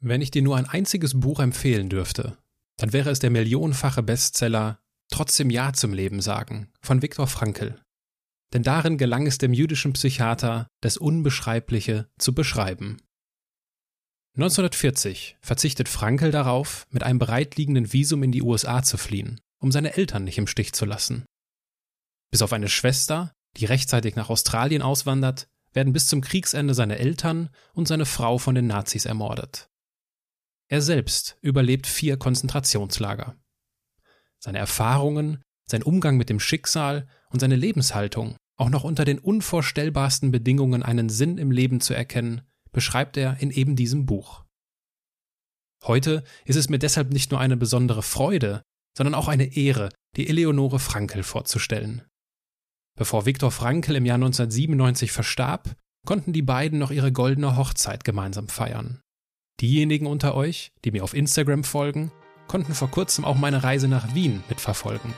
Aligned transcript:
Wenn 0.00 0.22
ich 0.22 0.30
dir 0.30 0.42
nur 0.42 0.56
ein 0.56 0.66
einziges 0.66 1.18
Buch 1.18 1.40
empfehlen 1.40 1.88
dürfte, 1.90 2.38
dann 2.78 2.92
wäre 2.92 3.10
es 3.10 3.18
der 3.18 3.30
millionenfache 3.30 4.02
Bestseller 4.02 4.80
Trotzdem 5.10 5.50
Ja 5.50 5.72
zum 5.72 5.92
Leben 5.92 6.22
sagen 6.22 6.72
von 6.80 7.02
Viktor 7.02 7.26
Frankl. 7.26 7.78
Denn 8.52 8.62
darin 8.62 8.96
gelang 8.96 9.26
es 9.26 9.38
dem 9.38 9.52
jüdischen 9.52 9.92
Psychiater, 9.92 10.68
das 10.80 10.96
Unbeschreibliche 10.96 12.08
zu 12.18 12.34
beschreiben. 12.34 12.98
1940 14.36 15.36
verzichtet 15.40 15.88
Frankl 15.88 16.30
darauf, 16.30 16.86
mit 16.90 17.02
einem 17.02 17.18
bereitliegenden 17.18 17.92
Visum 17.92 18.22
in 18.22 18.32
die 18.32 18.42
USA 18.42 18.82
zu 18.82 18.96
fliehen, 18.96 19.40
um 19.58 19.72
seine 19.72 19.96
Eltern 19.96 20.24
nicht 20.24 20.38
im 20.38 20.46
Stich 20.46 20.72
zu 20.72 20.84
lassen. 20.84 21.24
Bis 22.30 22.42
auf 22.42 22.52
eine 22.52 22.68
Schwester, 22.68 23.32
die 23.56 23.64
rechtzeitig 23.64 24.14
nach 24.14 24.30
Australien 24.30 24.82
auswandert, 24.82 25.48
werden 25.72 25.92
bis 25.92 26.06
zum 26.06 26.20
Kriegsende 26.20 26.74
seine 26.74 26.98
Eltern 26.98 27.50
und 27.74 27.88
seine 27.88 28.06
Frau 28.06 28.38
von 28.38 28.54
den 28.54 28.68
Nazis 28.68 29.04
ermordet. 29.04 29.69
Er 30.70 30.80
selbst 30.80 31.36
überlebt 31.42 31.88
vier 31.88 32.16
Konzentrationslager. 32.16 33.36
Seine 34.38 34.58
Erfahrungen, 34.58 35.42
sein 35.68 35.82
Umgang 35.82 36.16
mit 36.16 36.30
dem 36.30 36.38
Schicksal 36.38 37.08
und 37.30 37.40
seine 37.40 37.56
Lebenshaltung, 37.56 38.36
auch 38.56 38.70
noch 38.70 38.84
unter 38.84 39.04
den 39.04 39.18
unvorstellbarsten 39.18 40.30
Bedingungen 40.30 40.84
einen 40.84 41.08
Sinn 41.08 41.38
im 41.38 41.50
Leben 41.50 41.80
zu 41.80 41.92
erkennen, 41.92 42.42
beschreibt 42.70 43.16
er 43.16 43.38
in 43.40 43.50
eben 43.50 43.74
diesem 43.74 44.06
Buch. 44.06 44.44
Heute 45.82 46.22
ist 46.44 46.56
es 46.56 46.68
mir 46.68 46.78
deshalb 46.78 47.12
nicht 47.12 47.32
nur 47.32 47.40
eine 47.40 47.56
besondere 47.56 48.04
Freude, 48.04 48.62
sondern 48.96 49.16
auch 49.16 49.26
eine 49.26 49.56
Ehre, 49.56 49.88
die 50.16 50.28
Eleonore 50.28 50.78
Frankel 50.78 51.24
vorzustellen. 51.24 52.02
Bevor 52.96 53.26
Viktor 53.26 53.50
Frankl 53.50 53.96
im 53.96 54.06
Jahr 54.06 54.16
1997 54.16 55.10
verstarb, 55.10 55.74
konnten 56.06 56.32
die 56.32 56.42
beiden 56.42 56.78
noch 56.78 56.92
ihre 56.92 57.10
goldene 57.10 57.56
Hochzeit 57.56 58.04
gemeinsam 58.04 58.46
feiern. 58.46 59.00
Diejenigen 59.60 60.06
unter 60.06 60.34
euch, 60.34 60.72
die 60.84 60.90
mir 60.90 61.04
auf 61.04 61.12
Instagram 61.12 61.64
folgen, 61.64 62.10
konnten 62.48 62.74
vor 62.74 62.90
kurzem 62.90 63.24
auch 63.24 63.36
meine 63.36 63.62
Reise 63.62 63.88
nach 63.88 64.14
Wien 64.14 64.42
mitverfolgen. 64.48 65.12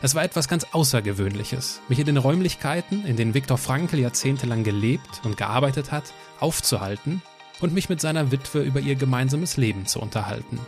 Es 0.00 0.14
war 0.14 0.24
etwas 0.24 0.48
ganz 0.48 0.64
Außergewöhnliches, 0.72 1.82
mich 1.88 1.98
in 1.98 2.06
den 2.06 2.16
Räumlichkeiten, 2.16 3.04
in 3.04 3.16
denen 3.16 3.34
Viktor 3.34 3.58
Frankl 3.58 3.98
jahrzehntelang 3.98 4.64
gelebt 4.64 5.20
und 5.24 5.36
gearbeitet 5.36 5.92
hat, 5.92 6.14
aufzuhalten 6.40 7.20
und 7.60 7.74
mich 7.74 7.88
mit 7.88 8.00
seiner 8.00 8.30
Witwe 8.30 8.62
über 8.62 8.80
ihr 8.80 8.94
gemeinsames 8.94 9.56
Leben 9.56 9.86
zu 9.86 10.00
unterhalten. 10.00 10.58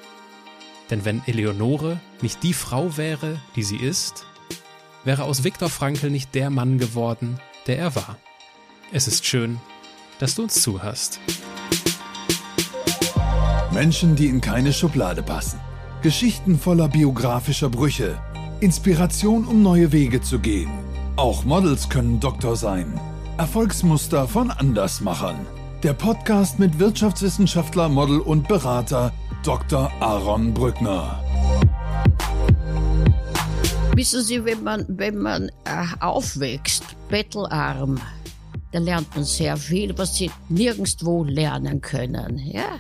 Denn 0.91 1.05
wenn 1.05 1.23
Eleonore 1.27 2.01
nicht 2.21 2.43
die 2.43 2.53
Frau 2.53 2.97
wäre, 2.97 3.41
die 3.57 3.63
sie 3.63 3.77
ist, 3.77 4.27
wäre 5.05 5.23
aus 5.23 5.45
Viktor 5.45 5.71
Frankl 5.71 6.11
nicht 6.11 6.35
der 6.35 6.51
Mann 6.51 6.79
geworden, 6.79 7.41
der 7.67 7.79
er 7.79 7.95
war. 7.95 8.19
Es 8.93 9.07
ist 9.07 9.25
schön, 9.25 9.59
dass 10.19 10.35
du 10.35 10.43
uns 10.43 10.61
zuhörst. 10.61 11.21
Menschen, 13.81 14.15
die 14.15 14.27
in 14.27 14.43
keine 14.43 14.75
Schublade 14.75 15.23
passen. 15.23 15.59
Geschichten 16.03 16.59
voller 16.59 16.87
biografischer 16.87 17.71
Brüche. 17.71 18.19
Inspiration, 18.61 19.47
um 19.47 19.63
neue 19.63 19.91
Wege 19.91 20.21
zu 20.21 20.39
gehen. 20.39 20.69
Auch 21.17 21.47
Models 21.47 21.89
können 21.89 22.21
Doktor 22.21 22.57
sein. 22.57 23.01
Erfolgsmuster 23.39 24.29
von 24.29 24.51
Andersmachern. 24.51 25.47
Der 25.83 25.95
Podcast 25.95 26.59
mit 26.59 26.79
Wirtschaftswissenschaftler, 26.79 27.89
Model 27.89 28.21
und 28.21 28.49
Berater 28.49 29.15
Dr. 29.45 29.91
Aaron 30.01 30.53
Brückner. 30.53 31.25
Wissen 33.95 34.23
Sie, 34.23 34.45
wenn 34.45 34.63
man, 34.63 34.85
wenn 34.89 35.17
man 35.17 35.49
äh, 35.65 35.87
aufwächst, 36.01 36.85
bettelarm, 37.09 37.99
dann 38.73 38.85
lernt 38.85 39.15
man 39.15 39.25
sehr 39.25 39.57
viel, 39.57 39.97
was 39.97 40.17
Sie 40.17 40.31
nirgendwo 40.51 41.25
lernen 41.25 41.81
können. 41.81 42.39
Ja? 42.45 42.79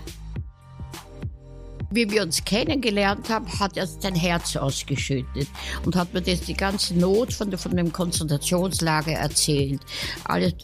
Wie 1.92 2.08
wir 2.08 2.22
uns 2.22 2.44
kennengelernt 2.44 3.28
haben, 3.28 3.46
hat 3.58 3.76
er 3.76 3.86
sein 3.86 4.14
Herz 4.14 4.54
ausgeschüttet 4.54 5.48
und 5.84 5.96
hat 5.96 6.14
mir 6.14 6.22
das 6.22 6.40
die 6.42 6.54
ganze 6.54 6.94
Not 6.94 7.32
von, 7.32 7.56
von 7.58 7.76
dem 7.76 7.92
Konzentrationslager 7.92 9.12
erzählt. 9.12 9.80
Alles, 10.24 10.54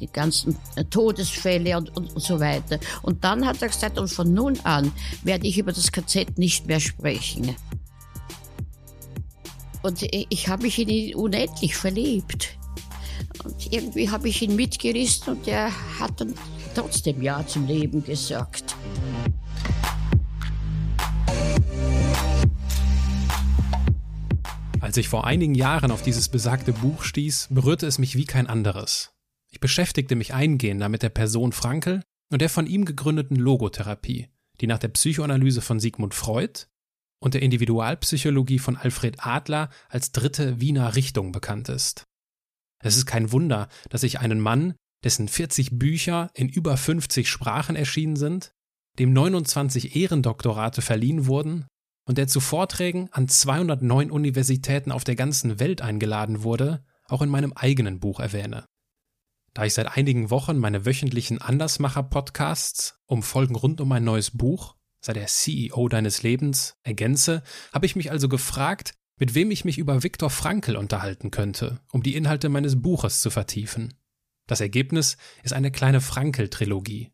die 0.00 0.06
ganzen 0.06 0.56
Todesfälle 0.88 1.76
und, 1.76 1.94
und, 1.96 2.14
und 2.14 2.22
so 2.22 2.40
weiter. 2.40 2.80
Und 3.02 3.22
dann 3.24 3.46
hat 3.46 3.60
er 3.60 3.68
gesagt, 3.68 3.98
und 3.98 4.08
von 4.08 4.32
nun 4.32 4.58
an 4.60 4.90
werde 5.22 5.46
ich 5.46 5.58
über 5.58 5.72
das 5.72 5.92
KZ 5.92 6.38
nicht 6.38 6.66
mehr 6.66 6.80
sprechen. 6.80 7.54
Und 9.82 10.02
ich 10.02 10.48
habe 10.48 10.62
mich 10.62 10.78
in 10.78 10.88
ihn 10.88 11.14
unendlich 11.14 11.76
verliebt. 11.76 12.56
Und 13.44 13.72
irgendwie 13.72 14.10
habe 14.10 14.28
ich 14.28 14.42
ihn 14.42 14.56
mitgerissen 14.56 15.34
und 15.34 15.48
er 15.48 15.70
hat 15.98 16.20
dann 16.20 16.34
trotzdem 16.74 17.22
Ja 17.22 17.46
zum 17.46 17.66
Leben 17.66 18.04
gesagt. 18.04 18.76
Als 24.80 24.96
ich 24.96 25.10
vor 25.10 25.26
einigen 25.26 25.54
Jahren 25.54 25.90
auf 25.90 26.02
dieses 26.02 26.30
besagte 26.30 26.72
Buch 26.72 27.04
stieß, 27.04 27.48
berührte 27.50 27.86
es 27.86 27.98
mich 27.98 28.16
wie 28.16 28.24
kein 28.24 28.46
anderes. 28.46 29.12
Ich 29.52 29.60
beschäftigte 29.60 30.16
mich 30.16 30.32
eingehender 30.32 30.88
mit 30.88 31.02
der 31.02 31.10
Person 31.10 31.52
Frankel 31.52 32.02
und 32.32 32.40
der 32.40 32.48
von 32.48 32.66
ihm 32.66 32.86
gegründeten 32.86 33.36
Logotherapie, 33.36 34.28
die 34.60 34.66
nach 34.66 34.78
der 34.78 34.88
Psychoanalyse 34.88 35.60
von 35.60 35.80
Sigmund 35.80 36.14
Freud 36.14 36.64
und 37.22 37.34
der 37.34 37.42
Individualpsychologie 37.42 38.58
von 38.58 38.76
Alfred 38.76 39.26
Adler 39.26 39.68
als 39.90 40.12
dritte 40.12 40.60
Wiener 40.60 40.96
Richtung 40.96 41.30
bekannt 41.30 41.68
ist. 41.68 42.04
Es 42.82 42.96
ist 42.96 43.04
kein 43.04 43.32
Wunder, 43.32 43.68
dass 43.90 44.02
ich 44.02 44.18
einen 44.20 44.40
Mann, 44.40 44.74
dessen 45.04 45.28
40 45.28 45.78
Bücher 45.78 46.30
in 46.32 46.48
über 46.48 46.78
50 46.78 47.28
Sprachen 47.28 47.76
erschienen 47.76 48.16
sind, 48.16 48.52
dem 48.98 49.12
29 49.12 49.94
Ehrendoktorate 49.94 50.80
verliehen 50.80 51.26
wurden 51.26 51.66
und 52.04 52.18
der 52.18 52.28
zu 52.28 52.40
Vorträgen 52.40 53.08
an 53.12 53.28
209 53.28 54.10
Universitäten 54.10 54.92
auf 54.92 55.04
der 55.04 55.16
ganzen 55.16 55.60
Welt 55.60 55.82
eingeladen 55.82 56.42
wurde, 56.42 56.84
auch 57.06 57.22
in 57.22 57.28
meinem 57.28 57.52
eigenen 57.52 58.00
Buch 58.00 58.20
erwähne. 58.20 58.66
Da 59.54 59.64
ich 59.64 59.74
seit 59.74 59.96
einigen 59.96 60.30
Wochen 60.30 60.58
meine 60.58 60.86
wöchentlichen 60.86 61.40
Andersmacher-Podcasts 61.40 63.00
um 63.06 63.22
Folgen 63.22 63.56
rund 63.56 63.80
um 63.80 63.88
mein 63.88 64.04
neues 64.04 64.36
Buch, 64.36 64.76
sei 65.00 65.12
der 65.12 65.26
CEO 65.26 65.88
deines 65.88 66.22
Lebens, 66.22 66.76
ergänze, 66.82 67.42
habe 67.72 67.86
ich 67.86 67.96
mich 67.96 68.10
also 68.10 68.28
gefragt, 68.28 68.94
mit 69.18 69.34
wem 69.34 69.50
ich 69.50 69.64
mich 69.64 69.78
über 69.78 70.02
Viktor 70.02 70.30
Frankl 70.30 70.76
unterhalten 70.76 71.30
könnte, 71.30 71.80
um 71.92 72.02
die 72.02 72.14
Inhalte 72.14 72.48
meines 72.48 72.80
Buches 72.80 73.20
zu 73.20 73.30
vertiefen. 73.30 73.94
Das 74.46 74.60
Ergebnis 74.60 75.16
ist 75.42 75.52
eine 75.52 75.70
kleine 75.70 76.00
Frankl-Trilogie. 76.00 77.12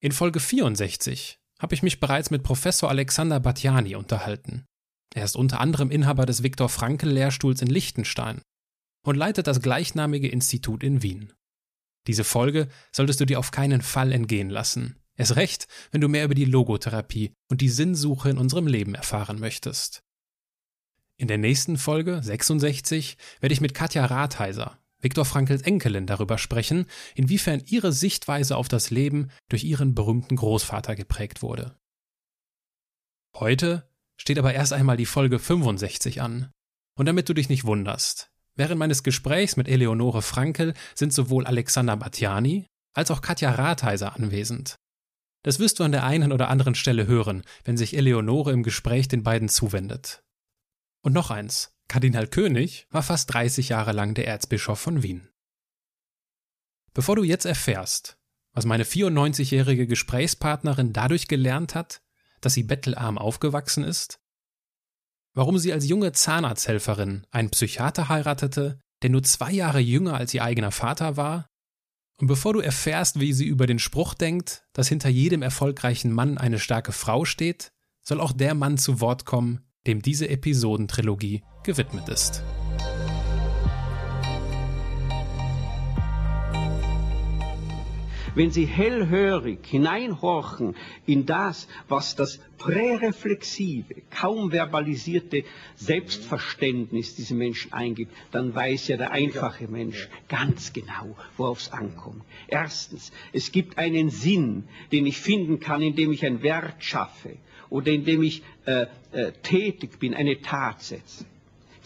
In 0.00 0.12
Folge 0.12 0.40
64 0.40 1.40
habe 1.58 1.74
ich 1.74 1.82
mich 1.82 2.00
bereits 2.00 2.30
mit 2.30 2.42
Professor 2.42 2.88
Alexander 2.88 3.40
Batjani 3.40 3.96
unterhalten. 3.96 4.66
Er 5.14 5.24
ist 5.24 5.36
unter 5.36 5.60
anderem 5.60 5.90
Inhaber 5.90 6.26
des 6.26 6.42
Viktor 6.42 6.68
Frankl 6.68 7.08
Lehrstuhls 7.08 7.62
in 7.62 7.68
Liechtenstein 7.68 8.42
und 9.04 9.16
leitet 9.16 9.46
das 9.46 9.62
gleichnamige 9.62 10.28
Institut 10.28 10.82
in 10.82 11.02
Wien. 11.02 11.32
Diese 12.06 12.24
Folge 12.24 12.68
solltest 12.92 13.20
du 13.20 13.24
dir 13.24 13.38
auf 13.38 13.50
keinen 13.50 13.82
Fall 13.82 14.12
entgehen 14.12 14.50
lassen. 14.50 14.96
Erst 15.16 15.36
recht, 15.36 15.66
wenn 15.90 16.00
du 16.00 16.08
mehr 16.08 16.24
über 16.24 16.34
die 16.34 16.44
Logotherapie 16.44 17.32
und 17.48 17.60
die 17.60 17.70
Sinnsuche 17.70 18.28
in 18.28 18.38
unserem 18.38 18.66
Leben 18.66 18.94
erfahren 18.94 19.40
möchtest. 19.40 20.02
In 21.16 21.28
der 21.28 21.38
nächsten 21.38 21.78
Folge, 21.78 22.22
66, 22.22 23.16
werde 23.40 23.52
ich 23.54 23.62
mit 23.62 23.72
Katja 23.72 24.04
Rathheiser, 24.04 24.78
Viktor 25.00 25.24
Frankls 25.24 25.62
Enkelin, 25.62 26.06
darüber 26.06 26.38
sprechen, 26.38 26.86
inwiefern 27.14 27.62
ihre 27.66 27.92
Sichtweise 27.92 28.56
auf 28.56 28.68
das 28.68 28.90
Leben 28.90 29.30
durch 29.48 29.64
ihren 29.64 29.94
berühmten 29.94 30.36
Großvater 30.36 30.96
geprägt 30.96 31.42
wurde. 31.42 31.76
Heute 33.34 33.88
steht 34.16 34.38
aber 34.38 34.54
erst 34.54 34.72
einmal 34.72 34.96
die 34.96 35.06
Folge 35.06 35.38
65 35.38 36.22
an. 36.22 36.50
Und 36.98 37.06
damit 37.06 37.28
du 37.28 37.34
dich 37.34 37.50
nicht 37.50 37.64
wunderst, 37.64 38.30
während 38.54 38.78
meines 38.78 39.02
Gesprächs 39.02 39.56
mit 39.56 39.68
Eleonore 39.68 40.22
Frankel 40.22 40.72
sind 40.94 41.12
sowohl 41.12 41.46
Alexander 41.46 41.96
Batjani 41.96 42.66
als 42.94 43.10
auch 43.10 43.20
Katja 43.20 43.50
Rathheiser 43.50 44.16
anwesend. 44.16 44.76
Das 45.42 45.58
wirst 45.58 45.78
du 45.78 45.84
an 45.84 45.92
der 45.92 46.04
einen 46.04 46.32
oder 46.32 46.48
anderen 46.48 46.74
Stelle 46.74 47.06
hören, 47.06 47.42
wenn 47.64 47.76
sich 47.76 47.96
Eleonore 47.96 48.52
im 48.52 48.62
Gespräch 48.62 49.06
den 49.06 49.22
beiden 49.22 49.48
zuwendet. 49.48 50.24
Und 51.02 51.12
noch 51.12 51.30
eins. 51.30 51.75
Kardinal 51.88 52.26
König 52.26 52.86
war 52.90 53.02
fast 53.02 53.32
30 53.32 53.70
Jahre 53.70 53.92
lang 53.92 54.14
der 54.14 54.26
Erzbischof 54.26 54.78
von 54.78 55.02
Wien. 55.02 55.28
Bevor 56.94 57.16
du 57.16 57.24
jetzt 57.24 57.44
erfährst, 57.44 58.18
was 58.52 58.64
meine 58.64 58.84
94-jährige 58.84 59.86
Gesprächspartnerin 59.86 60.92
dadurch 60.92 61.28
gelernt 61.28 61.74
hat, 61.74 62.02
dass 62.40 62.54
sie 62.54 62.62
bettelarm 62.62 63.18
aufgewachsen 63.18 63.84
ist, 63.84 64.18
warum 65.34 65.58
sie 65.58 65.72
als 65.72 65.86
junge 65.86 66.12
Zahnarzthelferin 66.12 67.26
einen 67.30 67.50
Psychiater 67.50 68.08
heiratete, 68.08 68.80
der 69.02 69.10
nur 69.10 69.22
zwei 69.22 69.52
Jahre 69.52 69.80
jünger 69.80 70.14
als 70.14 70.32
ihr 70.32 70.42
eigener 70.42 70.72
Vater 70.72 71.16
war, 71.16 71.46
und 72.18 72.28
bevor 72.28 72.54
du 72.54 72.60
erfährst, 72.60 73.20
wie 73.20 73.32
sie 73.32 73.44
über 73.44 73.66
den 73.66 73.78
Spruch 73.78 74.14
denkt, 74.14 74.64
dass 74.72 74.88
hinter 74.88 75.10
jedem 75.10 75.42
erfolgreichen 75.42 76.12
Mann 76.12 76.38
eine 76.38 76.58
starke 76.58 76.92
Frau 76.92 77.26
steht, 77.26 77.72
soll 78.02 78.20
auch 78.20 78.32
der 78.32 78.54
Mann 78.54 78.78
zu 78.78 79.00
Wort 79.00 79.26
kommen, 79.26 79.60
dem 79.86 80.00
diese 80.00 80.28
Episodentrilogie 80.28 81.44
gewidmet 81.66 82.08
ist. 82.08 82.42
wenn 88.36 88.50
Sie 88.50 88.66
hellhörig 88.66 89.60
hineinhorchen 89.66 90.76
in 91.06 91.24
das, 91.24 91.68
was 91.88 92.14
das 92.14 92.38
präreflexive, 92.58 94.02
kaum 94.10 94.52
verbalisierte 94.52 95.44
Selbstverständnis 95.74 97.16
diese 97.16 97.34
Menschen 97.34 97.72
eingibt, 97.72 98.12
dann 98.32 98.54
weiß 98.54 98.88
ja 98.88 98.98
der 98.98 99.12
einfache 99.12 99.68
Mensch 99.68 100.08
ganz 100.28 100.74
genau, 100.74 101.16
worauf 101.38 101.60
es 101.60 101.72
ankommt. 101.72 102.22
Erstens, 102.46 103.10
es 103.32 103.52
gibt 103.52 103.78
einen 103.78 104.10
Sinn, 104.10 104.64
den 104.92 105.06
ich 105.06 105.16
finden 105.16 105.58
kann, 105.58 105.80
indem 105.80 106.12
ich 106.12 106.24
ein 106.24 106.42
Werk 106.42 106.84
schaffe 106.84 107.36
oder 107.70 107.90
indem 107.90 108.22
ich 108.22 108.42
äh, 108.66 108.86
äh, 109.12 109.32
tätig 109.42 109.98
bin, 109.98 110.14
eine 110.14 110.42
Tat 110.42 110.82
setze. 110.82 111.24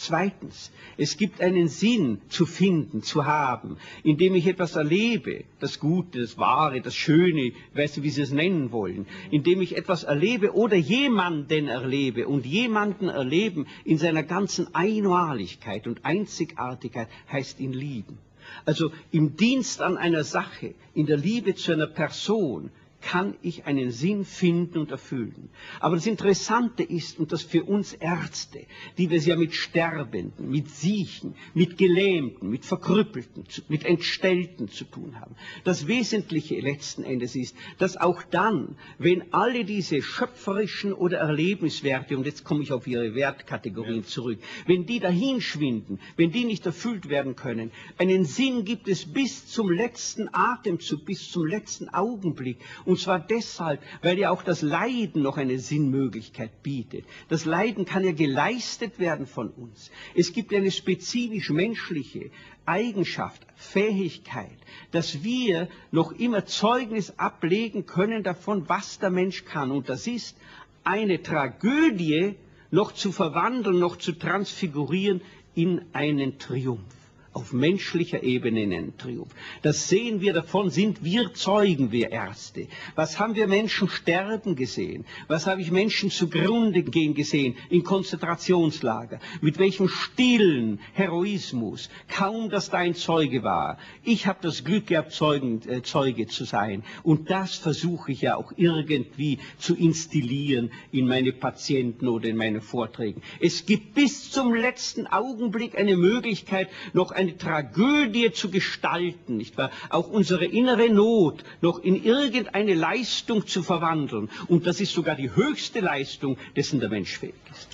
Zweitens, 0.02 0.73
es 0.97 1.19
gibt 1.19 1.43
einen 1.43 1.69
Sinn 1.69 2.23
zu 2.31 2.47
finden, 2.47 3.02
zu 3.02 3.26
haben, 3.26 3.76
indem 4.02 4.35
ich 4.35 4.47
etwas 4.47 4.75
erlebe, 4.75 5.44
das 5.58 5.79
Gute, 5.79 6.20
das 6.20 6.38
Wahre, 6.38 6.81
das 6.81 6.94
Schöne, 6.94 7.52
weißt 7.75 7.99
du, 7.99 8.02
wie 8.02 8.08
Sie 8.08 8.23
es 8.23 8.31
nennen 8.31 8.73
wollen, 8.73 9.06
indem 9.31 9.61
ich 9.61 9.76
etwas 9.76 10.05
erlebe 10.05 10.55
oder 10.55 10.76
jemanden 10.76 11.69
erlebe 11.69 12.26
und 12.26 12.47
jemanden 12.47 13.11
erleben 13.11 13.67
in 13.85 13.99
seiner 13.99 14.23
ganzen 14.23 14.75
Einmaligkeit 14.75 15.87
und 15.87 16.02
Einzigartigkeit 16.02 17.08
heißt 17.31 17.61
ihn 17.61 17.75
lieben. 17.75 18.17
Also 18.64 18.93
im 19.12 19.37
Dienst 19.37 19.82
an 19.82 19.99
einer 19.99 20.25
Sache, 20.25 20.75
in 20.94 21.05
der 21.05 21.19
Liebe 21.19 21.55
zu 21.56 21.73
einer 21.73 21.87
Person, 21.87 22.70
kann 23.00 23.37
ich 23.43 23.67
einen 23.67 23.91
Sinn 23.91 24.25
finden 24.25 24.79
und 24.79 24.91
erfüllen. 24.91 25.50
Aber 25.81 25.97
das 25.97 26.06
Interessante 26.06 26.82
ist, 26.82 27.19
und 27.19 27.32
das 27.32 27.43
für 27.43 27.64
uns 27.64 27.93
Ärzte, 27.94 28.67
die 28.99 29.11
wir 29.11 29.19
es 29.19 29.26
ja 29.26 29.37
mit 29.37 29.55
Sterbenden, 29.55 30.50
mit 30.50 30.70
Siechen, 30.70 31.35
mit 31.55 31.79
Gelähmten, 31.79 32.50
mit 32.50 32.64
Verkrüppelten, 32.64 33.44
mit 33.69 33.85
Entstellten 33.85 34.69
zu 34.69 34.85
tun 34.85 35.20
haben, 35.20 35.35
das 35.64 35.87
Wesentliche 35.87 36.61
letzten 36.61 37.02
Endes 37.05 37.37
ist, 37.37 37.56
dass 37.79 37.97
auch 37.97 38.23
dann, 38.23 38.76
wenn 38.99 39.32
alle 39.32 39.64
diese 39.64 40.02
schöpferischen 40.02 40.93
oder 40.93 41.19
Erlebniswerte, 41.19 42.17
und 42.17 42.26
jetzt 42.26 42.44
komme 42.44 42.62
ich 42.62 42.73
auf 42.73 42.87
Ihre 42.87 43.14
Wertkategorien 43.14 44.05
zurück, 44.05 44.38
wenn 44.67 44.87
die 44.87 45.00
dahinschwinden, 45.00 46.00
wenn 46.17 46.31
die 46.31 46.44
nicht 46.44 46.67
erfüllt 46.67 47.08
werden 47.08 47.37
können, 47.37 47.70
einen 47.99 48.25
Sinn 48.25 48.64
gibt 48.64 48.88
es 48.88 49.05
bis 49.05 49.47
zum 49.47 49.70
letzten 49.70 50.29
Atemzug, 50.32 51.05
bis 51.05 51.31
zum 51.31 51.47
letzten 51.47 51.88
Augenblick. 51.88 52.58
Und 52.85 52.89
zwar 52.96 53.20
deshalb, 53.20 53.81
weil 54.02 54.19
ja 54.19 54.31
auch 54.31 54.42
das 54.42 54.62
Leiden 54.62 55.22
noch 55.22 55.37
eine 55.37 55.58
Sinnmöglichkeit 55.58 56.62
bietet. 56.62 57.04
Das 57.28 57.44
Leiden 57.44 57.84
kann 57.84 58.04
ja 58.04 58.12
geleistet 58.12 58.98
werden 58.98 59.26
von 59.26 59.50
uns. 59.50 59.90
Es 60.14 60.32
gibt 60.32 60.54
eine 60.54 60.70
spezifisch 60.70 61.50
menschliche 61.50 62.31
Eigenschaft, 62.66 63.42
Fähigkeit, 63.56 64.56
dass 64.92 65.22
wir 65.22 65.69
noch 65.90 66.12
immer 66.12 66.46
Zeugnis 66.46 67.19
ablegen 67.19 67.87
können 67.87 68.22
davon, 68.22 68.69
was 68.69 68.98
der 68.98 69.10
Mensch 69.10 69.44
kann. 69.44 69.70
Und 69.70 69.88
das 69.88 70.06
ist 70.06 70.37
eine 70.84 71.22
Tragödie 71.22 72.37
noch 72.70 72.92
zu 72.92 73.12
verwandeln, 73.12 73.78
noch 73.78 73.96
zu 73.96 74.12
transfigurieren 74.12 75.20
in 75.54 75.84
einen 75.92 76.38
Triumph 76.38 77.00
auf 77.32 77.52
menschlicher 77.52 78.24
Ebene 78.24 78.64
in 78.64 78.72
einen 78.72 78.96
Triumph. 78.98 79.32
Das 79.62 79.88
sehen 79.88 80.20
wir, 80.20 80.32
davon 80.32 80.70
sind 80.70 81.04
wir 81.04 81.32
Zeugen, 81.32 81.92
wir 81.92 82.10
Ärzte. 82.10 82.66
Was 82.96 83.20
haben 83.20 83.36
wir 83.36 83.46
Menschen 83.46 83.88
sterben 83.88 84.56
gesehen? 84.56 85.04
Was 85.28 85.46
habe 85.46 85.60
ich 85.60 85.70
Menschen 85.70 86.10
zugrunde 86.10 86.82
gehen 86.82 87.14
gesehen 87.14 87.56
in 87.68 87.84
Konzentrationslager? 87.84 89.20
Mit 89.40 89.58
welchem 89.58 89.88
stillen 89.88 90.80
Heroismus? 90.92 91.88
Kaum, 92.08 92.50
dass 92.50 92.70
da 92.70 92.78
ein 92.78 92.96
Zeuge 92.96 93.44
war. 93.44 93.78
Ich 94.02 94.26
habe 94.26 94.40
das 94.42 94.64
Glück 94.64 94.88
gehabt, 94.88 95.12
Zeugen, 95.12 95.60
äh, 95.68 95.82
Zeuge 95.82 96.26
zu 96.26 96.44
sein. 96.44 96.82
Und 97.04 97.30
das 97.30 97.54
versuche 97.54 98.10
ich 98.10 98.22
ja 98.22 98.34
auch 98.34 98.52
irgendwie 98.56 99.38
zu 99.58 99.76
instillieren 99.76 100.72
in 100.90 101.06
meine 101.06 101.32
Patienten 101.32 102.08
oder 102.08 102.28
in 102.28 102.36
meine 102.36 102.60
Vorträgen. 102.60 103.22
Es 103.38 103.66
gibt 103.66 103.94
bis 103.94 104.32
zum 104.32 104.52
letzten 104.52 105.06
Augenblick 105.06 105.78
eine 105.78 105.96
Möglichkeit, 105.96 106.68
noch 106.92 107.12
eine 107.20 107.37
Tragödie 107.37 108.32
zu 108.32 108.50
gestalten, 108.50 109.37
nicht 109.37 109.58
wahr? 109.58 109.70
Auch 109.90 110.08
unsere 110.08 110.46
innere 110.46 110.88
Not 110.88 111.44
noch 111.61 111.78
in 111.78 112.02
irgendeine 112.02 112.75
Leistung 112.75 113.46
zu 113.46 113.62
verwandeln. 113.62 114.31
Und 114.49 114.67
das 114.67 114.81
ist 114.81 114.93
sogar 114.93 115.14
die 115.14 115.34
höchste 115.34 115.81
Leistung, 115.81 116.38
dessen 116.56 116.81
der 116.81 116.88
Mensch 116.88 117.19
fähig 117.19 117.34
ist. 117.50 117.69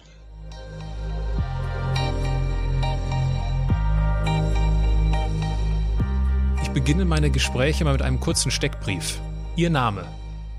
Ich 6.63 6.71
beginne 6.71 7.05
meine 7.05 7.31
Gespräche 7.31 7.85
mal 7.85 7.93
mit 7.93 8.03
einem 8.03 8.21
kurzen 8.21 8.51
Steckbrief. 8.51 9.21
Ihr 9.55 9.71
Name? 9.71 10.07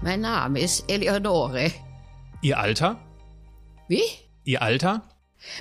Mein 0.02 0.22
Name 0.22 0.62
ist 0.62 0.90
Eleonore. 0.90 1.72
Ihr 2.42 2.58
Alter? 2.58 2.98
Wie? 3.88 4.02
Ihr 4.46 4.62
Alter? 4.62 5.04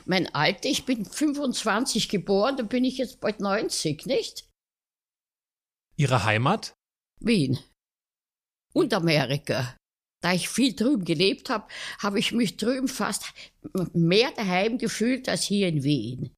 Mein 0.04 0.34
Alter, 0.34 0.68
ich 0.68 0.84
bin 0.84 1.04
25 1.04 2.08
geboren, 2.08 2.56
da 2.56 2.62
bin 2.62 2.84
ich 2.84 2.98
jetzt 2.98 3.20
bald 3.20 3.40
90, 3.40 4.06
nicht? 4.06 4.48
Ihre 5.96 6.24
Heimat? 6.24 6.74
Wien. 7.20 7.58
Und 8.72 8.92
Amerika. 8.92 9.76
Da 10.22 10.32
ich 10.32 10.48
viel 10.48 10.74
drüben 10.74 11.04
gelebt 11.04 11.50
habe, 11.50 11.68
habe 11.98 12.18
ich 12.18 12.32
mich 12.32 12.56
drüben 12.56 12.88
fast 12.88 13.32
mehr 13.92 14.30
daheim 14.32 14.78
gefühlt 14.78 15.28
als 15.28 15.44
hier 15.44 15.68
in 15.68 15.82
Wien. 15.82 16.34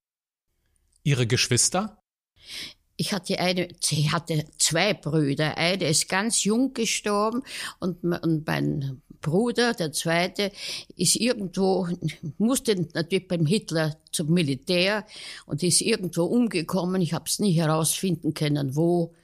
Ihre 1.03 1.27
Geschwister? 1.27 2.01
Ich 2.97 3.13
hatte 3.13 3.39
eine, 3.39 3.69
sie 3.81 4.11
hatte 4.11 4.45
zwei 4.59 4.93
Brüder. 4.93 5.57
Eine 5.57 5.89
ist 5.89 6.09
ganz 6.09 6.45
jung 6.45 6.75
gestorben 6.75 7.43
und, 7.79 8.03
und 8.05 8.47
mein 8.47 9.03
Bruder, 9.21 9.75
der 9.75 9.93
zweite, 9.93 10.53
ist 10.97 11.17
irgendwo, 11.17 11.89
musste 12.39 12.87
natürlich 12.95 13.29
beim 13.29 13.47
Hitler 13.47 13.97
zum 14.13 14.33
Militär 14.33 15.05
und 15.47 15.63
ist 15.63 15.81
irgendwo 15.81 16.25
umgekommen. 16.25 17.03
Ich 17.03 17.13
habe 17.13 17.25
es 17.27 17.39
nie 17.39 17.53
herausfinden 17.53 18.35
können, 18.35 18.77
wo. 18.77 19.15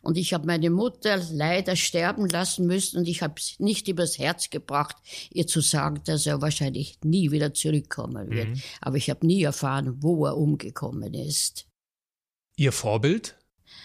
Und 0.00 0.16
ich 0.16 0.32
habe 0.32 0.46
meine 0.46 0.70
Mutter 0.70 1.20
leider 1.32 1.76
sterben 1.76 2.28
lassen 2.28 2.66
müssen 2.66 2.98
und 2.98 3.08
ich 3.08 3.22
habe 3.22 3.34
es 3.36 3.58
nicht 3.58 3.88
übers 3.88 4.18
Herz 4.18 4.50
gebracht, 4.50 4.96
ihr 5.32 5.46
zu 5.46 5.60
sagen, 5.60 6.02
dass 6.04 6.26
er 6.26 6.40
wahrscheinlich 6.40 6.98
nie 7.02 7.30
wieder 7.30 7.52
zurückkommen 7.54 8.30
wird. 8.30 8.48
Mhm. 8.48 8.62
Aber 8.80 8.96
ich 8.96 9.10
habe 9.10 9.26
nie 9.26 9.42
erfahren, 9.42 10.02
wo 10.02 10.24
er 10.26 10.36
umgekommen 10.36 11.14
ist. 11.14 11.66
Ihr 12.56 12.72
Vorbild? 12.72 13.36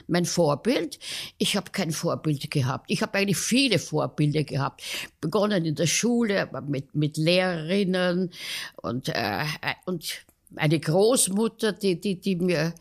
Mein 0.08 0.26
Vorbild? 0.26 1.00
Ich 1.38 1.56
habe 1.56 1.72
kein 1.72 1.92
Vorbild 1.92 2.52
gehabt. 2.52 2.86
Ich 2.90 3.02
habe 3.02 3.18
eigentlich 3.18 3.38
viele 3.38 3.80
Vorbilder 3.80 4.44
gehabt. 4.44 4.84
Begonnen 5.22 5.66
in 5.66 5.76
der 5.76 5.88
Schule 5.88 6.50
mit, 6.68 6.94
mit 6.94 7.18
Lehrerinnen 7.18 8.32
und, 8.82 9.10
äh, 9.10 9.46
und 9.86 10.26
eine 10.56 10.80
Großmutter, 10.80 11.74
die, 11.74 12.00
die, 12.00 12.20
die 12.20 12.36
mir 12.36 12.74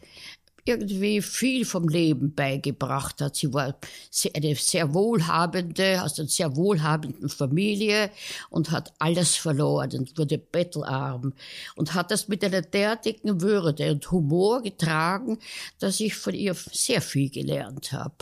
irgendwie 0.66 1.23
viel 1.23 1.64
vom 1.64 1.88
Leben 1.88 2.35
beigebracht 2.35 3.20
hat. 3.20 3.37
Sie 3.37 3.52
war 3.52 3.76
eine 4.35 4.54
sehr 4.56 4.92
wohlhabende, 4.92 6.02
aus 6.02 6.18
einer 6.18 6.28
sehr 6.28 6.56
wohlhabenden 6.56 7.28
Familie 7.28 8.11
und 8.50 8.70
hat 8.70 8.92
alles 8.99 9.37
verloren 9.37 9.92
und 9.92 10.18
wurde 10.18 10.38
bettelarm 10.38 11.32
und 11.76 11.94
hat 11.94 12.11
das 12.11 12.28
mit 12.28 12.44
einer 12.44 12.62
derartigen 12.62 13.40
Würde 13.40 13.92
und 13.92 14.11
Humor 14.11 14.62
getragen, 14.62 15.38
dass 15.78 16.00
ich 16.00 16.14
von 16.14 16.35
ihr 16.35 16.54
sehr 16.54 17.00
viel 17.00 17.30
gelernt 17.30 17.92
habe. 17.92 18.16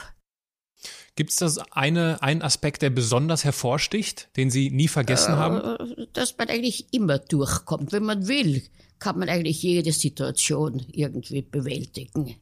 Gibt 1.17 1.31
es 1.31 1.37
das 1.37 1.59
eine, 1.71 2.21
einen 2.23 2.43
Aspekt, 2.43 2.83
der 2.83 2.91
besonders 2.91 3.45
hervorsticht, 3.45 4.29
den 4.37 4.51
Sie 4.51 4.71
nie 4.71 4.89
vergessen 4.89 5.35
äh, 5.35 5.37
haben? 5.37 6.07
Dass 6.13 6.37
man 6.37 6.49
eigentlich 6.49 6.93
immer 6.93 7.19
durchkommt, 7.19 7.93
wenn 7.93 8.05
man 8.05 8.27
will 8.27 8.63
kann 9.05 9.19
man 9.19 9.29
eigentlich 9.29 9.63
jede 9.63 9.93
Situation 9.93 10.83
irgendwie 10.91 11.43
bewältigen. 11.43 12.37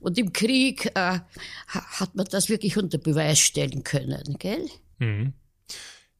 Und 0.00 0.16
im 0.16 0.32
Krieg 0.32 0.86
äh, 0.94 1.20
hat 1.66 2.14
man 2.14 2.24
das 2.30 2.48
wirklich 2.48 2.78
unter 2.78 2.96
Beweis 2.96 3.38
stellen 3.38 3.84
können, 3.84 4.36
gell? 4.38 4.66
Mhm. 4.98 5.34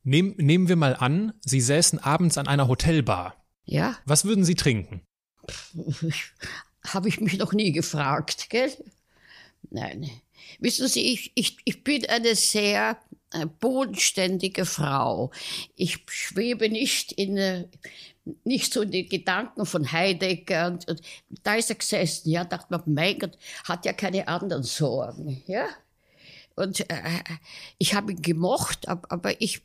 Nehm, 0.03 0.35
nehmen 0.37 0.69
wir 0.69 0.77
mal 0.77 0.95
an, 0.95 1.33
Sie 1.41 1.63
säßen 1.63 1.99
abends 1.99 2.37
an 2.37 2.47
einer 2.47 2.69
Hotelbar. 2.69 3.43
Ja. 3.65 3.97
Was 4.05 4.27
würden 4.27 4.45
Sie 4.45 4.55
trinken? 4.55 5.01
Habe 6.87 7.09
ich 7.09 7.21
mich 7.21 7.39
noch 7.39 7.55
nie 7.55 7.73
gefragt, 7.73 8.51
gell? 8.51 8.71
Nein. 9.71 10.11
Wissen 10.59 10.89
Sie, 10.89 11.11
ich, 11.11 11.33
ich, 11.37 11.57
ich 11.65 11.83
bin 11.85 12.05
eine 12.05 12.35
sehr 12.35 12.99
äh, 13.33 13.47
bodenständige 13.47 14.67
Frau. 14.67 15.31
Ich 15.75 16.01
schwebe 16.11 16.69
nicht 16.69 17.13
in, 17.13 17.39
äh, 17.39 17.65
nicht 18.45 18.73
so 18.73 18.83
in 18.83 18.91
den 18.91 19.09
Gedanken 19.09 19.67
von 19.67 19.93
Heidegger 19.93 20.69
und, 20.69 20.89
und 20.89 21.01
da 21.43 21.55
ist 21.55 21.71
er 21.71 21.77
gesessen, 21.77 22.31
ja, 22.31 22.45
dachte 22.45 22.67
man, 22.71 22.83
mein 22.87 23.19
Gott, 23.19 23.37
hat 23.65 23.85
ja 23.85 23.93
keine 23.93 24.29
anderen 24.29 24.63
Sorgen, 24.63 25.43
ja. 25.47 25.67
Und 26.57 26.81
äh, 26.91 27.03
ich 27.79 27.95
habe 27.95 28.13
ihn 28.13 28.23
gemocht, 28.23 28.89
aber, 28.89 29.41
ich 29.41 29.63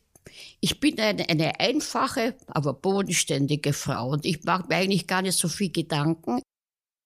ich 0.60 0.80
bin 0.80 1.00
eine, 1.00 1.28
eine 1.30 1.60
einfache, 1.60 2.36
aber 2.48 2.74
bodenständige 2.74 3.74
Frau 3.74 4.10
und 4.10 4.26
ich 4.26 4.44
mache 4.44 4.68
mir 4.68 4.76
eigentlich 4.76 5.08
gar 5.08 5.22
nicht 5.22 5.38
so 5.38 5.48
viel 5.48 5.72
Gedanken. 5.72 6.42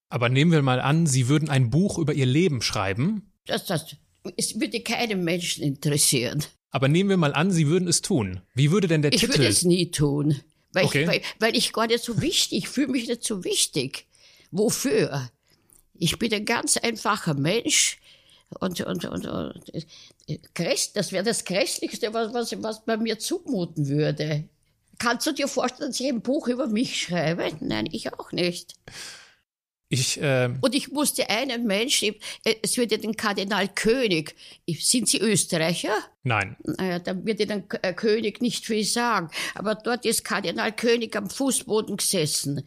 Aber 0.09 0.29
nehmen 0.29 0.51
wir 0.51 0.61
mal 0.61 0.79
an, 0.79 1.07
Sie 1.07 1.27
würden 1.27 1.49
ein 1.49 1.69
Buch 1.69 1.97
über 1.97 2.13
Ihr 2.13 2.25
Leben 2.25 2.61
schreiben. 2.61 3.31
Das, 3.45 3.65
das, 3.65 3.95
Es 4.35 4.59
würde 4.59 4.81
keinen 4.81 5.23
Menschen 5.23 5.63
interessieren. 5.63 6.43
Aber 6.71 6.87
nehmen 6.87 7.09
wir 7.09 7.17
mal 7.17 7.33
an, 7.33 7.51
Sie 7.51 7.67
würden 7.67 7.87
es 7.87 8.01
tun. 8.01 8.41
Wie 8.53 8.71
würde 8.71 8.87
denn 8.87 9.01
der 9.01 9.13
ich 9.13 9.21
Titel? 9.21 9.33
Ich 9.33 9.37
würde 9.39 9.49
es 9.49 9.63
nie 9.63 9.91
tun. 9.91 10.39
Weil, 10.73 10.85
okay. 10.85 11.01
ich, 11.01 11.07
weil, 11.07 11.21
weil 11.39 11.55
ich 11.55 11.71
gar 11.71 11.87
nicht 11.87 12.03
so 12.03 12.21
wichtig, 12.21 12.57
ich 12.59 12.69
fühle 12.69 12.87
mich 12.87 13.07
nicht 13.07 13.23
so 13.23 13.43
wichtig. 13.43 14.07
Wofür? 14.51 15.29
Ich 15.93 16.19
bin 16.19 16.33
ein 16.33 16.45
ganz 16.45 16.77
einfacher 16.77 17.35
Mensch 17.35 17.99
und, 18.59 18.81
und, 18.81 19.05
und, 19.05 19.25
und 19.25 19.73
das 20.93 21.11
wäre 21.11 21.23
das 21.23 21.45
Grässlichste, 21.45 22.13
was, 22.13 22.33
was, 22.33 22.63
was 22.63 22.85
man 22.85 23.01
mir 23.03 23.19
zumuten 23.19 23.87
würde. 23.87 24.43
Kannst 24.99 25.25
du 25.27 25.31
dir 25.31 25.47
vorstellen, 25.47 25.91
dass 25.91 25.99
ich 25.99 26.07
ein 26.07 26.21
Buch 26.21 26.47
über 26.47 26.67
mich 26.67 27.01
schreibe? 27.01 27.51
Nein, 27.59 27.87
ich 27.91 28.13
auch 28.13 28.31
nicht. 28.31 28.75
Ich, 29.93 30.21
äh 30.21 30.49
und 30.61 30.73
ich 30.73 30.91
musste 30.91 31.29
einen 31.29 31.65
Menschen, 31.65 32.15
es 32.61 32.77
wird 32.77 32.91
ja 32.91 32.97
den 32.97 33.15
Kardinal 33.15 33.67
König, 33.67 34.35
sind 34.79 35.07
Sie 35.07 35.19
Österreicher? 35.19 35.95
Nein. 36.23 36.55
Naja, 36.63 36.99
dann 36.99 37.25
wird 37.25 37.39
Ihnen 37.39 37.65
der 37.83 37.93
König 37.93 38.41
nicht 38.41 38.65
viel 38.65 38.83
sagen. 38.83 39.29
Aber 39.55 39.75
dort 39.75 40.05
ist 40.05 40.23
Kardinal 40.23 40.71
König 40.71 41.15
am 41.15 41.29
Fußboden 41.29 41.97
gesessen. 41.97 42.63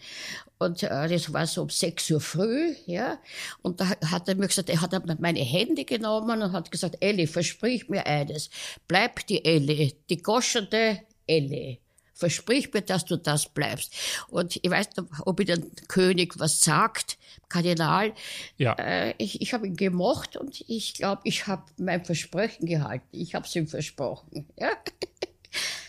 Und 0.59 0.83
äh, 0.83 1.09
das 1.09 1.33
war 1.33 1.47
so 1.47 1.63
um 1.63 1.69
sechs 1.69 2.11
Uhr 2.11 2.21
früh, 2.21 2.75
ja. 2.87 3.19
Und 3.63 3.81
da 3.81 3.89
hat 3.89 4.29
er 4.29 4.37
mir 4.37 4.47
gesagt, 4.47 4.71
er 4.71 4.81
hat 4.81 5.21
meine 5.21 5.41
Hände 5.41 5.85
genommen 5.85 6.43
und 6.43 6.53
hat 6.53 6.71
gesagt, 6.71 6.97
Elli, 7.01 7.27
versprich 7.27 7.89
mir 7.89 8.07
eines. 8.07 8.51
Bleib 8.89 9.27
die 9.27 9.45
Elli, 9.45 9.95
die 10.09 10.23
goschende 10.23 11.01
Elli. 11.27 11.81
Versprich 12.17 12.73
mir, 12.73 12.81
dass 12.81 13.05
du 13.05 13.17
das 13.17 13.47
bleibst. 13.51 13.95
Und 14.29 14.57
ich 14.57 14.71
weiß 14.71 14.89
nicht, 14.97 15.11
ob 15.27 15.39
ich 15.39 15.47
den 15.47 15.71
König 15.87 16.39
was 16.39 16.63
sagt, 16.63 17.19
Kardinal. 17.51 18.15
Ja. 18.57 18.73
Äh, 18.73 19.15
ich 19.19 19.43
ich 19.43 19.53
habe 19.53 19.67
ihn 19.67 19.77
gemocht 19.77 20.39
und 20.39 20.65
ich 20.67 20.95
glaube, 20.95 21.21
ich 21.25 21.47
habe 21.47 21.65
mein 21.77 22.05
Versprechen 22.07 22.65
gehalten. 22.65 23.07
Ich 23.13 23.35
habe 23.35 23.47
es 23.47 23.55
ihm 23.55 23.69
versprochen. 23.69 24.47
Ja? 24.59 24.71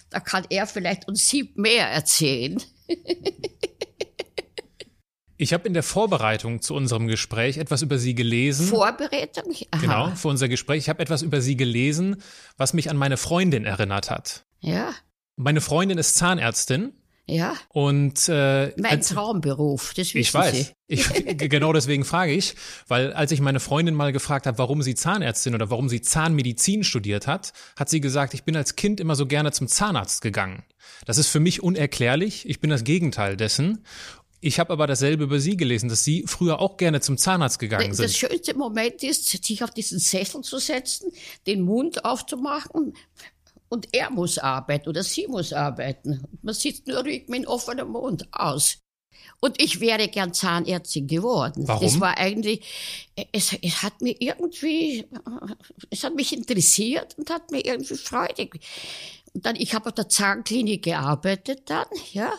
da 0.09 0.19
kann 0.19 0.45
er 0.49 0.67
vielleicht 0.67 1.07
uns 1.07 1.29
sieb 1.29 1.57
mehr 1.57 1.87
erzählen. 1.87 2.61
Ich 5.39 5.53
habe 5.53 5.67
in 5.67 5.75
der 5.75 5.83
Vorbereitung 5.83 6.63
zu 6.63 6.73
unserem 6.73 7.07
Gespräch 7.07 7.57
etwas 7.57 7.83
über 7.83 7.99
Sie 7.99 8.15
gelesen. 8.15 8.65
Vorbereitung? 8.65 9.53
Aha. 9.69 9.81
Genau, 9.81 10.15
für 10.15 10.29
unser 10.29 10.49
Gespräch. 10.49 10.79
Ich 10.79 10.89
habe 10.89 10.99
etwas 10.99 11.21
über 11.21 11.41
Sie 11.41 11.55
gelesen, 11.55 12.23
was 12.57 12.73
mich 12.73 12.89
an 12.89 12.97
meine 12.97 13.17
Freundin 13.17 13.63
erinnert 13.63 14.09
hat. 14.09 14.45
Ja. 14.61 14.95
Meine 15.37 15.61
Freundin 15.61 15.97
ist 15.97 16.15
Zahnärztin. 16.15 16.93
Ja. 17.29 17.55
Und 17.69 18.29
äh, 18.29 18.73
mein 18.77 18.91
als, 18.91 19.09
Traumberuf, 19.09 19.93
das 19.93 20.13
wissen 20.13 20.17
Ich 20.17 20.33
weiß. 20.33 20.73
Ich, 20.87 21.05
genau 21.37 21.73
deswegen 21.73 22.05
frage 22.05 22.33
ich, 22.33 22.55
weil 22.87 23.11
als 23.13 23.31
ich 23.31 23.41
meine 23.41 23.59
Freundin 23.59 23.95
mal 23.95 24.13
gefragt 24.13 24.47
habe, 24.47 24.57
warum 24.57 24.81
sie 24.81 24.95
Zahnärztin 24.95 25.53
oder 25.53 25.69
warum 25.69 25.89
sie 25.89 26.01
Zahnmedizin 26.01 26.85
studiert 26.85 27.27
hat, 27.27 27.51
hat 27.77 27.89
sie 27.89 27.99
gesagt, 27.99 28.33
ich 28.33 28.43
bin 28.43 28.55
als 28.55 28.77
Kind 28.77 28.99
immer 28.99 29.15
so 29.15 29.25
gerne 29.25 29.51
zum 29.51 29.67
Zahnarzt 29.67 30.21
gegangen. 30.21 30.63
Das 31.05 31.17
ist 31.17 31.27
für 31.27 31.41
mich 31.41 31.61
unerklärlich. 31.61 32.47
Ich 32.47 32.61
bin 32.61 32.69
das 32.69 32.85
Gegenteil 32.85 33.35
dessen. 33.35 33.83
Ich 34.39 34.59
habe 34.59 34.71
aber 34.71 34.87
dasselbe 34.87 35.25
über 35.25 35.39
Sie 35.39 35.57
gelesen, 35.57 35.89
dass 35.89 36.03
Sie 36.03 36.23
früher 36.27 36.59
auch 36.59 36.77
gerne 36.77 37.01
zum 37.01 37.17
Zahnarzt 37.17 37.59
gegangen 37.59 37.93
sind. 37.93 38.05
Das 38.05 38.15
schönste 38.15 38.53
Moment 38.53 39.03
ist, 39.03 39.27
sich 39.27 39.63
auf 39.63 39.71
diesen 39.71 39.99
Sessel 39.99 40.41
zu 40.41 40.59
setzen, 40.59 41.11
den 41.47 41.61
Mund 41.61 42.05
aufzumachen 42.05 42.93
und 43.69 43.87
er 43.93 44.09
muss 44.09 44.37
arbeiten 44.37 44.89
oder 44.89 45.03
sie 45.03 45.27
muss 45.27 45.53
arbeiten. 45.53 46.23
Man 46.41 46.53
sitzt 46.53 46.87
nur 46.87 46.99
ruhig 46.99 47.27
mit 47.27 47.47
offenem 47.47 47.89
Mund 47.89 48.27
aus. 48.31 48.77
Und 49.39 49.61
ich 49.61 49.79
wäre 49.79 50.07
gern 50.07 50.33
Zahnärztin 50.33 51.07
geworden. 51.07 51.67
Warum? 51.67 51.83
Das 51.83 51.99
war 51.99 52.17
eigentlich, 52.17 52.65
es, 53.31 53.55
es 53.61 53.83
hat 53.83 54.01
mir 54.01 54.15
irgendwie, 54.19 55.05
es 55.89 56.03
hat 56.03 56.15
mich 56.15 56.33
interessiert 56.33 57.15
und 57.17 57.29
hat 57.29 57.51
mir 57.51 57.65
irgendwie 57.65 57.95
Freude 57.95 58.49
und 59.37 59.45
dann, 59.45 59.55
ich 59.55 59.75
habe 59.75 59.85
auf 59.85 59.93
der 59.93 60.09
Zahnklinik 60.09 60.83
gearbeitet 60.83 61.69
dann, 61.69 61.85
ja. 62.11 62.33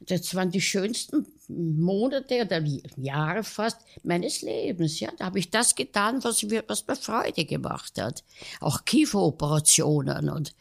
Das 0.00 0.34
waren 0.34 0.50
die 0.50 0.60
schönsten 0.60 1.24
Monate 1.46 2.42
oder 2.44 2.60
Jahre 2.96 3.44
fast 3.44 3.78
meines 4.02 4.42
Lebens, 4.42 4.98
ja. 4.98 5.12
Da 5.16 5.26
habe 5.26 5.38
ich 5.38 5.50
das 5.50 5.76
getan, 5.76 6.24
was 6.24 6.42
mir, 6.42 6.64
was 6.66 6.88
mir 6.88 6.96
Freude 6.96 7.44
gemacht 7.44 8.00
hat. 8.00 8.24
Auch 8.58 8.84
Kieferoperationen 8.84 10.28
und. 10.28 10.52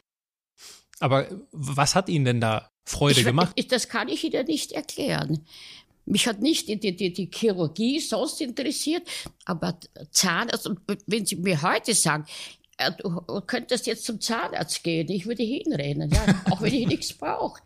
Aber 0.99 1.27
was 1.51 1.95
hat 1.95 2.09
Ihnen 2.09 2.25
denn 2.25 2.41
da 2.41 2.69
Freude 2.85 3.19
ich, 3.19 3.25
gemacht? 3.25 3.51
Ich, 3.55 3.67
das 3.67 3.87
kann 3.89 4.09
ich 4.09 4.23
Ihnen 4.23 4.45
nicht 4.45 4.71
erklären. 4.71 5.45
Mich 6.05 6.27
hat 6.27 6.41
nicht 6.41 6.67
die, 6.67 6.79
die, 6.79 7.13
die 7.13 7.29
Chirurgie 7.31 7.99
sonst 7.99 8.41
interessiert, 8.41 9.07
aber 9.45 9.79
Zahnarzt, 10.11 10.65
und 10.65 10.79
wenn 11.05 11.25
Sie 11.25 11.35
mir 11.35 11.61
heute 11.61 11.93
sagen, 11.93 12.25
äh, 12.77 12.91
du 12.97 13.41
könntest 13.41 13.85
jetzt 13.85 14.05
zum 14.05 14.19
Zahnarzt 14.19 14.83
gehen, 14.83 15.09
ich 15.09 15.27
würde 15.27 15.43
hinrennen, 15.43 16.09
ja, 16.09 16.43
auch 16.49 16.61
wenn 16.61 16.73
ich 16.73 16.87
nichts 16.87 17.13
brauche. 17.13 17.61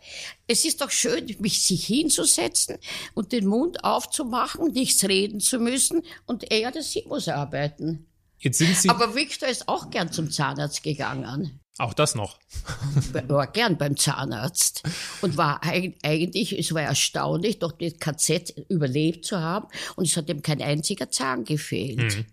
Es 0.48 0.66
ist 0.66 0.82
doch 0.82 0.92
schön, 0.92 1.34
mich 1.40 1.66
sich 1.66 1.86
hinzusetzen 1.86 2.78
und 3.14 3.32
den 3.32 3.48
Mund 3.48 3.84
aufzumachen, 3.84 4.74
nichts 4.74 5.04
reden 5.06 5.40
zu 5.40 5.60
müssen 5.60 6.02
und 6.26 6.52
er 6.52 6.70
oder 6.70 6.82
sie 6.82 7.06
muss 7.08 7.28
arbeiten. 7.30 8.08
Jetzt 8.40 8.58
sind 8.58 8.76
Sie 8.76 8.90
Aber 8.90 9.16
Victor 9.16 9.48
ist 9.48 9.70
auch 9.70 9.90
gern 9.90 10.12
zum 10.12 10.30
Zahnarzt 10.30 10.84
gegangen. 10.84 11.62
Auch 11.80 11.94
das 11.94 12.14
noch. 12.14 12.40
War 13.28 13.48
gern 13.48 13.78
beim 13.78 13.98
Zahnarzt 13.98 14.84
und 15.22 15.38
war 15.38 15.64
eigentlich, 15.64 16.58
es 16.58 16.72
war 16.74 16.84
erstaunlich, 16.84 17.60
doch 17.60 17.72
das 17.72 17.98
KZ 17.98 18.54
überlebt 18.70 19.26
zu 19.26 19.40
haben 19.40 19.68
und 19.96 20.08
es 20.08 20.16
hat 20.16 20.30
ihm 20.30 20.44
kein 20.44 20.62
einziger 20.62 21.10
Zahn 21.10 21.46
gefehlt. 21.46 22.14
Hm. 22.14 22.26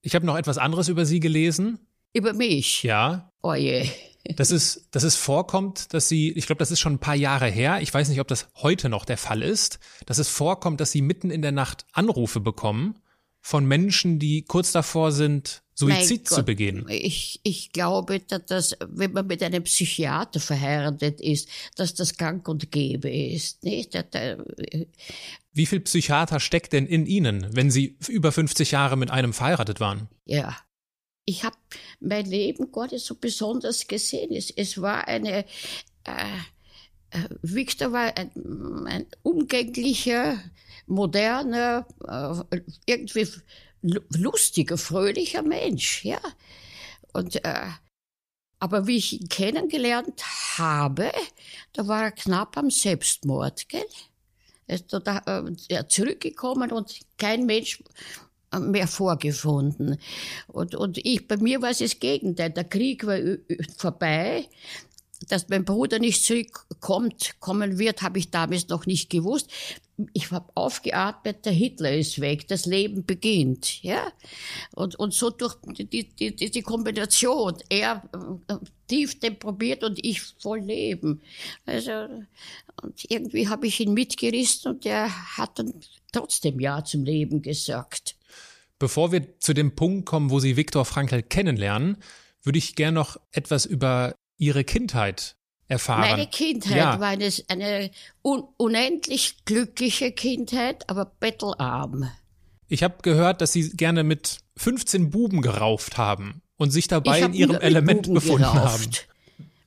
Ich 0.00 0.14
habe 0.14 0.24
noch 0.24 0.36
etwas 0.36 0.56
anderes 0.56 0.88
über 0.88 1.04
Sie 1.04 1.20
gelesen. 1.20 1.78
Über 2.14 2.32
mich? 2.32 2.82
Ja. 2.82 3.30
Oh 3.42 3.52
je. 3.52 3.88
Dass 4.36 4.50
es, 4.50 4.88
dass 4.90 5.02
es 5.02 5.16
vorkommt, 5.16 5.94
dass 5.94 6.08
sie, 6.08 6.32
ich 6.32 6.46
glaube, 6.46 6.58
das 6.58 6.70
ist 6.70 6.80
schon 6.80 6.94
ein 6.94 6.98
paar 6.98 7.14
Jahre 7.14 7.46
her, 7.46 7.80
ich 7.80 7.92
weiß 7.92 8.08
nicht, 8.08 8.20
ob 8.20 8.28
das 8.28 8.48
heute 8.56 8.88
noch 8.88 9.04
der 9.04 9.16
Fall 9.16 9.42
ist, 9.42 9.78
dass 10.06 10.18
es 10.18 10.28
vorkommt, 10.28 10.80
dass 10.80 10.92
sie 10.92 11.02
mitten 11.02 11.30
in 11.30 11.42
der 11.42 11.52
Nacht 11.52 11.86
Anrufe 11.92 12.40
bekommen 12.40 12.98
von 13.40 13.64
Menschen, 13.64 14.18
die 14.18 14.42
kurz 14.42 14.72
davor 14.72 15.12
sind, 15.12 15.62
Suizid 15.80 16.28
zu 16.28 16.42
begehen. 16.42 16.86
Ich, 16.88 17.40
ich 17.42 17.72
glaube, 17.72 18.20
dass 18.20 18.46
das, 18.46 18.76
wenn 18.86 19.12
man 19.12 19.26
mit 19.26 19.42
einem 19.42 19.64
Psychiater 19.64 20.38
verheiratet 20.38 21.20
ist, 21.20 21.48
dass 21.76 21.94
das 21.94 22.16
gang 22.16 22.46
und 22.48 22.70
gäbe 22.70 23.10
ist. 23.10 23.64
Nicht? 23.64 23.98
Wie 25.52 25.66
viel 25.66 25.80
Psychiater 25.80 26.38
steckt 26.38 26.72
denn 26.72 26.86
in 26.86 27.06
Ihnen, 27.06 27.48
wenn 27.50 27.70
Sie 27.70 27.96
über 28.08 28.30
50 28.30 28.70
Jahre 28.70 28.96
mit 28.96 29.10
einem 29.10 29.32
verheiratet 29.32 29.80
waren? 29.80 30.08
Ja, 30.26 30.56
ich 31.24 31.44
habe 31.44 31.56
mein 32.00 32.26
Leben 32.26 32.70
gar 32.70 32.90
nicht 32.90 33.04
so 33.04 33.14
besonders 33.14 33.86
gesehen. 33.86 34.32
Es, 34.32 34.50
es 34.50 34.80
war 34.80 35.08
eine, 35.08 35.44
äh, 36.04 36.36
äh, 37.10 37.28
Victor 37.42 37.92
war 37.92 38.16
ein, 38.16 38.30
ein 38.86 39.06
umgänglicher, 39.22 40.38
moderner, 40.86 41.86
äh, 42.50 42.60
irgendwie 42.86 43.26
lustiger, 43.82 44.78
fröhlicher 44.78 45.42
Mensch, 45.42 46.04
ja. 46.04 46.20
Und, 47.12 47.44
äh, 47.44 47.66
aber 48.58 48.86
wie 48.86 48.98
ich 48.98 49.20
ihn 49.20 49.28
kennengelernt 49.28 50.22
habe, 50.58 51.10
da 51.72 51.88
war 51.88 52.04
er 52.04 52.12
knapp 52.12 52.56
am 52.56 52.70
Selbstmord, 52.70 53.68
gell? 53.68 53.84
Er 54.66 54.76
ist 54.76 54.92
da, 54.92 55.22
äh, 55.68 55.86
zurückgekommen 55.88 56.70
und 56.70 57.00
kein 57.16 57.46
Mensch 57.46 57.82
mehr 58.58 58.88
vorgefunden. 58.88 59.98
Und, 60.48 60.74
und 60.74 60.98
ich, 60.98 61.26
bei 61.26 61.36
mir 61.36 61.62
war 61.62 61.70
es 61.70 61.78
das 61.78 61.98
Gegenteil. 61.98 62.50
Der 62.50 62.64
Krieg 62.64 63.06
war 63.06 63.18
vorbei. 63.76 64.48
Dass 65.28 65.48
mein 65.50 65.66
Bruder 65.66 65.98
nicht 65.98 66.24
zurückkommt, 66.24 67.38
kommen 67.40 67.78
wird, 67.78 68.00
habe 68.00 68.18
ich 68.18 68.30
damals 68.30 68.68
noch 68.68 68.86
nicht 68.86 69.10
gewusst. 69.10 69.50
Ich 70.12 70.30
habe 70.30 70.50
aufgeatmet, 70.54 71.44
der 71.44 71.52
Hitler 71.52 71.92
ist 71.92 72.20
weg, 72.20 72.48
das 72.48 72.66
Leben 72.66 73.04
beginnt, 73.04 73.82
ja. 73.82 74.12
Und, 74.74 74.96
und 74.96 75.12
so 75.12 75.30
durch 75.30 75.56
die, 75.64 75.84
die, 75.84 76.34
die, 76.34 76.50
die 76.50 76.62
Kombination, 76.62 77.56
er 77.68 78.02
äh, 78.48 78.54
tief 78.88 79.18
deprobiert 79.18 79.84
und 79.84 80.04
ich 80.04 80.20
voll 80.20 80.60
Leben. 80.60 81.20
Also, 81.66 82.08
und 82.82 83.04
irgendwie 83.08 83.48
habe 83.48 83.66
ich 83.66 83.80
ihn 83.80 83.94
mitgerissen 83.94 84.72
und 84.72 84.86
er 84.86 85.10
hat 85.36 85.58
dann 85.58 85.74
trotzdem 86.12 86.60
Ja 86.60 86.84
zum 86.84 87.04
Leben 87.04 87.42
gesagt. 87.42 88.16
Bevor 88.78 89.12
wir 89.12 89.38
zu 89.38 89.52
dem 89.52 89.74
Punkt 89.76 90.06
kommen, 90.06 90.30
wo 90.30 90.40
Sie 90.40 90.56
Viktor 90.56 90.84
Frankl 90.84 91.22
kennenlernen, 91.22 91.98
würde 92.42 92.58
ich 92.58 92.74
gerne 92.74 92.94
noch 92.94 93.18
etwas 93.30 93.66
über 93.66 94.16
Ihre 94.38 94.64
Kindheit 94.64 95.36
erfahren. 95.70 96.00
Meine 96.00 96.26
Kindheit 96.26 96.76
ja. 96.76 97.00
war 97.00 97.08
eine, 97.08 97.32
eine 97.48 97.90
un 98.22 98.44
unendlich 98.56 99.44
glückliche 99.44 100.12
Kindheit, 100.12 100.88
aber 100.90 101.04
bettelarm. 101.04 102.10
Ich 102.68 102.82
habe 102.82 102.96
gehört, 103.02 103.40
dass 103.40 103.52
Sie 103.52 103.70
gerne 103.70 104.04
mit 104.04 104.38
15 104.56 105.10
Buben 105.10 105.42
gerauft 105.42 105.96
haben 105.96 106.42
und 106.56 106.70
sich 106.70 106.88
dabei 106.88 107.20
in 107.20 107.32
Ihrem 107.32 107.56
Element 107.56 108.02
Buben 108.02 108.14
befunden 108.14 108.42
gerauft. 108.42 108.58
haben. 108.58 108.90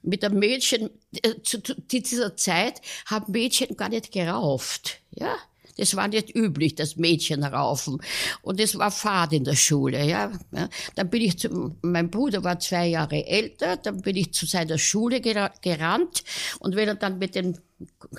Mit 0.03 0.23
einem 0.25 0.39
Mädchen, 0.39 0.89
äh, 1.21 1.35
zu, 1.43 1.61
zu 1.61 1.75
dieser 1.89 2.35
Zeit 2.35 2.81
haben 3.05 3.31
Mädchen 3.31 3.77
gar 3.77 3.87
nicht 3.89 4.11
gerauft. 4.11 4.99
Ja, 5.11 5.35
Das 5.77 5.95
war 5.95 6.07
nicht 6.07 6.35
üblich, 6.35 6.75
das 6.75 6.97
Mädchen 6.97 7.43
raufen. 7.43 8.01
Und 8.41 8.59
es 8.59 8.77
war 8.77 8.91
Fahrt 8.91 9.33
in 9.33 9.43
der 9.43 9.55
Schule, 9.55 10.05
ja. 10.05 10.31
Dann 10.95 11.09
bin 11.09 11.21
ich 11.21 11.39
zu, 11.39 11.75
mein 11.81 12.09
Bruder 12.09 12.43
war 12.43 12.59
zwei 12.59 12.87
Jahre 12.87 13.25
älter, 13.25 13.77
dann 13.77 14.01
bin 14.01 14.15
ich 14.15 14.33
zu 14.33 14.45
seiner 14.45 14.77
Schule 14.77 15.21
gerannt 15.21 16.23
und 16.59 16.75
wenn 16.75 16.87
er 16.87 16.95
dann 16.95 17.17
mit 17.19 17.35
den 17.35 17.57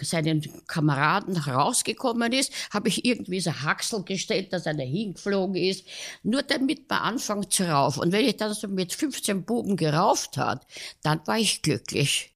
seinen 0.01 0.43
Kameraden 0.67 1.37
rausgekommen 1.37 2.33
ist, 2.33 2.53
habe 2.71 2.89
ich 2.89 3.05
irgendwie 3.05 3.41
so 3.41 3.53
Haxel 3.53 4.03
gestellt, 4.03 4.53
dass 4.53 4.67
einer 4.67 4.85
hingeflogen 4.85 5.57
ist, 5.57 5.87
nur 6.23 6.43
damit 6.43 6.89
man 6.89 7.01
anfängt 7.01 7.53
zu 7.53 7.65
raufen. 7.65 8.03
Und 8.03 8.13
wenn 8.13 8.27
ich 8.27 8.37
dann 8.37 8.53
so 8.53 8.69
mit 8.69 8.93
15 8.93 9.45
Buben 9.45 9.77
gerauft 9.77 10.37
hat, 10.37 10.67
dann 11.03 11.21
war 11.27 11.39
ich 11.39 11.63
glücklich. 11.63 12.35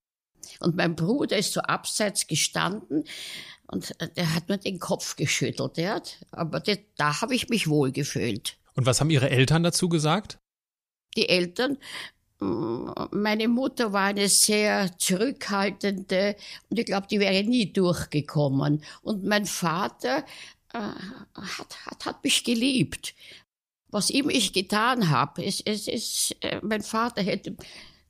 Und 0.59 0.75
mein 0.75 0.95
Bruder 0.95 1.37
ist 1.37 1.53
so 1.53 1.61
abseits 1.61 2.27
gestanden 2.27 3.03
und 3.71 3.95
der 4.15 4.33
hat 4.33 4.49
mir 4.49 4.57
den 4.57 4.79
Kopf 4.79 5.15
geschüttelt. 5.15 5.77
Ja? 5.77 6.01
Aber 6.31 6.59
das, 6.59 6.79
da 6.97 7.21
habe 7.21 7.35
ich 7.35 7.49
mich 7.49 7.67
wohl 7.67 7.91
gefühlt. 7.91 8.57
Und 8.75 8.85
was 8.85 8.99
haben 8.99 9.09
Ihre 9.09 9.29
Eltern 9.29 9.63
dazu 9.63 9.89
gesagt? 9.89 10.39
Die 11.15 11.29
Eltern, 11.29 11.77
mm, 12.39 12.91
meine 13.11 13.47
Mutter 13.47 13.93
war 13.93 14.05
eine 14.05 14.27
sehr 14.27 14.97
zurückhaltende 14.97 16.35
und 16.69 16.79
ich 16.79 16.85
glaube, 16.85 17.07
die 17.07 17.19
wäre 17.19 17.43
nie 17.43 17.71
durchgekommen. 17.71 18.83
Und 19.01 19.23
mein 19.23 19.45
Vater 19.45 20.25
äh, 20.73 20.79
hat, 20.79 21.85
hat, 21.85 22.05
hat 22.05 22.23
mich 22.23 22.43
geliebt. 22.43 23.13
Was 23.91 24.09
immer 24.09 24.31
ich 24.31 24.53
getan 24.53 25.09
habe, 25.09 25.43
es, 25.43 25.61
es, 25.61 25.87
es, 25.87 26.35
äh, 26.41 26.59
mein 26.63 26.81
Vater 26.81 27.21
hätte 27.21 27.55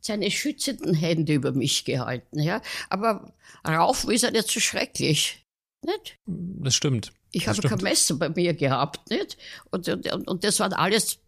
seine 0.02 0.32
schützenden 0.32 0.94
Hände 0.94 1.34
über 1.34 1.52
mich 1.52 1.84
gehalten. 1.84 2.40
Ja? 2.40 2.62
Aber 2.90 3.34
raufen 3.68 4.12
ist 4.12 4.24
ja 4.24 4.32
nicht 4.32 4.50
so 4.50 4.60
schrecklich. 4.60 5.39
Nicht? 5.86 6.20
Das 6.26 6.76
stimmt. 6.76 7.12
Ich 7.32 7.48
habe 7.48 7.62
kein 7.62 7.78
Messer 7.80 8.16
bei 8.16 8.30
mir 8.30 8.54
gehabt, 8.54 9.10
nicht? 9.10 9.38
Und, 9.70 9.88
und, 9.88 10.28
und 10.28 10.44
das 10.44 10.60
waren 10.60 10.74
alles 10.74 11.20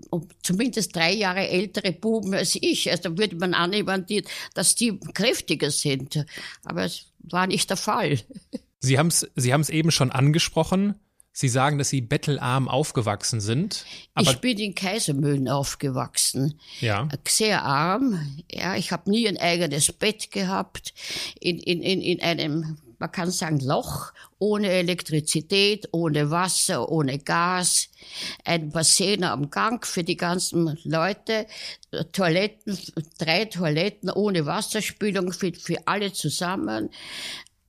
zumindest 0.41 0.95
drei 0.95 1.13
Jahre 1.13 1.47
ältere 1.47 1.91
Buben 1.91 2.33
als 2.33 2.55
ich. 2.55 2.89
Also 2.89 3.09
da 3.09 3.17
würde 3.17 3.35
man 3.35 3.53
annehmen, 3.53 4.05
die, 4.07 4.23
dass 4.53 4.75
die 4.75 4.99
kräftiger 5.13 5.69
sind. 5.69 6.25
Aber 6.65 6.85
es 6.85 7.05
war 7.19 7.47
nicht 7.47 7.69
der 7.69 7.77
Fall. 7.77 8.19
Sie 8.79 8.97
haben 8.97 9.07
es 9.07 9.29
Sie 9.35 9.53
haben's 9.53 9.69
eben 9.69 9.91
schon 9.91 10.11
angesprochen. 10.11 10.95
Sie 11.33 11.47
sagen, 11.47 11.77
dass 11.77 11.89
Sie 11.89 12.01
bettelarm 12.01 12.67
aufgewachsen 12.67 13.39
sind. 13.39 13.85
ich 14.19 14.37
bin 14.39 14.57
in 14.57 14.75
Kaisermühlen 14.75 15.47
aufgewachsen. 15.47 16.59
Ja. 16.81 17.07
Sehr 17.25 17.63
arm. 17.63 18.43
Ja, 18.51 18.75
ich 18.75 18.91
habe 18.91 19.09
nie 19.09 19.27
ein 19.27 19.37
eigenes 19.37 19.93
Bett 19.93 20.31
gehabt. 20.31 20.93
In, 21.39 21.57
in, 21.59 21.81
in, 21.81 22.01
in 22.01 22.21
einem, 22.21 22.77
man 22.99 23.11
kann 23.11 23.31
sagen, 23.31 23.61
Loch, 23.61 24.11
ohne 24.41 24.69
Elektrizität, 24.69 25.87
ohne 25.91 26.31
Wasser, 26.31 26.89
ohne 26.89 27.19
Gas. 27.19 27.89
Ein 28.43 28.71
Bassin 28.71 29.23
am 29.23 29.51
Gang 29.51 29.85
für 29.85 30.03
die 30.03 30.17
ganzen 30.17 30.77
Leute. 30.83 31.45
Toiletten, 32.11 32.77
drei 33.19 33.45
Toiletten 33.45 34.09
ohne 34.09 34.45
Wasserspülung 34.45 35.31
für, 35.31 35.53
für 35.53 35.77
alle 35.85 36.11
zusammen 36.11 36.89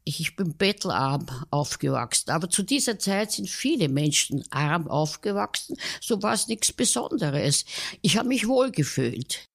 ich 0.05 0.35
bin 0.35 0.57
bettelarm 0.57 1.27
aufgewachsen, 1.51 2.31
aber 2.31 2.51
zu 2.51 2.65
dieser 2.65 2.99
Zeit 2.99 3.31
sind 3.31 3.49
viele 3.49 3.89
Menschen 3.89 4.45
arm 4.51 4.89
aufgewachsen, 4.89 5.77
so 6.01 6.21
war 6.25 6.35
es 6.35 6.49
nichts 6.49 6.73
Besonderes. 6.73 7.65
Ich 8.01 8.17
habe 8.17 8.27
mich 8.27 8.49
wohlgefühlt. 8.49 9.47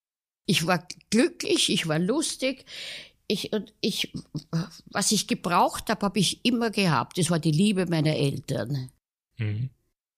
Ich 0.46 0.66
war 0.66 0.88
glücklich, 1.10 1.70
ich 1.70 1.86
war 1.86 1.98
lustig. 1.98 2.64
Ich, 3.28 3.52
und 3.52 3.74
ich, 3.80 4.12
was 4.86 5.12
ich 5.12 5.28
gebraucht 5.28 5.90
habe, 5.90 6.06
habe 6.06 6.18
ich 6.18 6.44
immer 6.44 6.70
gehabt. 6.70 7.18
Das 7.18 7.30
war 7.30 7.38
die 7.38 7.52
Liebe 7.52 7.86
meiner 7.86 8.16
Eltern. 8.16 8.90
Mhm. 9.36 9.70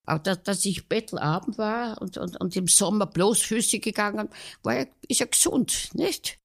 Aber 0.05 0.19
dass, 0.19 0.41
dass 0.43 0.65
ich 0.65 0.87
bettelarm 0.87 1.57
war 1.57 2.01
und, 2.01 2.17
und, 2.17 2.39
und 2.39 2.55
im 2.55 2.67
Sommer 2.67 3.05
bloßfüßig 3.05 3.81
gegangen, 3.81 4.29
war 4.63 4.75
ja, 4.75 4.85
ist 5.07 5.19
ja 5.19 5.25
gesund, 5.25 5.89
nicht? 5.93 6.39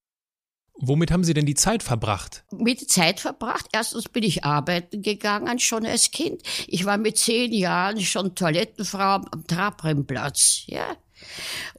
Womit 0.79 1.09
haben 1.09 1.23
Sie 1.23 1.33
denn 1.33 1.47
die 1.47 1.55
Zeit 1.55 1.81
verbracht? 1.81 2.43
Mit 2.51 2.81
der 2.81 2.87
Zeit 2.87 3.19
verbracht. 3.19 3.65
Erstens 3.71 4.09
bin 4.09 4.23
ich 4.23 4.43
arbeiten 4.43 5.01
gegangen, 5.01 5.57
schon 5.57 5.85
als 5.85 6.11
Kind. 6.11 6.43
Ich 6.67 6.85
war 6.85 6.97
mit 6.97 7.17
zehn 7.17 7.51
Jahren 7.51 7.99
schon 8.01 8.35
Toilettenfrau 8.35 9.21
am 9.31 9.47
Trabrennplatz, 9.47 10.63
ja. 10.67 10.95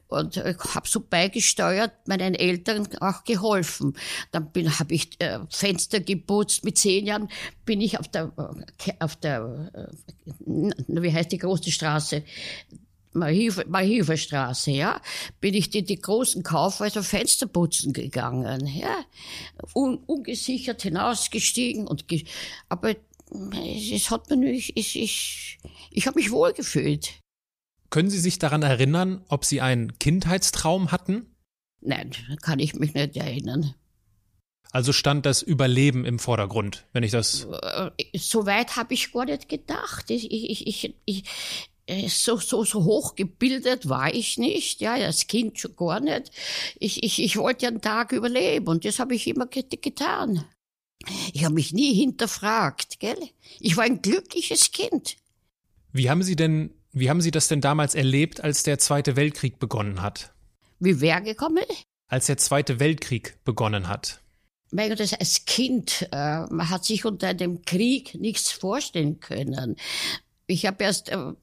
Und 0.07 0.37
ich 0.37 0.75
habe 0.75 0.87
so 0.87 1.01
beigesteuert, 1.01 2.07
meinen 2.07 2.35
Eltern 2.35 2.87
auch 2.99 3.23
geholfen. 3.23 3.95
Dann 4.31 4.49
habe 4.79 4.93
ich 4.93 5.19
äh, 5.19 5.39
Fenster 5.49 5.99
geputzt. 5.99 6.63
Mit 6.63 6.77
zehn 6.77 7.05
Jahren 7.05 7.29
bin 7.65 7.81
ich 7.81 7.99
auf 7.99 8.07
der, 8.07 8.31
äh, 8.37 8.91
auf 8.99 9.15
der, 9.15 9.71
äh, 9.73 10.71
wie 10.87 11.13
heißt 11.13 11.31
die 11.31 11.37
große 11.37 11.71
Straße? 11.71 12.23
Marieferstraße, 13.13 14.71
ja, 14.71 15.01
bin 15.41 15.55
ich 15.55 15.73
in 15.73 15.85
die 15.85 15.99
großen 15.99 16.43
Kaufhäuser 16.43 17.01
Fenster 17.01 17.47
putzen 17.47 17.91
gegangen, 17.91 18.67
ja, 18.67 19.03
Un, 19.73 19.97
ungesichert 20.05 20.83
hinausgestiegen 20.83 21.87
und, 21.87 22.07
ge 22.07 22.25
aber 22.69 22.95
es, 23.31 23.91
es 23.91 24.11
hat 24.11 24.29
mir 24.29 24.37
nicht, 24.37 24.77
ich, 24.77 24.99
ich, 24.99 25.59
ich 25.91 26.07
habe 26.07 26.19
mich 26.19 26.31
wohlgefühlt. 26.31 27.13
Können 27.89 28.09
Sie 28.09 28.19
sich 28.19 28.39
daran 28.39 28.61
erinnern, 28.61 29.23
ob 29.29 29.45
Sie 29.45 29.61
einen 29.61 29.97
Kindheitstraum 29.99 30.91
hatten? 30.91 31.35
Nein, 31.81 32.11
kann 32.41 32.59
ich 32.59 32.75
mich 32.75 32.93
nicht 32.93 33.17
erinnern. 33.17 33.73
Also 34.71 34.93
stand 34.93 35.25
das 35.25 35.41
Überleben 35.41 36.05
im 36.05 36.19
Vordergrund, 36.19 36.85
wenn 36.93 37.03
ich 37.03 37.11
das. 37.11 37.47
Äh, 37.63 37.89
so 38.15 38.45
weit 38.45 38.75
habe 38.75 38.93
ich 38.93 39.11
gar 39.11 39.25
nicht 39.25 39.49
gedacht. 39.49 40.11
Ich, 40.11 40.31
ich, 40.31 40.67
ich, 40.67 40.95
ich, 41.05 41.23
äh, 41.87 42.07
so, 42.07 42.37
so, 42.37 42.63
so 42.63 42.83
hoch 42.83 43.15
gebildet 43.15 43.89
war 43.89 44.13
ich 44.13 44.37
nicht, 44.37 44.79
ja, 44.79 44.93
als 44.93 45.25
Kind 45.25 45.59
schon 45.59 45.75
gar 45.75 45.99
nicht. 45.99 46.31
Ich, 46.79 47.03
ich, 47.03 47.19
ich 47.21 47.37
wollte 47.37 47.67
einen 47.67 47.81
Tag 47.81 48.11
überleben 48.11 48.67
und 48.67 48.85
das 48.85 48.99
habe 48.99 49.15
ich 49.15 49.27
immer 49.27 49.47
getan. 49.47 50.45
Ich 51.33 51.45
habe 51.45 51.55
mich 51.55 51.73
nie 51.73 51.93
hinterfragt, 51.95 52.99
gell? 52.99 53.17
Ich 53.59 53.75
war 53.75 53.85
ein 53.85 54.01
glückliches 54.03 54.71
Kind. 54.71 55.15
Wie 55.91 56.09
haben 56.09 56.21
Sie 56.21 56.35
denn, 56.35 56.71
wie 56.91 57.09
haben 57.09 57.21
Sie 57.21 57.31
das 57.31 57.47
denn 57.47 57.61
damals 57.61 57.95
erlebt, 57.95 58.43
als 58.43 58.63
der 58.63 58.79
Zweite 58.79 59.15
Weltkrieg 59.15 59.59
begonnen 59.59 60.01
hat? 60.01 60.33
Wie 60.79 61.01
wer 61.01 61.21
gekommen? 61.21 61.63
Als 62.07 62.25
der 62.25 62.37
Zweite 62.37 62.79
Weltkrieg 62.79 63.37
begonnen 63.43 63.87
hat. 63.87 64.21
Mein 64.71 64.89
Gott, 64.89 64.99
als 64.99 65.45
Kind, 65.45 66.07
äh, 66.11 66.41
man 66.47 66.69
hat 66.69 66.85
sich 66.85 67.05
unter 67.05 67.33
dem 67.33 67.63
Krieg 67.63 68.15
nichts 68.15 68.51
vorstellen 68.51 69.19
können. 69.19 69.75
Ich 70.51 70.65
habe 70.65 70.83
erst 70.83 71.09
äh, 71.09 71.33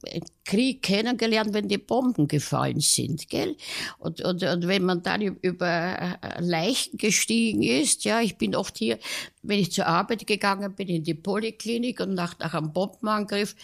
Krieg 0.43 0.81
kennengelernt, 0.81 1.53
wenn 1.53 1.69
die 1.69 1.77
Bomben 1.77 2.27
gefallen 2.27 2.81
sind, 2.81 3.29
gell? 3.29 3.55
Und, 3.99 4.21
und, 4.21 4.43
und 4.43 4.67
wenn 4.67 4.83
man 4.83 5.01
dann 5.01 5.21
über 5.21 6.17
äh, 6.21 6.41
Leichen 6.41 6.97
gestiegen 6.97 7.63
ist, 7.63 8.03
ja, 8.03 8.19
ich 8.19 8.37
bin 8.37 8.53
oft 8.53 8.77
hier, 8.77 8.99
wenn 9.43 9.59
ich 9.59 9.71
zur 9.71 9.87
Arbeit 9.87 10.27
gegangen 10.27 10.75
bin, 10.75 10.89
in 10.89 11.03
die 11.03 11.13
Poliklinik 11.13 12.01
und 12.01 12.15
nach, 12.15 12.37
nach 12.39 12.53
einem 12.53 12.73
Bombenangriff, 12.73 13.55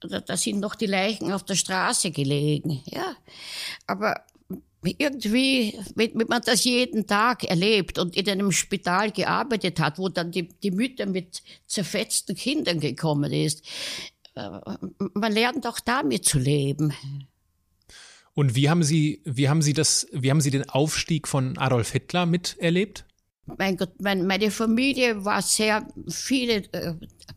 da, 0.00 0.20
da 0.20 0.36
sind 0.36 0.60
noch 0.60 0.76
die 0.76 0.86
Leichen 0.86 1.32
auf 1.32 1.44
der 1.44 1.56
Straße 1.56 2.12
gelegen, 2.12 2.80
ja. 2.86 3.16
Aber 3.88 4.24
irgendwie, 4.84 5.78
wenn, 5.94 6.12
wenn 6.14 6.28
man 6.28 6.42
das 6.44 6.64
jeden 6.64 7.06
Tag 7.06 7.44
erlebt 7.44 7.98
und 7.98 8.16
in 8.16 8.28
einem 8.28 8.52
Spital 8.52 9.10
gearbeitet 9.10 9.80
hat, 9.80 9.98
wo 9.98 10.08
dann 10.08 10.30
die, 10.30 10.48
die 10.62 10.70
Mütter 10.70 11.06
mit 11.06 11.42
zerfetzten 11.66 12.36
Kindern 12.36 12.80
gekommen 12.80 13.32
ist, 13.32 13.64
man 14.34 15.32
lernt 15.32 15.66
auch 15.66 15.80
damit 15.80 16.24
zu 16.24 16.38
leben. 16.38 16.92
Und 18.34 18.56
wie 18.56 18.68
haben 18.68 18.82
Sie, 18.82 19.22
wie 19.24 19.48
haben 19.48 19.62
Sie 19.62 19.72
das, 19.72 20.08
wie 20.12 20.30
haben 20.30 20.40
Sie 20.40 20.50
den 20.50 20.68
Aufstieg 20.68 21.28
von 21.28 21.56
Adolf 21.56 21.92
Hitler 21.92 22.26
miterlebt? 22.26 23.04
Mein 23.46 23.76
Gott, 23.76 24.00
mein, 24.00 24.26
meine 24.26 24.50
Familie 24.50 25.24
war 25.24 25.42
sehr 25.42 25.86
viele, 26.08 26.64
äh, 26.72 26.94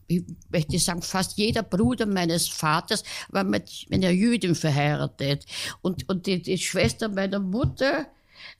ich 0.07 0.23
möchte 0.49 0.79
sagen, 0.79 1.01
fast 1.01 1.37
jeder 1.37 1.63
Bruder 1.63 2.05
meines 2.05 2.47
Vaters 2.47 3.03
war 3.29 3.43
mit 3.43 3.85
einer 3.91 4.09
Jüdin 4.09 4.55
verheiratet. 4.55 5.45
Und, 5.81 6.07
und 6.09 6.25
die, 6.25 6.41
die 6.41 6.57
Schwester 6.57 7.09
meiner 7.09 7.39
Mutter, 7.39 8.07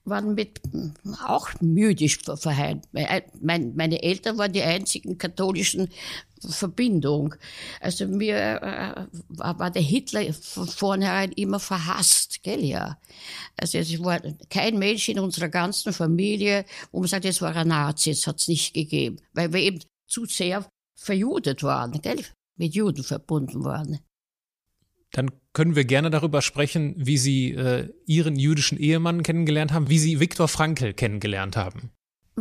waren 0.05 0.35
mit 0.35 0.61
auch 1.25 1.49
jüdisch 1.61 2.19
verheiratet. 2.19 2.87
Meine 3.41 4.01
Eltern 4.01 4.37
waren 4.37 4.53
die 4.53 4.63
einzigen 4.63 5.17
katholischen 5.17 5.89
Verbindung. 6.41 7.35
Also 7.79 8.07
mir 8.07 8.37
äh, 8.61 9.05
war 9.29 9.71
der 9.71 9.81
Hitler 9.81 10.33
von 10.33 10.67
vornherein 10.67 11.31
immer 11.31 11.59
verhasst, 11.59 12.43
gell, 12.43 12.63
ja. 12.63 12.97
Also 13.57 13.77
es 13.77 14.03
war 14.03 14.21
kein 14.49 14.77
Mensch 14.77 15.09
in 15.09 15.19
unserer 15.19 15.49
ganzen 15.49 15.93
Familie, 15.93 16.65
wo 16.91 16.99
man 16.99 17.07
sagt, 17.07 17.25
es 17.25 17.41
war 17.41 17.55
ein 17.55 17.67
Nazi, 17.67 18.11
es 18.11 18.27
hat 18.27 18.39
es 18.39 18.47
nicht 18.47 18.73
gegeben, 18.73 19.17
weil 19.33 19.51
wir 19.51 19.61
eben 19.61 19.79
zu 20.07 20.25
sehr 20.25 20.65
verjudet 20.95 21.63
waren, 21.63 21.99
gell, 22.01 22.23
mit 22.57 22.73
Juden 22.73 23.03
verbunden 23.03 23.63
waren. 23.63 23.99
Dann 25.11 25.31
können 25.53 25.75
wir 25.75 25.85
gerne 25.85 26.09
darüber 26.09 26.41
sprechen, 26.41 26.93
wie 26.97 27.17
Sie 27.17 27.51
äh, 27.51 27.89
Ihren 28.05 28.35
jüdischen 28.35 28.77
Ehemann 28.77 29.23
kennengelernt 29.23 29.71
haben, 29.71 29.89
wie 29.89 29.99
Sie 29.99 30.19
Viktor 30.19 30.47
Frankl 30.47 30.93
kennengelernt 30.93 31.55
haben. 31.55 31.91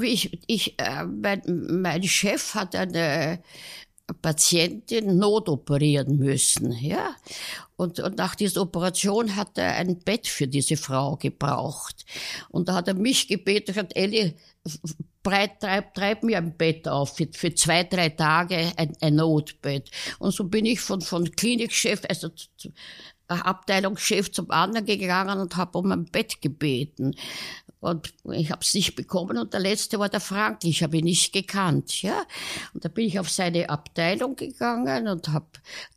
Ich, 0.01 0.41
ich 0.47 0.79
äh, 0.79 1.05
mein, 1.05 1.43
mein 1.81 2.03
Chef 2.03 2.55
hat 2.55 2.75
eine 2.75 3.41
Patientin 4.23 5.19
notoperieren 5.19 6.19
müssen, 6.19 6.73
ja. 6.73 7.17
Und, 7.77 8.01
und 8.01 8.17
nach 8.17 8.35
dieser 8.35 8.63
Operation 8.63 9.37
hat 9.37 9.59
er 9.59 9.75
ein 9.77 9.99
Bett 9.99 10.27
für 10.27 10.47
diese 10.47 10.77
Frau 10.77 11.17
gebraucht. 11.17 12.05
Und 12.51 12.69
da 12.69 12.75
hat 12.75 12.89
er 12.89 12.95
mich 12.95 13.29
gebeten, 13.29 13.67
gesagt, 13.73 13.97
Elli, 13.97 14.37
breit, 15.27 15.59
treib, 15.61 15.93
treib 15.95 16.23
mir 16.23 16.39
ein 16.39 16.57
Bett 16.57 16.87
auf 16.87 17.17
für, 17.17 17.27
für 17.33 17.53
zwei, 17.53 17.83
drei 17.83 18.11
Tage 18.11 18.73
ein, 18.77 18.97
ein 19.01 19.17
Notbett. 19.17 19.91
Und 20.21 20.31
so 20.31 20.45
bin 20.45 20.65
ich 20.67 20.81
von, 20.81 21.01
von 21.01 21.29
Klinikchef, 21.33 22.03
also 22.09 22.31
Abteilungschef 23.27 24.31
zum 24.31 24.53
anderen 24.53 24.87
gegangen 24.87 25.41
und 25.41 25.57
habe 25.57 25.79
um 25.79 25.91
ein 25.91 26.05
Bett 26.05 26.41
gebeten. 26.41 27.17
Und 27.87 28.13
ich 28.33 28.51
habe 28.51 28.63
es 28.63 28.75
nicht 28.75 28.97
bekommen 28.97 29.39
und 29.39 29.53
der 29.53 29.61
letzte 29.61 30.01
war 30.01 30.09
der 30.09 30.19
Frank, 30.19 30.65
ich 30.65 30.83
habe 30.83 30.97
ihn 30.97 31.05
nicht 31.05 31.33
gekannt. 31.33 32.03
ja. 32.03 32.25
Und 32.75 32.85
da 32.85 32.89
bin 32.89 33.07
ich 33.07 33.21
auf 33.21 33.31
seine 33.31 33.71
Abteilung 33.71 34.35
gegangen 34.35 35.07
und 35.07 35.29
habe 35.29 35.47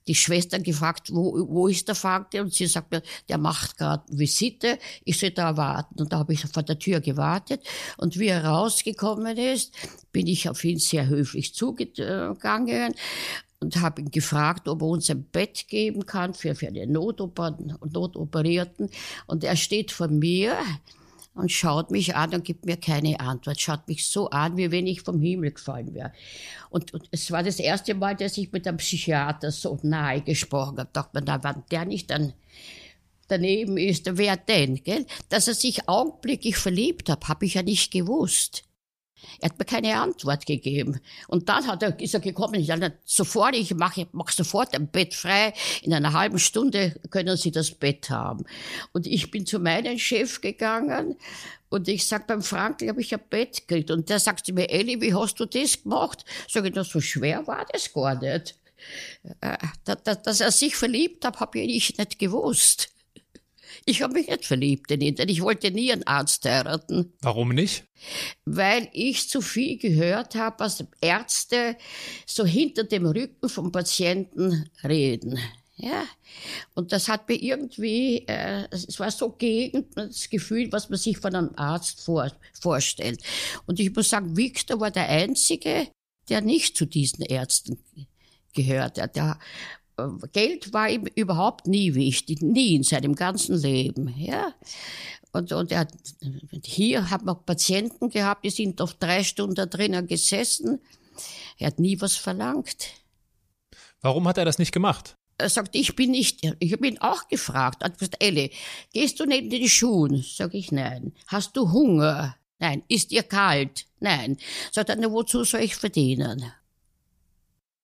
die 0.07 0.13
Schwester 0.13 0.59
gefragt, 0.59 1.11
wo, 1.11 1.47
wo 1.49 1.67
ist 1.67 1.87
der 1.87 1.95
Frank? 1.95 2.27
Und 2.35 2.53
sie 2.53 2.67
sagt 2.67 2.91
mir, 2.91 3.01
der 3.27 3.39
macht 3.39 3.77
gerade 3.77 4.03
Visite, 4.09 4.77
ich 5.03 5.17
soll 5.17 5.31
da 5.31 5.57
warten. 5.57 5.99
Und 5.99 6.13
da 6.13 6.19
habe 6.19 6.33
ich 6.33 6.41
vor 6.41 6.61
der 6.61 6.77
Tür 6.77 6.99
gewartet 6.99 7.63
und 7.97 8.19
wie 8.19 8.27
er 8.27 8.45
rausgekommen 8.45 9.37
ist, 9.37 9.73
bin 10.11 10.27
ich 10.27 10.47
auf 10.47 10.63
ihn 10.63 10.77
sehr 10.77 11.07
höflich 11.07 11.55
zugegangen 11.55 12.93
und 13.61 13.77
habe 13.77 14.01
ihn 14.01 14.11
gefragt, 14.11 14.67
ob 14.67 14.83
er 14.83 14.89
uns 14.89 15.09
ein 15.09 15.23
Bett 15.23 15.67
geben 15.67 16.05
kann 16.05 16.35
für, 16.35 16.53
für 16.53 16.71
den 16.71 16.91
Notoperierten. 16.91 18.91
Und 19.25 19.43
er 19.43 19.55
steht 19.55 19.91
vor 19.91 20.07
mir 20.07 20.55
und 21.39 21.51
schaut 21.51 21.91
mich 21.91 22.15
an 22.15 22.33
und 22.33 22.43
gibt 22.43 22.65
mir 22.65 22.77
keine 22.77 23.19
Antwort, 23.19 23.59
schaut 23.59 23.87
mich 23.87 24.05
so 24.05 24.29
an, 24.29 24.57
wie 24.57 24.71
wenn 24.71 24.87
ich 24.87 25.01
vom 25.01 25.19
Himmel 25.19 25.51
gefallen 25.51 25.93
wäre. 25.93 26.11
Und, 26.69 26.93
und 26.93 27.07
es 27.11 27.31
war 27.31 27.43
das 27.43 27.59
erste 27.59 27.95
Mal, 27.95 28.15
dass 28.15 28.37
ich 28.37 28.51
mit 28.51 28.67
einem 28.67 28.77
Psychiater 28.77 29.51
so 29.51 29.79
nahe 29.81 30.21
gesprochen 30.21 30.77
habe. 30.77 30.89
Dachte 30.91 31.11
man, 31.13 31.23
na, 31.25 31.43
wenn 31.43 31.63
der 31.71 31.85
nicht 31.85 32.09
dann 32.11 32.33
daneben 33.27 33.77
ist, 33.77 34.17
wer 34.17 34.37
denn? 34.37 34.83
Gell? 34.83 35.05
Dass 35.29 35.47
er 35.47 35.53
sich 35.53 35.87
augenblicklich 35.87 36.57
verliebt 36.57 37.09
hat, 37.09 37.27
habe 37.27 37.45
ich 37.45 37.53
ja 37.53 37.63
nicht 37.63 37.91
gewusst. 37.91 38.63
Er 39.39 39.49
hat 39.49 39.59
mir 39.59 39.65
keine 39.65 39.99
Antwort 39.99 40.45
gegeben. 40.45 40.99
Und 41.27 41.49
dann 41.49 41.67
hat 41.67 41.83
er, 41.83 41.99
ist 41.99 42.13
er 42.13 42.19
gekommen, 42.19 42.55
ich 42.55 42.67
sagte, 42.67 42.93
sofort, 43.05 43.55
ich 43.55 43.73
mache 43.73 44.07
mach 44.11 44.29
sofort 44.29 44.73
ein 44.73 44.87
Bett 44.87 45.13
frei. 45.13 45.53
In 45.81 45.93
einer 45.93 46.13
halben 46.13 46.39
Stunde 46.39 46.95
können 47.09 47.37
Sie 47.37 47.51
das 47.51 47.71
Bett 47.71 48.09
haben. 48.09 48.45
Und 48.93 49.07
ich 49.07 49.31
bin 49.31 49.45
zu 49.45 49.59
meinem 49.59 49.97
Chef 49.97 50.41
gegangen 50.41 51.15
und 51.69 51.87
ich 51.87 52.05
sag 52.07 52.27
beim 52.27 52.41
Frank, 52.41 52.81
habe 52.87 53.01
ich 53.01 53.13
ein 53.13 53.21
Bett 53.29 53.67
gekriegt. 53.67 53.91
Und 53.91 54.09
der 54.09 54.19
sagt 54.19 54.45
zu 54.45 54.53
mir, 54.53 54.69
Elli, 54.69 54.99
wie 55.01 55.13
hast 55.13 55.39
du 55.39 55.45
das 55.45 55.83
gemacht? 55.83 56.25
Sag 56.47 56.65
ich, 56.65 56.75
so 56.87 56.99
schwer 56.99 57.45
war 57.47 57.65
das 57.71 57.93
gar 57.93 58.15
nicht. 58.15 58.55
Äh, 59.41 59.57
dass 59.85 60.41
er 60.41 60.51
sich 60.51 60.75
verliebt 60.75 61.25
hat, 61.25 61.39
habe 61.39 61.59
ich 61.59 61.97
nicht 61.97 62.19
gewusst. 62.19 62.89
Ich 63.85 64.01
habe 64.01 64.13
mich 64.13 64.27
nicht 64.27 64.45
verliebt 64.45 64.91
in 64.91 65.01
ihn, 65.01 65.15
denn 65.15 65.29
ich 65.29 65.41
wollte 65.41 65.71
nie 65.71 65.91
einen 65.91 66.07
Arzt 66.07 66.45
heiraten. 66.45 67.13
Warum 67.21 67.49
nicht? 67.49 67.85
Weil 68.45 68.89
ich 68.93 69.29
zu 69.29 69.41
viel 69.41 69.77
gehört 69.77 70.35
habe, 70.35 70.59
was 70.59 70.83
Ärzte 71.01 71.77
so 72.25 72.45
hinter 72.45 72.83
dem 72.83 73.05
Rücken 73.05 73.49
vom 73.49 73.71
Patienten 73.71 74.69
reden. 74.83 75.39
Ja, 75.81 76.03
und 76.75 76.91
das 76.91 77.07
hat 77.07 77.29
mir 77.29 77.41
irgendwie, 77.41 78.25
äh, 78.27 78.67
es 78.69 78.99
war 78.99 79.11
so 79.11 79.29
gegen 79.29 79.85
das 79.95 80.29
Gefühl, 80.29 80.69
was 80.73 80.89
man 80.89 80.99
sich 80.99 81.17
von 81.17 81.33
einem 81.33 81.51
Arzt 81.55 82.01
vor, 82.01 82.29
vorstellt. 82.59 83.23
Und 83.65 83.79
ich 83.79 83.95
muss 83.95 84.09
sagen, 84.09 84.35
Victor 84.35 84.81
war 84.81 84.91
der 84.91 85.07
Einzige, 85.07 85.87
der 86.27 86.41
nicht 86.41 86.75
zu 86.75 86.85
diesen 86.85 87.23
Ärzten 87.23 87.79
gehört. 88.53 88.97
Der, 88.97 89.07
der 89.07 89.39
Geld 90.31 90.73
war 90.73 90.89
ihm 90.89 91.05
überhaupt 91.15 91.67
nie 91.67 91.95
wichtig, 91.95 92.41
nie 92.41 92.75
in 92.75 92.83
seinem 92.83 93.15
ganzen 93.15 93.57
Leben. 93.57 94.13
Ja. 94.17 94.53
Und, 95.31 95.51
und 95.51 95.71
er, 95.71 95.87
hier 96.63 97.09
hat 97.09 97.23
man 97.23 97.43
Patienten 97.45 98.09
gehabt, 98.09 98.45
die 98.45 98.49
sind 98.49 98.81
auf 98.81 98.95
drei 98.95 99.23
Stunden 99.23 99.69
drinnen 99.69 100.07
gesessen. 100.07 100.79
Er 101.57 101.67
hat 101.67 101.79
nie 101.79 101.99
was 102.01 102.15
verlangt. 102.15 102.93
Warum 104.01 104.27
hat 104.27 104.37
er 104.37 104.45
das 104.45 104.59
nicht 104.59 104.71
gemacht? 104.71 105.15
Er 105.37 105.49
sagt, 105.49 105.75
ich 105.75 105.95
bin 105.95 106.11
nicht, 106.11 106.41
ich 106.59 106.73
habe 106.73 106.87
ihn 106.87 106.99
auch 106.99 107.27
gefragt. 107.27 107.81
Er 107.81 107.85
hat 107.85 107.97
gesagt, 107.97 108.17
Elle, 108.19 108.49
gehst 108.93 109.19
du 109.19 109.25
neben 109.25 109.49
den 109.49 109.69
Schuhen? 109.69 110.23
Sag 110.23 110.53
ich, 110.53 110.71
nein. 110.71 111.13
Hast 111.27 111.55
du 111.55 111.71
Hunger? 111.71 112.35
Nein. 112.59 112.83
Ist 112.89 113.11
dir 113.11 113.23
kalt? 113.23 113.85
Nein. 113.99 114.37
Sagt 114.71 114.89
er, 114.89 115.11
wozu 115.11 115.43
soll 115.43 115.61
ich 115.61 115.75
verdienen? 115.75 116.51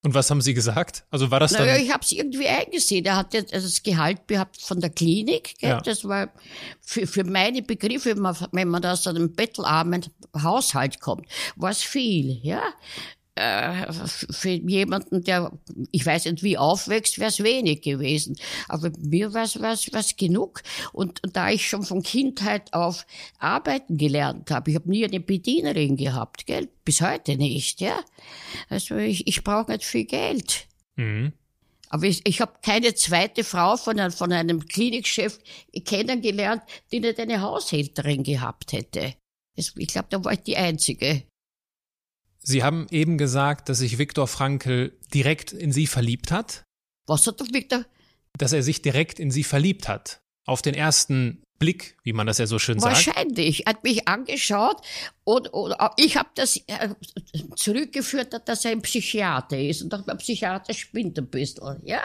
Und 0.06 0.14
was 0.14 0.30
haben 0.30 0.42
Sie 0.42 0.54
gesagt? 0.54 1.04
Also 1.10 1.32
war 1.32 1.40
das 1.40 1.52
dann? 1.52 1.66
Naja, 1.66 1.82
ich 1.82 1.92
habe 1.92 2.04
es 2.04 2.12
irgendwie 2.12 2.48
eingesehen. 2.48 3.06
Er 3.06 3.18
hat 3.18 3.34
jetzt 3.34 3.52
also 3.52 3.68
das 3.68 3.82
Gehalt 3.82 4.28
gehabt 4.28 4.62
von 4.62 4.80
der 4.80 4.92
Klinik. 4.92 5.58
Gell? 5.58 5.72
Ja. 5.72 5.82
Das 5.82 6.06
war 6.06 6.30
für, 6.82 7.08
für 7.08 7.24
meine 7.24 7.64
Begriffe, 7.64 8.12
wenn 8.12 8.22
man, 8.22 8.38
wenn 8.52 8.68
man 8.68 8.86
aus 8.86 9.08
einem 9.08 9.34
bettelarmen 9.34 10.06
Haushalt 10.40 11.00
kommt, 11.02 11.26
war 11.56 11.72
es 11.72 11.82
viel. 11.82 12.40
Ja, 12.44 12.62
äh, 13.36 13.92
für 13.94 14.50
jemanden, 14.50 15.24
der, 15.24 15.52
ich 15.92 16.06
weiß 16.06 16.26
nicht 16.26 16.44
wie 16.44 16.58
aufwächst, 16.58 17.20
wäre 17.20 17.30
es 17.30 17.44
wenig 17.44 17.82
gewesen. 17.82 18.38
Aber 18.70 18.92
mir 18.98 19.34
war 19.34 19.44
es 19.44 19.62
was, 19.92 20.16
genug. 20.16 20.64
Und, 20.94 21.22
und 21.24 21.36
da 21.36 21.50
ich 21.50 21.68
schon 21.68 21.84
von 21.84 22.02
Kindheit 22.02 22.74
auf 22.74 23.06
arbeiten 23.38 23.98
gelernt 23.98 24.52
habe, 24.52 24.72
ich 24.72 24.76
habe 24.76 24.90
nie 24.90 25.04
eine 25.06 25.20
Bedienerin 25.20 25.98
gehabt, 25.98 26.46
gell? 26.46 26.70
Bis 26.86 27.02
heute 27.02 27.36
nicht, 27.36 27.82
ja. 27.82 28.00
Also 28.70 28.96
ich, 28.96 29.28
ich 29.28 29.44
brauche 29.44 29.72
nicht 29.72 29.84
viel 29.84 30.06
Geld. 30.06 30.68
Mhm. 30.96 31.34
Aber 31.90 32.06
ich, 32.06 32.22
ich 32.26 32.42
habe 32.42 32.54
keine 32.62 32.96
zweite 32.96 33.44
Frau 33.44 33.78
von, 33.78 34.00
einem, 34.00 34.12
von 34.12 34.32
einem 34.32 34.66
Klinikchef 34.66 35.40
kennengelernt, 35.86 36.64
die 36.92 37.00
nicht 37.00 37.20
eine 37.20 37.42
Haushälterin 37.42 38.24
gehabt 38.24 38.72
hätte. 38.72 39.16
Ich 39.56 39.74
glaube, 39.88 40.08
da 40.10 40.24
war 40.24 40.34
ich 40.34 40.42
die 40.42 40.58
Einzige. 40.58 41.24
Sie 42.48 42.64
haben 42.64 42.86
eben 42.92 43.18
gesagt, 43.18 43.70
dass 43.70 43.80
sich 43.80 43.98
Viktor 43.98 44.28
Frankl 44.28 44.96
direkt 45.14 45.52
in 45.52 45.72
Sie 45.72 45.88
verliebt 45.88 46.32
hat. 46.32 46.64
Was 47.08 47.26
hat 47.26 47.40
der 47.40 47.48
Viktor? 47.48 47.86
Dass 48.38 48.54
er 48.54 48.62
sich 48.62 48.84
direkt 48.84 49.20
in 49.20 49.32
Sie 49.32 49.44
verliebt 49.44 49.88
hat. 49.88 50.22
Auf 50.46 50.62
den 50.62 50.76
ersten 50.76 51.42
Blick, 51.58 51.96
wie 52.04 52.14
man 52.14 52.28
das 52.28 52.38
ja 52.38 52.48
so 52.48 52.60
schön 52.60 52.82
Wahrscheinlich. 52.82 53.06
sagt. 53.06 53.18
Wahrscheinlich. 53.18 53.64
Hat 53.66 53.84
mich 53.84 54.08
angeschaut 54.08 54.82
und, 55.24 55.48
und 55.54 55.74
ich 55.98 56.18
habe 56.18 56.30
das 56.36 56.58
äh, 56.68 56.90
zurückgeführt, 57.56 58.42
dass 58.46 58.66
er 58.66 58.72
ein 58.72 58.82
Psychiater 58.82 59.58
ist. 59.58 59.82
Und 59.82 59.94
dachte, 59.94 60.16
Psychiater 60.16 60.74
spinnt 60.74 61.18
ein 61.18 61.28
bisschen. 61.28 61.82
Ja? 61.84 62.02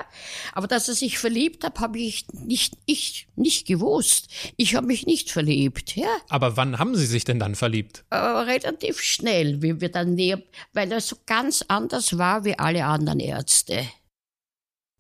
Aber 0.53 0.69
dass 0.69 0.89
er 0.89 0.95
sich 0.95 1.19
verliebt 1.19 1.65
hat, 1.65 1.81
habe 1.81 1.99
ich 1.99 2.27
nicht, 2.33 2.77
ich, 2.87 3.27
nicht 3.37 3.67
gewusst. 3.67 4.29
Ich 4.57 4.77
habe 4.77 4.87
mich 4.87 5.05
nicht 5.05 5.31
verliebt. 5.31 5.97
Ja? 5.97 6.09
Aber 6.29 6.57
wann 6.57 6.79
haben 6.79 6.95
Sie 6.95 7.07
sich 7.07 7.25
denn 7.25 7.41
dann 7.41 7.57
verliebt? 7.57 8.05
Äh, 8.11 8.17
relativ 8.17 9.01
schnell, 9.01 9.63
wie 9.63 9.81
wir 9.81 9.91
dann 9.91 10.15
näher, 10.15 10.41
weil 10.73 10.93
er 10.93 11.01
so 11.01 11.17
ganz 11.27 11.65
anders 11.67 12.17
war 12.17 12.45
wie 12.45 12.59
alle 12.59 12.85
anderen 12.85 13.21
Ärzte. 13.21 13.85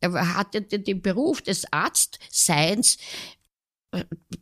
Er 0.00 0.34
hatte 0.34 0.62
den 0.62 1.02
Beruf 1.02 1.42
des 1.42 1.70
Arztseins 1.72 2.98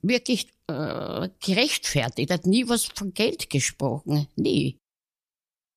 wirklich 0.02 0.48
äh, 0.68 1.28
gerechtfertigt, 1.40 2.30
hat 2.30 2.46
nie 2.46 2.68
was 2.68 2.84
von 2.94 3.14
Geld 3.14 3.50
gesprochen, 3.50 4.28
nie. 4.36 4.78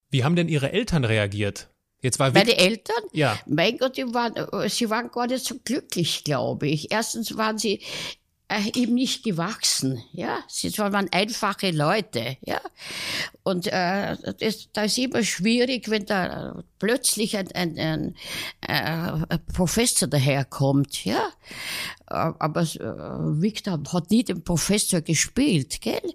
Wie 0.10 0.24
haben 0.24 0.36
denn 0.36 0.50
Ihre 0.50 0.72
Eltern 0.72 1.06
reagiert? 1.06 1.70
Jetzt 2.02 2.20
war 2.20 2.32
Meine 2.32 2.58
Eltern? 2.58 3.04
Ja. 3.13 3.39
Mein 3.46 3.78
Gott, 3.78 3.96
die 3.96 4.13
waren, 4.13 4.36
äh, 4.36 4.70
sie 4.70 4.89
waren 4.89 5.10
gar 5.12 5.28
nicht 5.28 5.46
so 5.46 5.56
glücklich, 5.63 6.24
glaube 6.24 6.67
ich. 6.67 6.91
Erstens 6.91 7.38
waren 7.38 7.58
sie 7.58 7.82
äh, 8.52 8.70
ihm 8.76 8.94
nicht 8.94 9.24
gewachsen, 9.24 10.04
ja. 10.12 10.40
Sie 10.48 10.78
waren 10.78 11.08
einfache 11.12 11.72
Leute, 11.72 12.38
ja. 12.42 12.60
Und 13.44 13.68
äh, 13.68 14.18
das, 14.40 14.70
das 14.74 14.86
ist 14.86 14.98
immer 14.98 15.24
schwierig, 15.24 15.90
wenn 15.90 16.06
da 16.06 16.62
plötzlich 16.78 17.38
ein, 17.38 17.50
ein, 17.54 17.80
ein, 17.80 18.16
ein 18.68 19.26
äh, 19.30 19.38
Professor 19.54 20.08
daherkommt, 20.10 21.06
ja. 21.06 21.30
Aber 22.08 22.62
äh, 22.62 23.42
Victor 23.42 23.82
hat 23.94 24.12
nie 24.12 24.24
den 24.24 24.44
Professor 24.44 25.00
gespielt, 25.00 25.80
gell? 25.80 26.14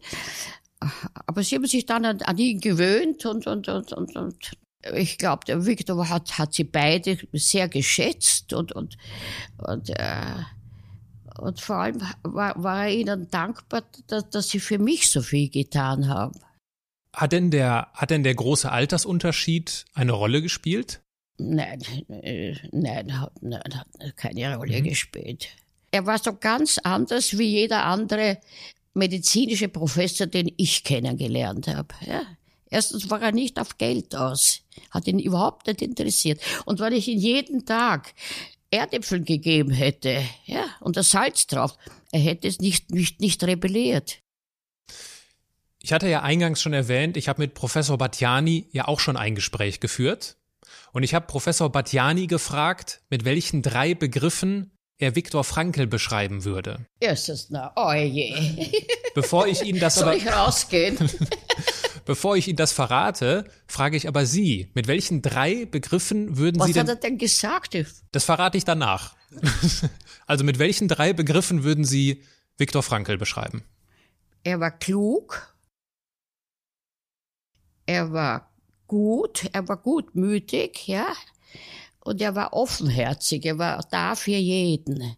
Aber 1.26 1.42
sie 1.42 1.54
haben 1.54 1.66
sich 1.66 1.86
dann 1.86 2.04
an, 2.04 2.20
an 2.20 2.36
ihn 2.36 2.60
gewöhnt 2.60 3.24
und, 3.24 3.46
und, 3.46 3.68
und, 3.68 3.92
und, 3.94 4.14
und 4.14 4.50
ich 4.94 5.18
glaube, 5.18 5.44
der 5.46 5.64
Victor 5.64 6.08
hat, 6.08 6.38
hat 6.38 6.52
sie 6.52 6.64
beide 6.64 7.18
sehr 7.32 7.68
geschätzt 7.68 8.52
und, 8.52 8.72
und, 8.72 8.98
und 9.56 9.90
äh, 9.90 10.44
und 11.38 11.60
vor 11.60 11.76
allem 11.76 12.00
war, 12.22 12.62
war 12.62 12.86
er 12.86 12.92
ihnen 12.92 13.30
dankbar, 13.30 13.82
dass, 14.06 14.28
dass 14.30 14.48
sie 14.48 14.60
für 14.60 14.78
mich 14.78 15.10
so 15.10 15.22
viel 15.22 15.48
getan 15.48 16.08
haben. 16.08 16.38
Hat 17.12 17.32
denn 17.32 17.50
der, 17.50 17.88
hat 17.94 18.10
denn 18.10 18.22
der 18.22 18.34
große 18.34 18.70
Altersunterschied 18.70 19.86
eine 19.94 20.12
Rolle 20.12 20.42
gespielt? 20.42 21.00
Nein, 21.38 21.80
äh, 22.08 22.54
nein, 22.72 23.20
hat, 23.20 23.32
nein, 23.42 23.62
hat 23.74 24.16
keine 24.16 24.56
Rolle 24.56 24.80
mhm. 24.80 24.84
gespielt. 24.84 25.48
Er 25.90 26.06
war 26.06 26.18
so 26.18 26.34
ganz 26.34 26.78
anders 26.78 27.38
wie 27.38 27.48
jeder 27.48 27.84
andere 27.84 28.38
medizinische 28.94 29.68
Professor, 29.68 30.26
den 30.26 30.52
ich 30.56 30.84
kennengelernt 30.84 31.68
habe. 31.68 31.94
Ja. 32.06 32.22
Erstens 32.68 33.08
war 33.10 33.22
er 33.22 33.32
nicht 33.32 33.60
auf 33.60 33.78
Geld 33.78 34.14
aus, 34.16 34.62
hat 34.90 35.06
ihn 35.06 35.18
überhaupt 35.18 35.66
nicht 35.68 35.82
interessiert. 35.82 36.40
Und 36.64 36.80
weil 36.80 36.94
ich 36.94 37.06
ihn 37.06 37.18
jeden 37.18 37.64
Tag 37.64 38.14
Erdäpfel 38.70 39.22
gegeben 39.22 39.70
hätte, 39.70 40.22
ja, 40.44 40.64
und 40.80 40.96
das 40.96 41.10
Salz 41.10 41.46
drauf, 41.46 41.76
er 42.12 42.20
hätte 42.20 42.48
es 42.48 42.58
nicht, 42.58 42.90
nicht, 42.90 43.20
nicht 43.20 43.42
rebelliert. 43.44 44.20
Ich 45.80 45.92
hatte 45.92 46.08
ja 46.08 46.22
eingangs 46.22 46.60
schon 46.60 46.72
erwähnt, 46.72 47.16
ich 47.16 47.28
habe 47.28 47.42
mit 47.42 47.54
Professor 47.54 47.96
Batjani 47.96 48.68
ja 48.72 48.88
auch 48.88 48.98
schon 48.98 49.16
ein 49.16 49.34
Gespräch 49.34 49.80
geführt. 49.80 50.36
Und 50.92 51.02
ich 51.02 51.14
habe 51.14 51.26
Professor 51.26 51.70
Batjani 51.70 52.26
gefragt, 52.26 53.02
mit 53.08 53.24
welchen 53.24 53.62
drei 53.62 53.94
Begriffen 53.94 54.72
er 54.98 55.14
Viktor 55.14 55.44
Frankl 55.44 55.86
beschreiben 55.86 56.44
würde. 56.44 56.86
Erstens, 57.00 57.50
na, 57.50 57.72
oh 57.76 57.92
je. 57.92 58.34
Bevor 59.14 59.46
ich 59.46 59.62
Ihnen 59.62 59.78
das 59.78 59.96
Soll 59.96 60.04
aber, 60.04 60.16
ich 60.16 60.26
rausgehen? 60.26 60.98
bevor 62.06 62.36
ich 62.36 62.48
Ihnen 62.48 62.56
das 62.56 62.72
verrate, 62.72 63.44
frage 63.66 63.96
ich 63.96 64.08
aber 64.08 64.24
Sie, 64.24 64.70
mit 64.74 64.86
welchen 64.86 65.20
drei 65.20 65.66
Begriffen 65.66 66.38
würden 66.38 66.58
Was 66.58 66.68
Sie 66.68 66.80
hat 66.80 66.88
denn, 66.88 66.96
er 66.96 67.00
denn 67.00 67.18
gesagt? 67.18 67.76
das 68.12 68.24
verrate 68.24 68.56
ich 68.56 68.64
danach. 68.64 69.14
also 70.26 70.44
mit 70.44 70.58
welchen 70.58 70.88
drei 70.88 71.12
Begriffen 71.12 71.62
würden 71.64 71.84
Sie 71.84 72.22
Viktor 72.56 72.82
Frankl 72.82 73.18
beschreiben? 73.18 73.64
Er 74.44 74.60
war 74.60 74.70
klug. 74.70 75.54
Er 77.84 78.12
war 78.12 78.50
gut. 78.86 79.48
Er 79.52 79.68
war 79.68 79.76
gutmütig, 79.76 80.86
ja. 80.86 81.12
Und 82.00 82.20
er 82.22 82.34
war 82.34 82.52
offenherzig. 82.52 83.44
Er 83.44 83.58
war 83.58 83.84
da 83.90 84.14
für 84.14 84.30
jeden. 84.30 85.16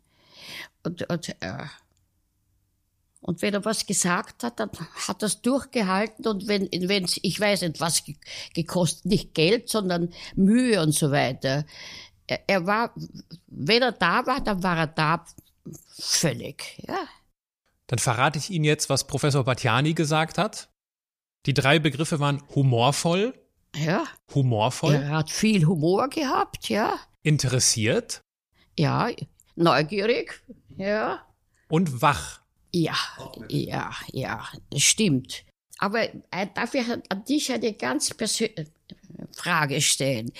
Und, 0.83 1.09
und, 1.11 1.29
äh, 1.41 1.65
und 3.29 3.43
wenn 3.43 3.53
er 3.53 3.65
was 3.67 3.85
gesagt 3.85 4.43
hat, 4.43 4.59
dann 4.59 4.71
hat 5.07 5.23
er 5.23 5.27
es 5.27 5.43
durchgehalten. 5.43 6.27
Und 6.27 6.49
wenn, 6.49 6.69
wenn's, 6.89 7.19
ich 7.23 7.39
weiß 7.39 7.61
nicht, 7.63 7.79
was 7.79 8.03
ge- 8.05 8.17
gekostet, 8.55 9.05
nicht 9.05 9.35
Geld, 9.35 9.69
sondern 9.69 10.15
Mühe 10.35 10.81
und 10.83 10.93
so 10.93 11.11
weiter. 11.11 11.67
Er, 12.27 12.41
er 12.47 12.67
war, 12.67 12.95
wenn 13.47 13.83
er 13.83 13.93
da 13.93 14.27
war, 14.27 14.41
dann 14.41 14.63
war 14.63 14.79
er 14.79 14.87
da 14.87 15.27
völlig, 15.99 16.83
ja. 16.89 16.99
Dann 17.87 17.99
verrate 17.99 18.39
ich 18.39 18.51
Ihnen 18.51 18.65
jetzt, 18.65 18.89
was 18.89 19.07
Professor 19.07 19.45
Batjani 19.45 19.93
gesagt 19.95 20.39
hat. 20.39 20.71
Die 21.47 21.55
drei 21.55 21.79
Begriffe 21.79 22.21
waren 22.21 22.43
humorvoll, 22.55 23.35
Ja, 23.77 24.05
humorvoll, 24.35 24.95
er 24.95 25.11
hat 25.11 25.31
viel 25.31 25.67
Humor 25.67 26.09
gehabt, 26.09 26.69
ja. 26.71 26.99
interessiert 27.23 28.23
Ja, 28.79 29.09
neugierig, 29.55 30.43
ja. 30.77 31.21
und 31.69 32.01
wach. 32.03 32.41
Ja, 32.73 32.97
ja, 33.49 33.91
ja, 34.13 34.49
das 34.71 34.83
stimmt. 34.83 35.45
Aber 35.79 36.03
äh, 36.31 36.47
darf 36.55 36.75
ich 36.75 36.85
an 36.91 37.25
dich 37.25 37.53
eine 37.53 37.73
ganz 37.73 38.13
persönliche 38.15 38.67
Frage 39.33 39.81
stellen? 39.81 40.33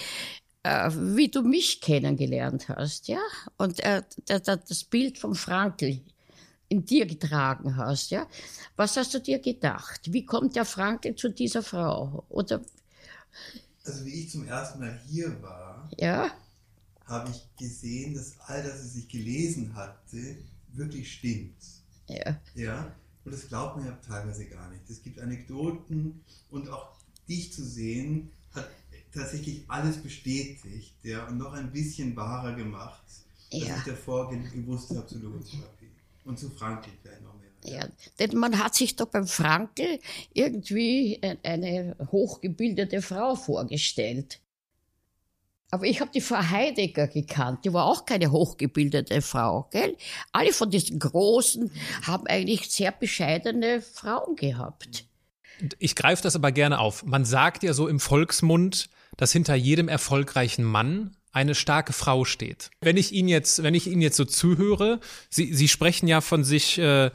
Äh, 0.65 0.91
wie 0.93 1.29
du 1.29 1.43
mich 1.43 1.81
kennengelernt 1.81 2.69
hast, 2.69 3.09
ja? 3.09 3.21
Und 3.57 3.81
äh, 3.81 4.03
das, 4.27 4.43
das 4.43 4.85
Bild 4.85 5.19
von 5.19 5.35
Frankl 5.35 6.01
in 6.69 6.85
dir 6.85 7.07
getragen 7.07 7.77
hast, 7.77 8.11
ja? 8.11 8.27
Was 8.77 8.97
hast 8.97 9.15
du 9.15 9.21
dir 9.21 9.39
gedacht? 9.41 10.13
Wie 10.13 10.25
kommt 10.27 10.57
der 10.57 10.65
Frankl 10.65 11.15
zu 11.15 11.31
dieser 11.31 11.63
Frau? 11.63 12.25
Oder, 12.29 12.63
Also 13.85 14.05
wie 14.05 14.25
ich 14.25 14.31
zum 14.31 14.47
ersten 14.47 14.79
Mal 14.81 15.01
hier 15.07 15.41
war, 15.43 15.89
ja? 15.99 16.31
habe 17.05 17.31
ich 17.31 17.49
gesehen, 17.57 18.15
dass 18.15 18.39
all 18.41 18.63
das, 18.63 18.85
was 18.85 18.97
ich 18.97 19.09
gelesen 19.09 19.75
hatte, 19.75 20.39
wirklich 20.69 21.13
stimmt. 21.13 21.57
Ja. 22.09 22.41
Ja? 22.55 22.95
Und 23.25 23.33
das 23.35 23.49
glaubt 23.49 23.77
man 23.77 23.87
ja 23.87 23.99
teilweise 24.07 24.47
gar 24.47 24.69
nicht. 24.71 24.89
Es 24.89 25.03
gibt 25.03 25.21
Anekdoten 25.21 26.25
und 26.51 26.69
auch 26.71 26.97
dich 27.29 27.53
zu 27.53 27.63
sehen, 27.65 28.31
hat 28.55 28.69
tatsächlich 29.13 29.65
alles 29.69 29.99
bestätigt, 29.99 30.95
ja, 31.03 31.27
und 31.27 31.37
noch 31.39 31.53
ein 31.53 31.71
bisschen 31.73 32.17
wahrer 32.17 32.55
gemacht, 32.55 33.03
als 33.53 33.67
Ja. 33.67 33.77
ich 33.77 33.83
davor 33.85 34.31
ge- 34.31 34.41
gewusst 34.55 34.91
habe 34.91 35.07
zur 35.07 35.21
Logotherapie. 35.21 35.89
Und 36.25 36.39
zu 36.39 36.51
Franklin 36.51 36.95
vielleicht 37.03 37.23
noch 37.23 37.35
mehr. 37.35 37.49
Ja, 37.81 37.89
denn 38.19 38.39
man 38.39 38.59
hat 38.59 38.75
sich 38.75 38.97
doch 38.97 39.09
beim 39.09 39.27
Frankl 39.27 39.99
irgendwie 40.33 41.19
ein- 41.23 41.39
eine 41.43 41.97
hochgebildete 42.13 43.03
Frau 43.03 43.35
vorgestellt. 43.35 44.41
Aber 45.71 45.85
ich 45.85 46.01
habe 46.01 46.11
die 46.13 46.21
Frau 46.21 46.39
Heidegger 46.39 47.09
gekannt, 47.09 47.65
die 47.65 47.73
war 47.73 47.85
auch 47.85 48.07
keine 48.07 48.33
hochgebildete 48.33 49.21
Frau, 49.21 49.69
gell? 49.71 49.97
Alle 50.33 50.53
von 50.53 50.71
diesen 50.71 50.99
Großen 50.99 51.71
haben 52.07 52.27
eigentlich 52.27 52.71
sehr 52.71 52.91
bescheidene 52.91 53.83
Frauen 53.83 54.37
gehabt. 54.37 55.05
Ich 55.79 55.95
greife 55.95 56.23
das 56.23 56.37
aber 56.37 56.53
gerne 56.53 56.79
auf. 56.79 57.05
Man 57.05 57.25
sagt 57.25 57.63
ja 57.63 57.73
so 57.75 57.89
im 57.89 58.01
Volksmund, 58.01 58.89
dass 59.17 59.33
hinter 59.33 59.55
jedem 59.55 59.89
erfolgreichen 59.89 60.65
Mann 60.65 61.17
eine 61.33 61.55
starke 61.55 61.93
Frau 61.93 62.25
steht. 62.25 62.71
Wenn 62.81 62.97
ich 62.97 63.13
Ihnen 63.13 63.29
jetzt, 63.29 63.63
wenn 63.63 63.75
ich 63.75 63.87
Ihnen 63.87 64.01
jetzt 64.01 64.17
so 64.17 64.25
zuhöre, 64.25 65.01
Sie, 65.29 65.53
Sie 65.53 65.69
sprechen 65.69 66.09
ja 66.09 66.21
von 66.21 66.45
sich, 66.45 66.79
äh, 66.79 67.11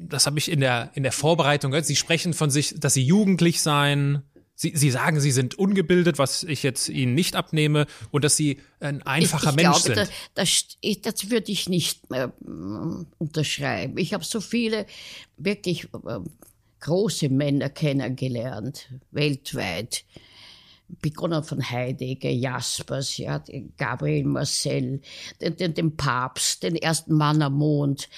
das 0.00 0.26
habe 0.26 0.38
ich 0.38 0.50
in 0.50 0.60
der 0.60 0.90
in 0.94 1.02
der 1.02 1.12
Vorbereitung 1.12 1.70
gehört. 1.70 1.86
Sie 1.86 1.96
sprechen 1.96 2.34
von 2.34 2.50
sich, 2.50 2.74
dass 2.76 2.94
Sie 2.94 3.04
jugendlich 3.04 3.62
seien. 3.62 4.22
Sie, 4.64 4.72
Sie 4.74 4.90
sagen, 4.90 5.20
Sie 5.20 5.30
sind 5.30 5.58
ungebildet, 5.58 6.16
was 6.18 6.42
ich 6.42 6.62
jetzt 6.62 6.88
Ihnen 6.88 7.14
nicht 7.14 7.36
abnehme, 7.36 7.86
und 8.10 8.24
dass 8.24 8.36
Sie 8.36 8.60
ein 8.80 9.02
einfacher 9.02 9.50
ich, 9.50 9.56
ich 9.56 9.56
Mensch 9.56 9.82
glaube, 9.84 10.00
sind. 10.00 10.08
Da, 10.08 10.42
das, 10.42 10.64
ich, 10.80 11.02
das 11.02 11.30
würde 11.30 11.52
ich 11.52 11.68
nicht 11.68 12.00
mm, 12.10 13.02
unterschreiben. 13.18 13.98
Ich 13.98 14.14
habe 14.14 14.24
so 14.24 14.40
viele 14.40 14.86
wirklich 15.36 15.88
ähm, 16.08 16.24
große 16.80 17.28
Männer 17.28 17.68
kennengelernt, 17.68 18.88
weltweit. 19.10 20.04
Begonnen 20.88 21.42
von 21.42 21.68
Heidegger, 21.70 22.30
Jaspers, 22.30 23.16
ja, 23.16 23.42
Gabriel 23.76 24.24
Marcel, 24.24 25.00
den, 25.40 25.56
den, 25.56 25.74
den 25.74 25.96
Papst, 25.96 26.62
den 26.62 26.76
ersten 26.76 27.14
Mann 27.14 27.42
am 27.42 27.54
Mond. 27.54 28.08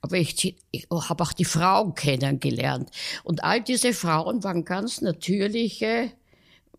Aber 0.00 0.16
ich, 0.16 0.56
ich 0.70 0.86
habe 0.90 1.22
auch 1.22 1.32
die 1.32 1.44
Frauen 1.44 1.94
kennengelernt. 1.94 2.90
Und 3.24 3.44
all 3.44 3.62
diese 3.62 3.92
Frauen 3.92 4.42
waren 4.42 4.64
ganz 4.64 5.00
natürliche 5.00 6.12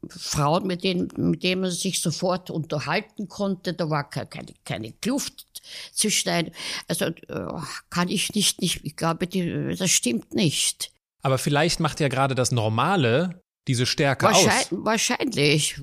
Frauen, 0.09 0.67
mit 0.67 0.83
denen, 0.83 1.09
mit 1.15 1.43
denen 1.43 1.61
man 1.61 1.71
sich 1.71 2.01
sofort 2.01 2.49
unterhalten 2.49 3.27
konnte. 3.27 3.73
Da 3.73 3.89
war 3.89 4.09
keine, 4.09 4.53
keine, 4.63 4.93
Kluft 4.93 5.45
zwischen 5.93 6.29
ein. 6.29 6.51
Also 6.87 7.05
äh, 7.05 7.61
kann 7.89 8.09
ich 8.09 8.33
nicht, 8.33 8.61
nicht 8.61 8.81
ich 8.83 8.95
glaube, 8.95 9.27
die, 9.27 9.75
das 9.77 9.91
stimmt 9.91 10.33
nicht. 10.33 10.91
Aber 11.21 11.37
vielleicht 11.37 11.79
macht 11.79 11.99
ja 11.99 12.07
gerade 12.07 12.35
das 12.35 12.51
Normale 12.51 13.41
diese 13.67 13.85
Stärke 13.85 14.25
Wahrscheinlich. 14.25 14.55
aus. 14.55 14.67
wahrscheinlich. 14.71 15.75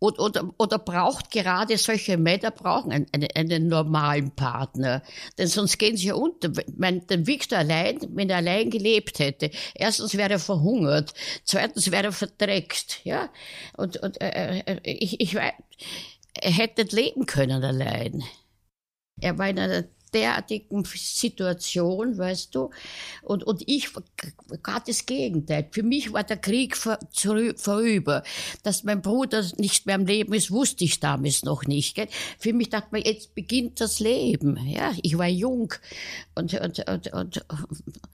Oder, 0.00 0.20
oder, 0.24 0.50
oder 0.58 0.78
braucht 0.78 1.30
gerade 1.30 1.78
solche 1.78 2.16
Männer 2.16 2.50
brauchen 2.50 2.90
einen, 2.90 3.06
einen, 3.12 3.28
einen 3.36 3.68
normalen 3.68 4.32
Partner. 4.32 5.02
Denn 5.38 5.46
sonst 5.46 5.78
gehen 5.78 5.96
sie 5.96 6.08
ja 6.08 6.14
unter. 6.14 6.50
Wenn 6.66 7.06
den 7.06 7.26
Victor 7.28 7.58
allein, 7.58 7.98
wenn 8.10 8.28
er 8.28 8.38
allein 8.38 8.70
gelebt 8.70 9.20
hätte, 9.20 9.52
erstens 9.74 10.16
wäre 10.16 10.32
er 10.32 10.38
verhungert, 10.40 11.14
zweitens 11.44 11.92
wäre 11.92 12.06
er 12.06 12.12
verdreckt, 12.12 13.00
ja. 13.04 13.30
Und, 13.76 13.96
und 13.98 14.20
äh, 14.20 14.58
äh, 14.58 14.80
ich, 14.82 15.20
ich 15.20 15.36
weiß, 15.36 15.52
er 16.34 16.50
hätte 16.50 16.82
nicht 16.82 16.92
leben 16.92 17.26
können 17.26 17.62
allein. 17.62 18.24
Er 19.20 19.38
war 19.38 19.48
in 19.48 19.60
einer 19.60 19.84
derartigen 20.12 20.84
Situation, 20.84 22.18
weißt 22.18 22.54
du, 22.54 22.70
und, 23.22 23.44
und 23.44 23.62
ich 23.66 23.88
gerade 24.62 24.84
das 24.86 25.06
Gegenteil. 25.06 25.68
Für 25.70 25.82
mich 25.82 26.12
war 26.12 26.24
der 26.24 26.36
Krieg 26.36 26.76
vor, 26.76 26.98
vorüber. 27.56 28.22
Dass 28.62 28.84
mein 28.84 29.02
Bruder 29.02 29.44
nicht 29.56 29.86
mehr 29.86 29.96
am 29.96 30.06
Leben 30.06 30.32
ist, 30.34 30.50
wusste 30.50 30.84
ich 30.84 31.00
damals 31.00 31.42
noch 31.44 31.64
nicht. 31.64 31.94
Gell? 31.94 32.08
Für 32.38 32.52
mich 32.52 32.70
dachte 32.70 32.88
man, 32.92 33.02
jetzt 33.02 33.34
beginnt 33.34 33.80
das 33.80 34.00
Leben. 34.00 34.58
Ja, 34.66 34.92
ich 35.02 35.16
war 35.18 35.28
jung 35.28 35.72
und, 36.34 36.54
und, 36.54 36.88
und, 36.88 37.12
und 37.12 37.44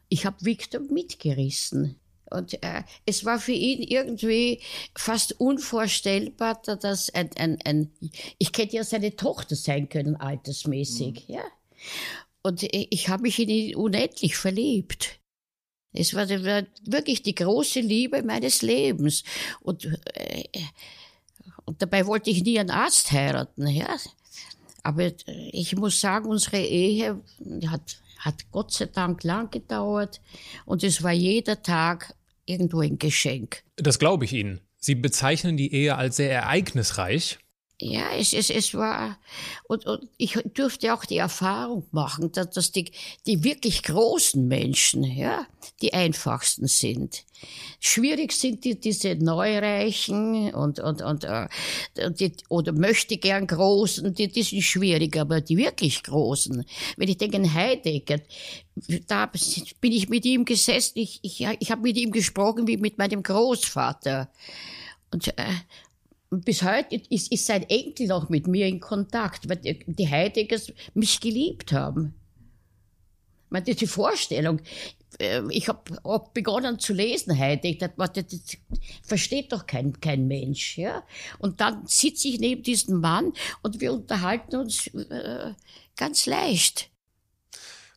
ich 0.09 0.27
habe 0.27 0.45
Victor 0.45 0.81
mitgerissen. 0.81 1.97
Und 2.31 2.63
äh, 2.63 2.83
es 3.07 3.25
war 3.25 3.39
für 3.39 3.53
ihn 3.53 3.83
irgendwie 3.83 4.61
fast 4.95 5.41
unvorstellbar, 5.41 6.61
dass 6.63 7.11
ein, 7.11 7.31
ein, 7.37 7.59
ein 7.65 7.91
ich 8.39 8.53
hätte 8.55 8.77
ja 8.77 8.85
seine 8.85 9.17
Tochter 9.17 9.57
sein 9.57 9.89
können, 9.89 10.17
altersmäßig, 10.17 11.25
ja. 11.29 11.43
Und 12.43 12.63
ich, 12.63 13.09
habe 13.09 13.23
mich 13.23 13.39
in 13.39 13.49
ihn 13.49 13.77
unendlich 13.77 14.37
verliebt. 14.37 15.21
Es 15.93 16.15
war, 16.15 16.29
wirklich 16.29 17.23
die 17.23 17.35
große 17.35 17.81
Liebe 17.81 18.23
meines 18.23 18.63
Lebens. 18.63 19.25
Und, 19.61 19.85
äh, 20.15 20.45
und 21.65 21.83
dabei 21.83 22.07
wollte 22.07 22.31
ich 22.31 22.45
nie 22.45 22.59
einen 22.59 22.71
Arzt 22.71 23.11
heiraten, 23.13 23.67
ja. 23.67 23.97
Aber 24.83 25.11
ich 25.27 25.77
muss 25.77 26.01
sagen, 26.01 26.27
unsere 26.27 26.61
Ehe 26.61 27.21
hat, 27.67 27.99
hat 28.21 28.51
Gott 28.51 28.73
sei 28.73 28.87
Dank 28.87 29.25
lang 29.25 29.51
gedauert 29.51 30.21
und 30.65 30.83
es 30.83 31.03
war 31.03 31.13
jeder 31.13 31.63
Tag 31.63 32.15
irgendwo 32.47 32.81
ein 32.81 32.99
Geschenk. 32.99 33.65
Das 33.77 33.99
glaube 33.99 34.25
ich 34.25 34.33
Ihnen. 34.33 34.61
Sie 34.79 34.95
bezeichnen 34.95 35.57
die 35.57 35.73
Ehe 35.75 35.97
als 35.97 36.17
sehr 36.17 36.33
ereignisreich. 36.33 37.39
Ja, 37.81 38.11
es, 38.19 38.33
es, 38.33 38.51
es 38.51 38.75
war, 38.75 39.19
und, 39.69 39.87
und 39.87 40.09
ich 40.17 40.37
durfte 40.53 40.93
auch 40.93 41.05
die 41.05 41.19
Erfahrung 41.19 41.87
machen, 41.93 42.33
dass, 42.33 42.51
dass 42.51 42.73
die, 42.73 42.91
die 43.25 43.45
wirklich 43.45 43.85
großen 43.85 44.49
Menschen, 44.49 45.05
ja, 45.05 45.47
die 45.81 45.95
einfachsten 45.95 46.67
sind. 46.67 47.25
Schwierig 47.79 48.33
sind 48.33 48.65
die, 48.65 48.81
diese 48.81 49.15
Neureichen 49.15 50.53
und, 50.55 50.81
und, 50.81 51.03
und, 51.03 51.23
äh, 51.23 51.47
die, 52.11 52.33
oder 52.49 52.73
möchte 52.73 53.17
gern 53.17 53.47
Großen, 53.47 54.13
die, 54.13 54.27
die 54.27 54.43
sind 54.43 54.63
schwierig, 54.63 55.17
aber 55.17 55.41
die 55.41 55.57
wirklich 55.57 56.03
Großen. 56.03 56.65
Wenn 56.97 57.09
ich 57.09 57.19
denke 57.19 57.37
an 57.37 57.55
Heidegger, 57.55 58.19
da 59.07 59.31
bin 59.81 59.93
ich 59.93 60.09
mit 60.09 60.25
ihm 60.25 60.45
gesessen, 60.45 60.99
ich, 60.99 61.21
ich, 61.23 61.47
ich 61.61 61.71
habe 61.71 61.83
mit 61.83 61.97
ihm 61.97 62.11
gesprochen 62.11 62.67
wie 62.67 62.77
mit 62.77 62.99
meinem 62.99 63.23
Großvater. 63.23 64.29
Und, 65.13 65.29
äh, 65.29 65.33
und 65.33 65.88
bis 66.31 66.63
heute 66.63 67.01
ist, 67.11 67.33
ist 67.33 67.47
sein 67.47 67.63
Enkel 67.69 68.07
noch 68.07 68.29
mit 68.29 68.47
mir 68.47 68.67
in 68.67 68.81
Kontakt, 68.81 69.49
weil 69.49 69.57
die, 69.57 69.79
die 69.87 70.09
Heideggers 70.09 70.73
mich 70.95 71.21
geliebt 71.21 71.73
haben. 71.73 72.15
Ich 73.47 73.51
meine, 73.51 73.65
diese 73.65 73.87
Vorstellung, 73.87 74.61
äh, 75.19 75.43
ich 75.51 75.69
habe 75.69 75.99
hab 76.05 76.35
begonnen 76.35 76.79
zu 76.79 76.93
lesen 76.93 77.39
Heidegger, 77.39 77.89
das, 77.89 78.13
das, 78.13 78.27
das 78.27 78.59
versteht 79.03 79.53
doch 79.53 79.67
kein, 79.67 79.99
kein 80.01 80.27
Mensch. 80.27 80.77
Ja? 80.77 81.03
Und 81.39 81.61
dann 81.61 81.87
sitze 81.87 82.29
ich 82.29 82.41
neben 82.41 82.63
diesem 82.63 83.01
Mann 83.01 83.33
und 83.63 83.81
wir 83.81 83.93
unterhalten 83.93 84.57
uns 84.57 84.89
äh, 84.89 85.55
ganz 85.97 86.27
leicht. 86.27 86.91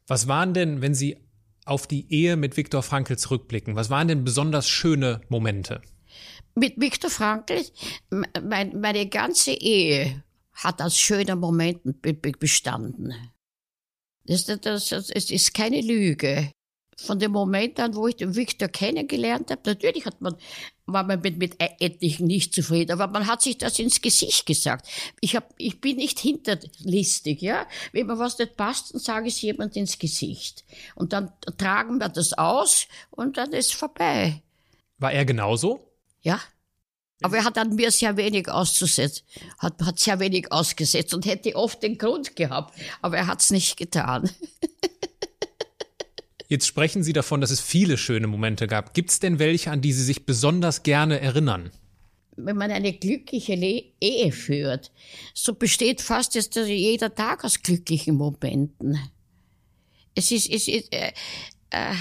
Was 0.08 0.28
waren 0.28 0.54
denn, 0.54 0.82
wenn 0.82 0.96
Sie 0.96 1.18
auf 1.66 1.86
die 1.86 2.12
Ehe 2.12 2.38
mit 2.38 2.58
Viktor 2.58 2.82
Frankl 2.82 3.18
zurückblicken, 3.18 3.76
was 3.76 3.90
waren 3.90 4.08
denn 4.08 4.24
besonders 4.24 4.68
schöne 4.68 5.22
Momente? 5.30 5.82
Mit 6.56 6.80
Viktor 6.80 7.10
Frankl, 7.10 7.64
mein, 8.42 8.80
meine 8.80 9.08
ganze 9.08 9.52
Ehe 9.52 10.24
hat 10.54 10.82
aus 10.82 10.98
schönen 10.98 11.40
Momenten 11.40 12.00
bestanden. 12.40 13.14
Das, 14.26 14.46
das, 14.46 14.90
das, 14.90 15.10
es 15.10 15.32
ist 15.32 15.54
keine 15.54 15.82
Lüge. 15.82 16.52
Von 16.98 17.18
dem 17.18 17.32
Moment 17.32 17.80
an, 17.80 17.96
wo 17.96 18.06
ich 18.08 18.18
den 18.18 18.36
Viktor 18.36 18.68
kennengelernt 18.68 19.50
habe, 19.50 19.62
natürlich 19.66 20.06
hat 20.06 20.22
man, 20.22 20.36
war 20.86 21.04
man 21.04 21.20
mit, 21.22 21.38
mit 21.38 21.56
etlichen 21.58 22.28
nicht 22.28 22.54
zufrieden, 22.54 22.92
aber 22.92 23.08
man 23.08 23.26
hat 23.26 23.42
sich 23.42 23.58
das 23.58 23.80
ins 23.80 24.02
Gesicht 24.02 24.46
gesagt. 24.46 24.88
Ich, 25.20 25.36
hab, 25.36 25.52
ich 25.58 25.82
bin 25.82 25.98
nicht 25.98 26.20
hinterlistig, 26.20 27.42
ja. 27.42 27.66
Wenn 27.92 28.06
mir 28.06 28.20
was 28.20 28.38
nicht 28.38 28.56
passt, 28.56 28.94
dann 28.94 29.02
sage 29.02 29.30
ich 29.30 29.36
es 29.36 29.42
jemand 29.42 29.76
ins 29.76 29.98
Gesicht. 29.98 30.64
Und 30.94 31.14
dann 31.14 31.32
tragen 31.58 31.98
wir 31.98 32.10
das 32.10 32.34
aus 32.34 32.88
und 33.10 33.38
dann 33.38 33.52
ist 33.54 33.74
vorbei. 33.74 34.44
War 35.00 35.12
er 35.12 35.26
genauso? 35.26 35.91
Ja. 36.22 36.40
Aber 37.24 37.38
er 37.38 37.46
hat 37.46 37.58
an 37.58 37.76
mir 37.76 37.92
sehr 37.92 38.18
wenig 38.18 38.50
auszusetzen, 38.50 39.24
hat, 39.60 39.80
hat 39.82 40.00
sehr 40.00 40.20
wenig 40.20 40.52
ausgesetzt 40.52 41.14
und 41.14 41.26
hätte 41.26 41.56
oft 41.56 41.84
den 41.84 41.98
Grund 42.00 42.36
gehabt, 42.36 42.74
aber 43.02 43.18
er 43.18 43.28
hat 43.28 43.42
es 43.42 43.52
nicht 43.52 43.78
getan. 43.78 44.30
Jetzt 46.48 46.68
sprechen 46.68 47.04
Sie 47.04 47.14
davon, 47.14 47.40
dass 47.40 47.52
es 47.52 47.62
viele 47.62 47.98
schöne 47.98 48.28
Momente 48.28 48.68
gab. 48.68 48.94
Gibt 48.94 49.12
es 49.12 49.20
denn 49.20 49.40
welche, 49.40 49.72
an 49.72 49.82
die 49.82 49.94
Sie 49.94 50.04
sich 50.04 50.26
besonders 50.26 50.84
gerne 50.84 51.22
erinnern? 51.22 51.72
Wenn 52.36 52.58
man 52.58 52.72
eine 52.72 52.92
glückliche 52.92 53.56
Le 53.56 53.84
Ehe 54.02 54.32
führt, 54.32 54.92
so 55.34 55.54
besteht 55.54 56.02
fast 56.02 56.36
jetzt 56.36 56.56
jeder 56.56 57.14
Tag 57.14 57.46
aus 57.46 57.62
glücklichen 57.62 58.16
Momenten. 58.16 59.00
Es 60.16 60.32
ist, 60.32 60.50
es 60.50 60.68
ist 60.68 60.94
äh, 60.94 61.14
äh, 61.70 61.94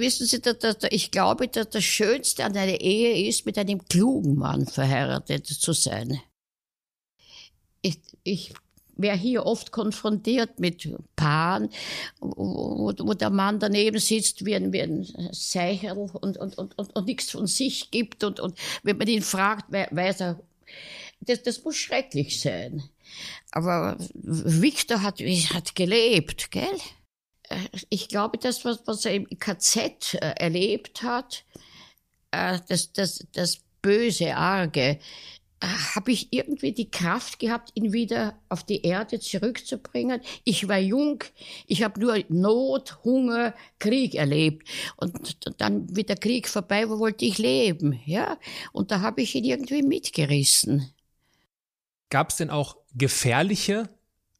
wissen 0.00 0.26
Sie, 0.26 0.40
dass, 0.40 0.58
dass, 0.58 0.76
ich 0.90 1.10
glaube, 1.10 1.48
dass 1.48 1.70
das 1.70 1.84
Schönste 1.84 2.44
an 2.44 2.56
einer 2.56 2.80
Ehe 2.80 3.28
ist, 3.28 3.46
mit 3.46 3.58
einem 3.58 3.84
klugen 3.86 4.36
Mann 4.36 4.66
verheiratet 4.66 5.46
zu 5.46 5.72
sein. 5.72 6.20
Ich, 7.82 7.98
ich 8.22 8.54
wäre 8.96 9.16
hier 9.16 9.46
oft 9.46 9.72
konfrontiert 9.72 10.60
mit 10.60 10.88
Paaren, 11.16 11.68
wo, 12.20 12.92
wo, 12.98 13.14
der 13.14 13.30
Mann 13.30 13.58
daneben 13.58 13.98
sitzt 13.98 14.44
wie 14.44 14.54
ein, 14.54 14.72
wie 14.72 14.82
ein 14.82 15.06
Seicherl 15.32 15.98
und, 15.98 16.36
und, 16.36 16.58
und, 16.58 16.78
und, 16.78 16.96
und 16.96 17.06
nichts 17.06 17.30
von 17.30 17.46
sich 17.46 17.90
gibt. 17.90 18.24
Und, 18.24 18.40
und 18.40 18.58
wenn 18.82 18.96
man 18.96 19.08
ihn 19.08 19.22
fragt, 19.22 19.70
weiß 19.70 20.20
er, 20.20 20.40
das, 21.20 21.42
das 21.42 21.64
muss 21.64 21.76
schrecklich 21.76 22.40
sein. 22.40 22.82
Aber 23.50 23.96
Victor 24.14 25.02
hat, 25.02 25.20
hat 25.20 25.74
gelebt, 25.74 26.50
gell? 26.50 26.78
Ich 27.88 28.08
glaube, 28.08 28.38
das, 28.38 28.64
was, 28.64 28.82
was 28.86 29.04
er 29.04 29.14
im 29.14 29.26
KZ 29.38 30.14
äh, 30.14 30.34
erlebt 30.36 31.02
hat, 31.02 31.44
äh, 32.30 32.58
das, 32.68 32.92
das, 32.92 33.26
das 33.32 33.60
böse, 33.82 34.34
arge, 34.36 34.98
äh, 35.60 35.66
habe 35.94 36.12
ich 36.12 36.28
irgendwie 36.32 36.72
die 36.72 36.90
Kraft 36.90 37.38
gehabt, 37.38 37.70
ihn 37.74 37.92
wieder 37.92 38.38
auf 38.48 38.64
die 38.64 38.82
Erde 38.82 39.20
zurückzubringen. 39.20 40.20
Ich 40.44 40.68
war 40.68 40.78
jung, 40.78 41.22
ich 41.66 41.82
habe 41.82 42.00
nur 42.00 42.18
Not, 42.28 43.04
Hunger, 43.04 43.54
Krieg 43.78 44.14
erlebt. 44.14 44.68
Und 44.96 45.60
dann, 45.60 45.94
wie 45.94 46.04
der 46.04 46.16
Krieg 46.16 46.48
vorbei 46.48 46.88
war, 46.88 46.98
wollte 46.98 47.24
ich 47.24 47.38
leben. 47.38 48.00
Ja? 48.06 48.38
Und 48.72 48.90
da 48.90 49.00
habe 49.00 49.22
ich 49.22 49.34
ihn 49.34 49.44
irgendwie 49.44 49.82
mitgerissen. 49.82 50.90
Gab 52.10 52.30
es 52.30 52.36
denn 52.36 52.50
auch 52.50 52.76
gefährliche 52.94 53.88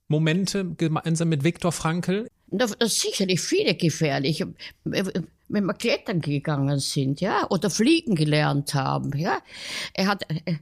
Momente 0.08 0.64
gemeinsam 0.76 1.28
mit 1.28 1.44
Viktor 1.44 1.72
Frankl? 1.72 2.28
Das 2.46 2.72
ist 2.72 3.00
sicherlich 3.00 3.40
viele 3.40 3.74
gefährlich. 3.74 4.44
Wenn 4.84 5.64
wir 5.66 5.74
klettern 5.74 6.20
gegangen 6.20 6.78
sind, 6.78 7.20
ja, 7.20 7.46
oder 7.50 7.70
fliegen 7.70 8.14
gelernt 8.14 8.74
haben, 8.74 9.16
ja. 9.16 9.38
Er 9.92 10.06
hat 10.06 10.24
äh, 10.30 10.56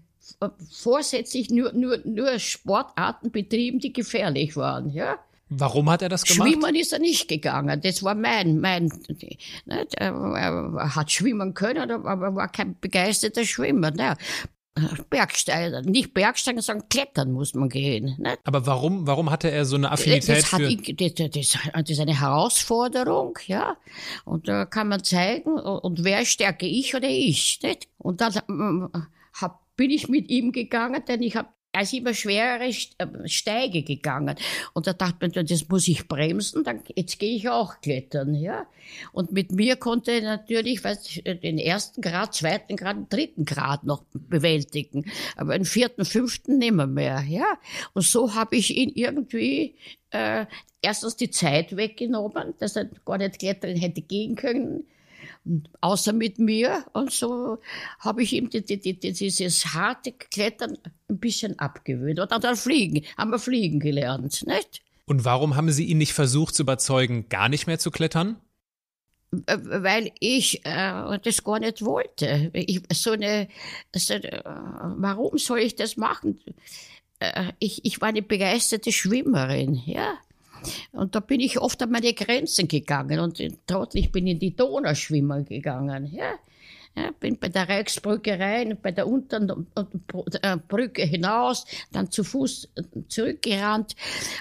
vorsätzlich 0.70 1.50
nur, 1.50 1.72
nur, 1.72 1.98
nur 2.04 2.38
Sportarten 2.38 3.30
betrieben, 3.30 3.78
die 3.78 3.92
gefährlich 3.92 4.56
waren, 4.56 4.90
ja. 4.90 5.18
Warum 5.54 5.90
hat 5.90 6.00
er 6.00 6.08
das 6.08 6.24
gemacht? 6.24 6.48
Schwimmen 6.48 6.74
ist 6.74 6.92
er 6.92 6.98
nicht 6.98 7.28
gegangen. 7.28 7.80
Das 7.82 8.02
war 8.02 8.14
mein, 8.14 8.58
mein, 8.58 8.90
ne, 9.66 9.86
er 9.98 10.94
hat 10.94 11.12
schwimmen 11.12 11.52
können, 11.52 11.90
aber 11.90 12.34
war 12.34 12.48
kein 12.48 12.78
begeisterter 12.80 13.44
Schwimmer. 13.44 13.90
Ne. 13.90 14.16
Bergsteigen, 15.10 15.84
nicht 15.84 16.14
Bergsteigen, 16.14 16.62
sondern 16.62 16.88
klettern 16.88 17.32
muss 17.32 17.54
man 17.54 17.68
gehen. 17.68 18.16
Nicht? 18.18 18.38
Aber 18.44 18.66
warum, 18.66 19.06
warum 19.06 19.30
hatte 19.30 19.50
er 19.50 19.66
so 19.66 19.76
eine 19.76 19.92
Affinität 19.92 20.44
das 20.44 20.48
für? 20.48 20.62
Ich, 20.62 20.96
das, 20.96 21.14
das, 21.14 21.58
das, 21.74 21.90
ist 21.90 22.00
eine 22.00 22.18
Herausforderung, 22.18 23.38
ja. 23.46 23.76
Und 24.24 24.48
da 24.48 24.64
kann 24.64 24.88
man 24.88 25.04
zeigen, 25.04 25.58
und 25.58 26.04
wer 26.04 26.24
stärke 26.24 26.66
ich 26.66 26.94
oder 26.94 27.08
ich, 27.08 27.60
nicht? 27.62 27.88
Und 27.98 28.22
dann 28.22 28.32
ähm, 28.48 28.88
hab, 29.34 29.60
bin 29.76 29.90
ich 29.90 30.08
mit 30.08 30.30
ihm 30.30 30.52
gegangen, 30.52 31.02
denn 31.06 31.22
ich 31.22 31.36
habe 31.36 31.48
als 31.72 31.92
immer 31.92 32.14
schwerere 32.14 32.68
äh, 32.68 33.28
Steige 33.28 33.82
gegangen. 33.82 34.36
Und 34.74 34.86
da 34.86 34.92
dachte 34.92 35.16
man, 35.20 35.46
das 35.46 35.68
muss 35.68 35.88
ich 35.88 36.06
bremsen, 36.06 36.64
dann, 36.64 36.82
jetzt 36.94 37.18
gehe 37.18 37.34
ich 37.34 37.48
auch 37.48 37.80
klettern, 37.80 38.34
ja. 38.34 38.66
Und 39.12 39.32
mit 39.32 39.52
mir 39.52 39.76
konnte 39.76 40.12
er 40.12 40.22
natürlich, 40.22 40.84
weiß, 40.84 41.22
den 41.42 41.58
ersten 41.58 42.02
Grad, 42.02 42.34
zweiten 42.34 42.76
Grad, 42.76 43.12
dritten 43.12 43.44
Grad 43.44 43.84
noch 43.84 44.04
bewältigen. 44.12 45.10
Aber 45.36 45.56
den 45.56 45.64
vierten, 45.64 46.04
fünften 46.04 46.58
nimmer 46.58 46.86
mehr, 46.86 47.24
ja. 47.26 47.58
Und 47.94 48.02
so 48.04 48.34
habe 48.34 48.56
ich 48.56 48.76
ihn 48.76 48.90
irgendwie, 48.94 49.76
äh, 50.10 50.46
erstens 50.82 51.16
die 51.16 51.30
Zeit 51.30 51.76
weggenommen, 51.76 52.54
dass 52.58 52.76
er 52.76 52.90
gar 53.04 53.18
nicht 53.18 53.38
klettern 53.38 53.76
hätte 53.76 54.02
gehen 54.02 54.34
können 54.34 54.84
außer 55.80 56.12
mit 56.12 56.38
mir. 56.38 56.84
Und 56.92 57.12
so 57.12 57.58
habe 57.98 58.22
ich 58.22 58.32
ihm 58.32 58.50
die, 58.50 58.62
die, 58.62 58.78
die, 58.78 58.98
dieses 59.12 59.74
harte 59.74 60.12
Klettern 60.12 60.78
ein 61.08 61.18
bisschen 61.18 61.58
abgewöhnt. 61.58 62.20
Und 62.20 62.30
dann 62.30 62.56
fliegen, 62.56 63.04
haben 63.16 63.30
wir 63.30 63.38
fliegen 63.38 63.80
gelernt, 63.80 64.44
nicht? 64.46 64.82
Und 65.06 65.24
warum 65.24 65.56
haben 65.56 65.70
Sie 65.70 65.84
ihn 65.84 65.98
nicht 65.98 66.12
versucht 66.12 66.54
zu 66.54 66.62
überzeugen, 66.62 67.28
gar 67.28 67.48
nicht 67.48 67.66
mehr 67.66 67.78
zu 67.78 67.90
klettern? 67.90 68.36
Weil 69.30 70.12
ich 70.20 70.64
äh, 70.66 71.18
das 71.22 71.42
gar 71.42 71.58
nicht 71.58 71.82
wollte. 71.84 72.50
Ich, 72.52 72.82
so 72.92 73.12
eine, 73.12 73.48
so, 73.94 74.14
äh, 74.14 74.42
warum 74.44 75.38
soll 75.38 75.60
ich 75.60 75.74
das 75.74 75.96
machen? 75.96 76.38
Äh, 77.18 77.52
ich, 77.58 77.84
ich 77.84 78.00
war 78.00 78.08
eine 78.08 78.22
begeisterte 78.22 78.92
Schwimmerin, 78.92 79.80
ja. 79.86 80.18
Und 80.92 81.14
da 81.14 81.20
bin 81.20 81.40
ich 81.40 81.58
oft 81.58 81.82
an 81.82 81.90
meine 81.90 82.12
Grenzen 82.14 82.68
gegangen 82.68 83.18
und 83.20 83.42
trotzdem, 83.66 84.02
ich 84.02 84.12
bin 84.12 84.26
in 84.26 84.38
die 84.38 84.54
Donau 84.54 84.94
schwimmen 84.94 85.44
gegangen. 85.44 86.06
Ja. 86.12 86.34
Ja, 86.94 87.10
bin 87.18 87.38
bei 87.38 87.48
der 87.48 87.70
Reichsbrücke 87.70 88.38
rein, 88.38 88.76
bei 88.82 88.92
der 88.92 89.06
unteren 89.06 89.66
äh, 90.42 90.56
Brücke 90.68 91.02
hinaus, 91.04 91.64
dann 91.90 92.10
zu 92.10 92.22
Fuß 92.22 92.68
äh, 92.74 92.82
zurückgerannt. 93.08 93.96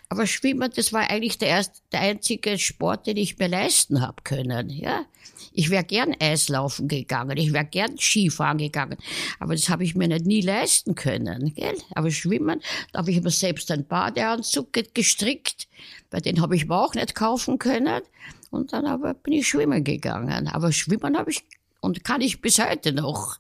Aber 0.10 0.28
Schwimmen, 0.28 0.70
das 0.76 0.92
war 0.92 1.10
eigentlich 1.10 1.38
der, 1.38 1.48
erste, 1.48 1.80
der 1.94 2.02
einzige 2.02 2.58
Sport, 2.58 3.08
den 3.08 3.16
ich 3.16 3.40
mir 3.40 3.48
leisten 3.48 4.02
habe 4.02 4.22
können. 4.26 4.70
Ja, 4.70 5.06
ich 5.54 5.70
wäre 5.70 5.86
gern 5.86 6.14
Eislaufen 6.20 6.90
gegangen, 6.90 7.38
ich 7.38 7.54
wäre 7.54 7.64
gern 7.64 7.98
Skifahren 7.98 8.58
gegangen, 8.58 8.98
aber 9.40 9.54
das 9.54 9.70
habe 9.70 9.86
ich 9.86 9.96
mir 9.96 10.10
nicht 10.10 10.26
nie 10.26 10.42
leisten 10.42 10.96
können. 10.96 11.54
Gell? 11.54 11.78
Aber 11.96 12.12
Schwimmen, 12.12 12.62
da 12.92 13.00
habe 13.00 13.12
ich 13.12 13.22
mir 13.22 13.32
selbst 13.32 13.72
einen 13.72 13.86
Badeanzug 13.86 14.74
gestrickt, 14.94 15.70
weil 16.12 16.22
den 16.22 16.42
habe 16.42 16.56
ich 16.56 16.68
mir 16.68 16.76
auch 16.76 16.94
nicht 16.94 17.16
kaufen 17.16 17.58
können. 17.58 18.02
Und 18.52 18.74
dann 18.74 18.86
aber 18.86 19.14
bin 19.14 19.34
ich 19.34 19.48
schwimmen 19.48 19.84
gegangen. 19.84 20.48
Aber 20.48 20.72
schwimmen 20.72 21.18
habe 21.18 21.32
ich 21.32 21.44
und 21.80 22.04
kann 22.04 22.22
ich 22.22 22.42
bis 22.42 22.60
heute 22.60 22.94
noch. 22.94 23.38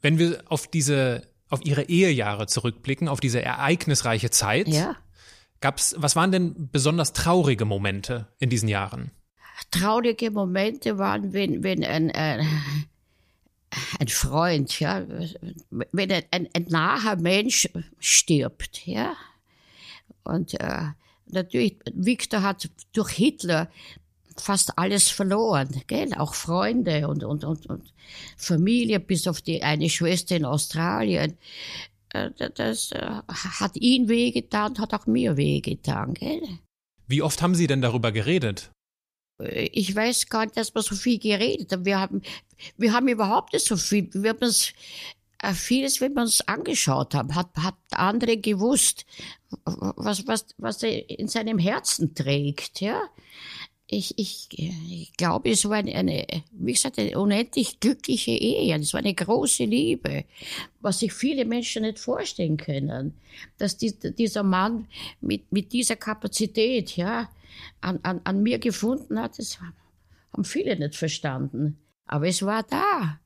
Wenn 0.00 0.18
wir 0.18 0.42
auf 0.48 0.66
diese 0.66 1.22
auf 1.48 1.64
Ihre 1.64 1.84
Ehejahre 1.84 2.46
zurückblicken, 2.46 3.08
auf 3.08 3.20
diese 3.20 3.42
ereignisreiche 3.42 4.30
Zeit. 4.30 4.68
Ja. 4.68 4.96
Gab's, 5.60 5.94
was 5.98 6.16
waren 6.16 6.32
denn 6.32 6.68
besonders 6.70 7.12
traurige 7.12 7.64
Momente 7.64 8.28
in 8.38 8.50
diesen 8.50 8.68
Jahren? 8.68 9.10
Traurige 9.70 10.30
Momente 10.30 10.98
waren, 10.98 11.32
wenn, 11.32 11.62
wenn 11.62 11.82
ein, 11.82 12.10
ein, 12.10 12.46
ein 13.98 14.08
Freund, 14.08 14.78
ja, 14.80 15.06
wenn 15.70 16.12
ein, 16.12 16.24
ein, 16.30 16.48
ein 16.52 16.66
naher 16.68 17.16
Mensch 17.16 17.68
stirbt, 17.98 18.86
ja. 18.86 19.14
Und 20.24 20.60
äh, 20.60 20.88
natürlich, 21.30 21.76
Viktor 21.92 22.42
hat 22.42 22.68
durch 22.92 23.10
Hitler 23.10 23.70
fast 24.36 24.78
alles 24.78 25.08
verloren, 25.08 25.82
gell? 25.86 26.12
auch 26.14 26.34
Freunde 26.34 27.08
und, 27.08 27.24
und, 27.24 27.44
und, 27.44 27.66
und 27.66 27.92
Familie, 28.36 29.00
bis 29.00 29.26
auf 29.26 29.40
die 29.40 29.62
eine 29.62 29.88
Schwester 29.88 30.36
in 30.36 30.44
Australien. 30.44 31.38
Äh, 32.10 32.30
das 32.54 32.92
äh, 32.92 33.20
hat 33.28 33.76
ihn 33.76 34.08
wehgetan, 34.08 34.78
hat 34.78 34.94
auch 34.94 35.06
mir 35.06 35.36
wehgetan. 35.36 36.14
Gell? 36.14 36.42
Wie 37.06 37.22
oft 37.22 37.42
haben 37.42 37.54
Sie 37.54 37.66
denn 37.66 37.82
darüber 37.82 38.12
geredet? 38.12 38.70
Äh, 39.42 39.68
ich 39.72 39.94
weiß 39.94 40.28
gar 40.28 40.44
nicht, 40.44 40.56
dass 40.56 40.74
wir 40.74 40.82
so 40.82 40.94
viel 40.94 41.18
geredet 41.18 41.72
haben. 41.72 41.84
Wir 41.84 42.00
haben, 42.00 42.22
wir 42.76 42.92
haben 42.92 43.08
überhaupt 43.08 43.52
nicht 43.52 43.66
so 43.66 43.76
viel. 43.76 44.08
Wir 44.12 44.30
haben 44.30 44.44
es, 44.44 44.72
vieles, 45.54 46.00
wenn 46.00 46.14
wir 46.14 46.22
uns 46.22 46.40
angeschaut 46.48 47.14
haben, 47.14 47.34
hat, 47.34 47.50
hat 47.56 47.76
andere 47.92 48.36
gewusst, 48.36 49.06
was, 49.64 50.26
was, 50.26 50.46
was 50.58 50.82
er 50.82 51.08
in 51.10 51.28
seinem 51.28 51.58
Herzen 51.58 52.14
trägt, 52.14 52.80
ja 52.80 53.02
ich, 53.88 54.18
ich, 54.18 54.48
ich 54.50 55.12
glaube, 55.16 55.50
es 55.50 55.68
war 55.68 55.76
eine, 55.76 56.26
wie 56.50 56.72
gesagt, 56.72 56.98
eine 56.98 57.18
unendlich 57.18 57.78
glückliche 57.78 58.32
Ehe. 58.32 58.76
Es 58.76 58.92
war 58.92 59.00
eine 59.00 59.14
große 59.14 59.64
Liebe, 59.64 60.24
was 60.80 60.98
sich 61.00 61.12
viele 61.12 61.44
Menschen 61.44 61.82
nicht 61.82 62.00
vorstellen 62.00 62.56
können. 62.56 63.14
Dass 63.58 63.76
die, 63.76 63.94
dieser 64.14 64.42
Mann 64.42 64.88
mit, 65.20 65.52
mit 65.52 65.72
dieser 65.72 65.96
Kapazität, 65.96 66.96
ja, 66.96 67.30
an, 67.80 68.00
an, 68.02 68.20
an 68.24 68.42
mir 68.42 68.58
gefunden 68.58 69.20
hat, 69.20 69.38
das 69.38 69.58
haben 70.32 70.44
viele 70.44 70.76
nicht 70.76 70.96
verstanden. 70.96 71.78
Aber 72.06 72.26
es 72.26 72.42
war 72.42 72.64
da. 72.64 73.20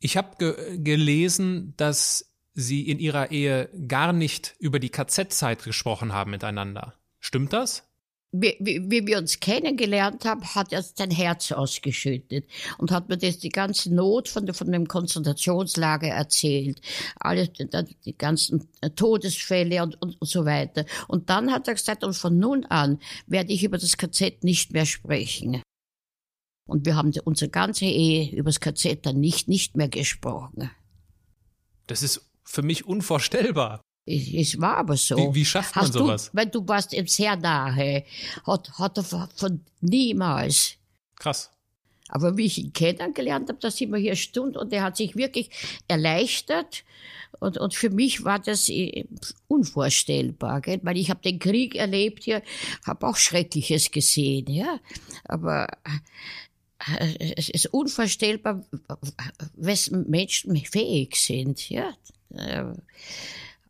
Ich 0.00 0.16
habe 0.16 0.36
ge 0.38 0.78
gelesen, 0.78 1.74
dass 1.76 2.32
Sie 2.52 2.88
in 2.88 2.98
Ihrer 2.98 3.30
Ehe 3.30 3.68
gar 3.86 4.12
nicht 4.12 4.56
über 4.58 4.80
die 4.80 4.90
KZ-Zeit 4.90 5.62
gesprochen 5.62 6.12
haben 6.12 6.32
miteinander. 6.32 6.94
Stimmt 7.20 7.52
das? 7.52 7.90
wie, 8.32 8.56
wie, 8.60 8.90
wie 8.90 9.06
wir 9.06 9.18
uns 9.18 9.40
kennengelernt 9.40 10.24
haben, 10.24 10.44
hat 10.54 10.72
er 10.72 10.82
sein 10.82 11.10
Herz 11.10 11.50
ausgeschüttet 11.50 12.46
und 12.78 12.92
hat 12.92 13.08
mir 13.08 13.16
das 13.16 13.38
die 13.38 13.48
ganze 13.48 13.92
Not 13.92 14.28
von, 14.28 14.52
von 14.54 14.70
dem 14.70 14.86
Konzentrationslager 14.86 16.08
erzählt, 16.08 16.80
alle 17.18 17.48
die 17.48 18.16
ganzen 18.16 18.68
Todesfälle 18.94 19.82
und, 19.82 20.00
und, 20.00 20.20
und 20.20 20.28
so 20.28 20.44
weiter. 20.44 20.84
Und 21.08 21.28
dann 21.28 21.50
hat 21.50 21.66
er 21.66 21.74
gesagt, 21.74 22.04
und 22.04 22.14
von 22.14 22.38
nun 22.38 22.64
an 22.66 23.00
werde 23.26 23.52
ich 23.52 23.64
über 23.64 23.78
das 23.78 23.96
KZ 23.96 24.44
nicht 24.44 24.72
mehr 24.72 24.86
sprechen. 24.86 25.62
Und 26.70 26.86
wir 26.86 26.94
haben 26.94 27.12
unsere 27.24 27.50
ganze 27.50 27.84
Ehe 27.84 28.30
über 28.30 28.48
das 28.48 28.60
KZ 28.60 29.04
dann 29.04 29.18
nicht, 29.18 29.48
nicht 29.48 29.76
mehr 29.76 29.88
gesprochen. 29.88 30.70
Das 31.88 32.04
ist 32.04 32.30
für 32.44 32.62
mich 32.62 32.86
unvorstellbar. 32.86 33.80
Es 34.06 34.60
war 34.60 34.76
aber 34.76 34.96
so. 34.96 35.16
Wie, 35.16 35.34
wie 35.34 35.44
schafft 35.44 35.74
man 35.74 35.84
Hast 35.84 35.94
sowas? 35.94 36.30
Du, 36.30 36.36
weil 36.36 36.46
du 36.46 36.68
warst 36.68 36.92
ihm 36.92 37.08
sehr 37.08 37.34
nahe. 37.34 38.04
Hat, 38.46 38.78
hat 38.78 38.98
er 38.98 39.02
von 39.34 39.60
niemals. 39.80 40.76
Krass. 41.16 41.50
Aber 42.08 42.36
wie 42.36 42.46
ich 42.46 42.58
ihn 42.58 42.72
kennengelernt 42.72 43.48
habe, 43.48 43.58
da 43.60 43.70
sind 43.70 43.90
wir 43.90 43.98
hier 43.98 44.14
Stunde 44.14 44.60
und 44.60 44.72
er 44.72 44.84
hat 44.84 44.96
sich 44.96 45.16
wirklich 45.16 45.50
erleichtert. 45.88 46.84
Und, 47.40 47.58
und 47.58 47.74
für 47.74 47.90
mich 47.90 48.24
war 48.24 48.38
das 48.38 48.68
äh, 48.68 49.06
unvorstellbar, 49.48 50.60
gell? 50.60 50.80
weil 50.82 50.98
ich 50.98 51.10
habe 51.10 51.20
den 51.22 51.38
Krieg 51.38 51.74
erlebt 51.74 52.24
hier, 52.24 52.42
habe 52.86 53.06
auch 53.08 53.16
Schreckliches 53.16 53.90
gesehen, 53.90 54.50
ja. 54.50 54.78
Aber 55.24 55.66
es 57.18 57.48
ist 57.48 57.66
unvorstellbar, 57.66 58.64
wessen 59.54 60.08
Menschen 60.08 60.56
fähig 60.56 61.16
sind, 61.16 61.68
ja. 61.68 61.92
Äh, 62.34 62.64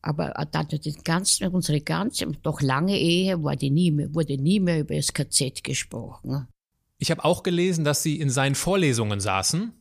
aber 0.02 0.32
dann 0.50 0.68
die 0.68 0.92
ganze, 1.04 1.50
unsere 1.50 1.80
ganze, 1.80 2.26
doch 2.26 2.62
lange 2.62 2.98
Ehe 2.98 3.42
wurde 3.42 3.70
nie 3.70 3.90
mehr, 3.90 4.14
wurde 4.14 4.38
nie 4.38 4.60
mehr 4.60 4.80
über 4.80 4.94
das 4.94 5.12
KZ 5.12 5.62
gesprochen. 5.62 6.46
Ich 6.98 7.10
habe 7.10 7.24
auch 7.24 7.42
gelesen, 7.42 7.84
dass 7.84 8.02
Sie 8.02 8.18
in 8.18 8.30
seinen 8.30 8.54
Vorlesungen 8.54 9.20
saßen. 9.20 9.72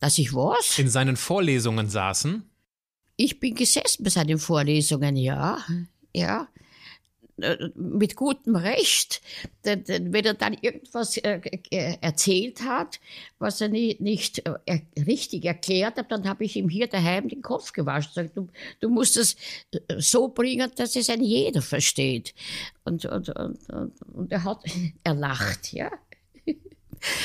Dass 0.00 0.18
ich 0.18 0.34
was? 0.34 0.78
In 0.78 0.88
seinen 0.88 1.16
Vorlesungen 1.16 1.88
saßen. 1.88 2.42
Ich 3.16 3.40
bin 3.40 3.54
gesessen 3.54 4.02
bei 4.02 4.10
seinen 4.10 4.38
Vorlesungen, 4.38 5.16
ja. 5.16 5.58
Ja. 6.14 6.48
Äh, 7.40 7.70
mit 7.74 8.14
gutem 8.14 8.54
Recht, 8.54 9.20
wenn 9.64 10.24
er 10.24 10.34
dann 10.34 10.56
irgendwas 10.60 11.16
äh, 11.16 11.40
erzählt 12.00 12.62
hat, 12.62 13.00
was 13.40 13.60
er 13.60 13.68
nicht 13.68 14.46
äh, 14.46 14.80
richtig 15.04 15.44
erklärt 15.44 15.96
hat, 15.96 16.12
dann 16.12 16.28
habe 16.28 16.44
ich 16.44 16.54
ihm 16.54 16.68
hier 16.68 16.86
daheim 16.86 17.28
den 17.28 17.42
Kopf 17.42 17.72
gewaschen. 17.72 18.30
Du, 18.34 18.48
du 18.78 18.88
musst 18.88 19.16
es 19.16 19.34
so 19.98 20.28
bringen, 20.28 20.70
dass 20.76 20.94
es 20.94 21.10
ein 21.10 21.24
jeder 21.24 21.60
versteht. 21.60 22.34
Und, 22.84 23.04
und, 23.04 23.28
und, 23.30 23.58
und 24.12 24.30
er 24.30 24.44
hat, 24.44 24.62
er 25.04 25.14
lacht, 25.14 25.72
ja. 25.72 25.90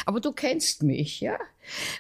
Aber 0.06 0.20
du 0.20 0.32
kennst 0.32 0.84
mich, 0.84 1.20
ja. 1.22 1.38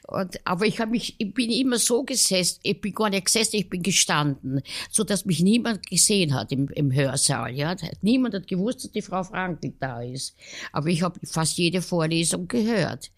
Und, 0.08 0.40
aber 0.46 0.66
ich 0.66 0.80
habe 0.80 0.92
mich, 0.92 1.16
ich 1.18 1.34
bin 1.34 1.52
immer 1.52 1.78
so 1.78 2.04
gesessen, 2.04 2.60
ich 2.64 2.82
bin 2.82 2.94
gar 2.94 3.10
nicht 3.10 3.26
gesessen, 3.26 3.58
ich 3.58 3.70
bin 3.70 3.84
gestanden, 3.84 4.62
so 4.90 5.04
dass 5.04 5.26
mich 5.26 5.42
niemand 5.42 5.88
gesehen 5.88 6.34
hat 6.34 6.52
im, 6.52 6.70
im 6.70 6.94
Hörsaal, 6.94 7.54
ja. 7.54 7.76
Niemand 8.02 8.34
hat 8.34 8.48
gewusst, 8.48 8.84
dass 8.84 8.92
die 8.92 9.02
Frau 9.02 9.24
Frankl 9.24 9.74
da 9.80 10.02
ist. 10.02 10.36
Aber 10.72 10.88
ich 10.90 11.02
habe 11.02 11.20
fast 11.24 11.58
jede 11.58 11.82
Vorlesung 11.82 12.48
gehört. 12.48 13.12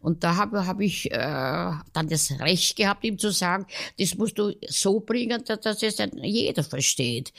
Und 0.00 0.24
da 0.24 0.36
habe 0.36 0.66
hab 0.66 0.80
ich 0.80 1.10
äh, 1.10 1.16
dann 1.16 2.08
das 2.08 2.32
Recht 2.40 2.76
gehabt, 2.76 3.04
ihm 3.04 3.18
zu 3.18 3.30
sagen, 3.30 3.66
das 3.98 4.16
musst 4.16 4.38
du 4.38 4.52
so 4.66 5.00
bringen, 5.00 5.42
dass, 5.44 5.60
dass 5.60 5.82
es 5.82 5.98
jeder 6.22 6.64
versteht 6.64 7.32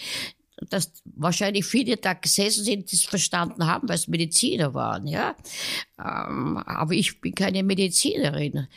dass 0.69 0.91
wahrscheinlich 1.05 1.65
viele 1.65 1.97
da 1.97 2.13
gesessen 2.13 2.63
sind, 2.63 2.91
die 2.91 2.95
es 2.95 3.03
verstanden 3.03 3.65
haben, 3.65 3.87
weil 3.87 3.95
es 3.95 4.07
Mediziner 4.07 4.73
waren, 4.73 5.07
ja. 5.07 5.35
Ähm, 5.97 6.57
aber 6.57 6.93
ich 6.93 7.21
bin 7.21 7.35
keine 7.35 7.63
Medizinerin. 7.63 8.67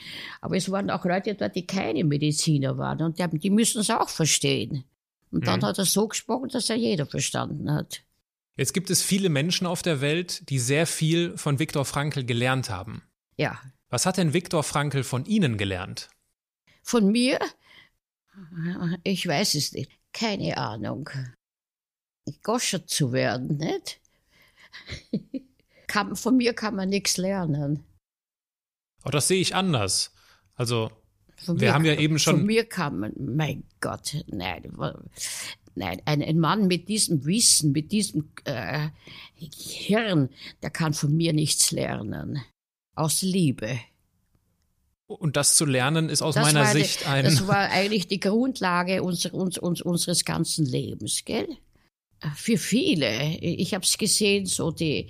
Aber 0.40 0.56
es 0.56 0.70
waren 0.70 0.90
auch 0.90 1.04
Leute 1.04 1.34
da, 1.34 1.48
die 1.48 1.66
keine 1.66 2.04
Mediziner 2.04 2.78
waren 2.78 3.02
und 3.02 3.18
die, 3.18 3.38
die 3.38 3.50
müssen 3.50 3.80
es 3.80 3.90
auch 3.90 4.08
verstehen. 4.08 4.84
Und 5.30 5.46
dann 5.46 5.60
mhm. 5.60 5.64
hat 5.64 5.78
er 5.78 5.84
so 5.84 6.08
gesprochen, 6.08 6.48
dass 6.50 6.70
er 6.70 6.76
jeder 6.76 7.06
verstanden 7.06 7.72
hat. 7.72 8.02
Jetzt 8.56 8.74
gibt 8.74 8.90
es 8.90 9.02
viele 9.02 9.30
Menschen 9.30 9.66
auf 9.66 9.82
der 9.82 10.00
Welt, 10.00 10.48
die 10.50 10.58
sehr 10.58 10.86
viel 10.86 11.36
von 11.38 11.58
Viktor 11.58 11.84
Frankl 11.84 12.24
gelernt 12.24 12.68
haben. 12.68 13.02
Ja. 13.38 13.58
Was 13.88 14.04
hat 14.04 14.18
denn 14.18 14.34
Viktor 14.34 14.62
Frankl 14.62 15.04
von 15.04 15.24
Ihnen 15.24 15.56
gelernt? 15.56 16.10
Von 16.82 17.10
mir? 17.10 17.38
Ich 19.04 19.26
weiß 19.26 19.54
es 19.54 19.72
nicht. 19.72 19.90
Keine 20.12 20.58
Ahnung. 20.58 21.08
Goscher 22.42 22.86
zu 22.86 23.12
werden, 23.12 23.56
nicht? 23.56 24.00
kann, 25.86 26.16
von 26.16 26.36
mir 26.36 26.54
kann 26.54 26.74
man 26.74 26.88
nichts 26.88 27.16
lernen. 27.16 27.84
Oh, 29.04 29.10
das 29.10 29.28
sehe 29.28 29.40
ich 29.40 29.54
anders. 29.54 30.12
Also, 30.54 30.90
von 31.36 31.60
wir 31.60 31.74
haben 31.74 31.84
ja 31.84 31.94
eben 31.94 32.18
schon. 32.18 32.38
Von 32.38 32.46
mir 32.46 32.64
kann 32.64 32.98
man, 32.98 33.12
mein 33.18 33.64
Gott, 33.80 34.24
nein, 34.28 34.72
nein, 35.74 36.00
ein, 36.04 36.22
ein 36.22 36.38
Mann 36.38 36.66
mit 36.66 36.88
diesem 36.88 37.24
Wissen, 37.24 37.72
mit 37.72 37.92
diesem 37.92 38.30
äh, 38.44 38.88
Hirn, 39.34 40.30
der 40.62 40.70
kann 40.70 40.94
von 40.94 41.14
mir 41.16 41.32
nichts 41.32 41.72
lernen. 41.72 42.42
Aus 42.94 43.22
Liebe. 43.22 43.78
Und 45.06 45.36
das 45.36 45.56
zu 45.56 45.66
lernen 45.66 46.08
ist 46.08 46.22
aus 46.22 46.36
das 46.36 46.44
meiner 46.44 46.66
Sicht 46.66 47.02
die, 47.02 47.06
ein. 47.06 47.24
Das 47.24 47.46
war 47.46 47.70
eigentlich 47.70 48.06
die 48.06 48.20
Grundlage 48.20 49.02
unser, 49.02 49.34
uns, 49.34 49.58
uns, 49.58 49.82
unseres 49.82 50.24
ganzen 50.24 50.64
Lebens, 50.64 51.24
gell? 51.24 51.48
Für 52.34 52.56
viele, 52.56 53.36
ich 53.40 53.74
habe 53.74 53.84
es 53.84 53.98
gesehen, 53.98 54.46
so 54.46 54.70
die 54.70 55.08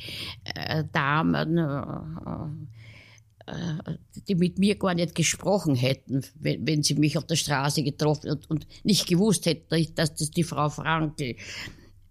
äh, 0.55 0.85
Damen, 0.93 1.59
äh, 1.59 3.53
äh, 3.53 3.97
die 4.29 4.35
mit 4.35 4.59
mir 4.59 4.77
gar 4.77 4.95
nicht 4.95 5.15
gesprochen 5.15 5.75
hätten, 5.75 6.23
wenn, 6.35 6.67
wenn 6.67 6.83
sie 6.83 6.95
mich 6.95 7.19
auf 7.19 7.27
der 7.27 7.37
Straße 7.37 7.83
getroffen 7.83 8.31
und, 8.31 8.51
und 8.51 8.67
nicht 8.85 9.07
gewusst 9.07 9.47
hätten, 9.47 9.95
dass 9.95 10.15
das 10.15 10.31
die 10.31 10.45
Frau 10.45 10.69
Frankel. 10.69 11.37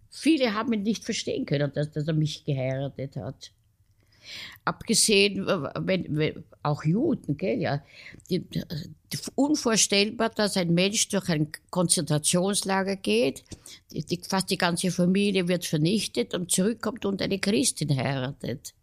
Viele 0.09 0.53
haben 0.53 0.73
ihn 0.73 0.83
nicht 0.83 1.05
verstehen 1.05 1.45
können, 1.45 1.71
dass, 1.73 1.91
dass 1.91 2.07
er 2.07 2.13
mich 2.13 2.43
geheiratet 2.43 3.15
hat. 3.15 3.51
Abgesehen, 4.65 5.47
wenn, 5.47 6.15
wenn, 6.15 6.43
auch 6.63 6.83
Juden, 6.83 7.37
gell, 7.37 7.59
ja, 7.59 7.83
die, 8.29 8.39
die, 8.39 8.63
unvorstellbar, 9.35 10.29
dass 10.29 10.57
ein 10.57 10.73
Mensch 10.73 11.09
durch 11.09 11.29
ein 11.29 11.51
Konzentrationslager 11.69 12.95
geht, 12.95 13.43
die, 13.91 14.19
fast 14.27 14.49
die 14.49 14.57
ganze 14.57 14.91
Familie 14.91 15.47
wird 15.47 15.65
vernichtet 15.65 16.33
und 16.33 16.51
zurückkommt 16.51 17.05
und 17.05 17.21
eine 17.21 17.39
Christin 17.39 17.95
heiratet. 17.95 18.73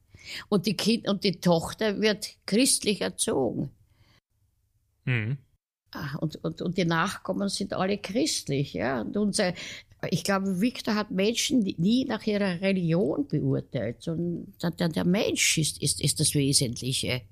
Und 0.49 0.67
die, 0.67 0.77
kind, 0.77 1.09
und 1.09 1.25
die 1.25 1.41
Tochter 1.41 2.01
wird 2.01 2.37
christlich 2.47 3.01
erzogen. 3.01 3.71
Mhm. 5.05 5.39
Ah, 5.93 6.17
und, 6.19 6.37
und, 6.45 6.61
und 6.61 6.77
die 6.77 6.85
Nachkommen 6.85 7.49
sind 7.49 7.73
alle 7.73 7.97
christlich. 7.97 8.75
Ja? 8.75 9.01
Und 9.01 9.17
unser, 9.17 9.55
ich 10.11 10.23
glaube, 10.23 10.61
Victor 10.61 10.95
hat 10.95 11.11
Menschen 11.11 11.61
nie 11.61 12.05
nach 12.05 12.25
ihrer 12.27 12.61
Religion 12.61 13.27
beurteilt, 13.27 14.03
sondern 14.03 14.77
der, 14.79 14.89
der 14.89 15.05
Mensch 15.05 15.59
ist, 15.59 15.83
ist, 15.83 16.01
ist 16.01 16.21
das 16.21 16.35
Wesentliche. 16.35 17.23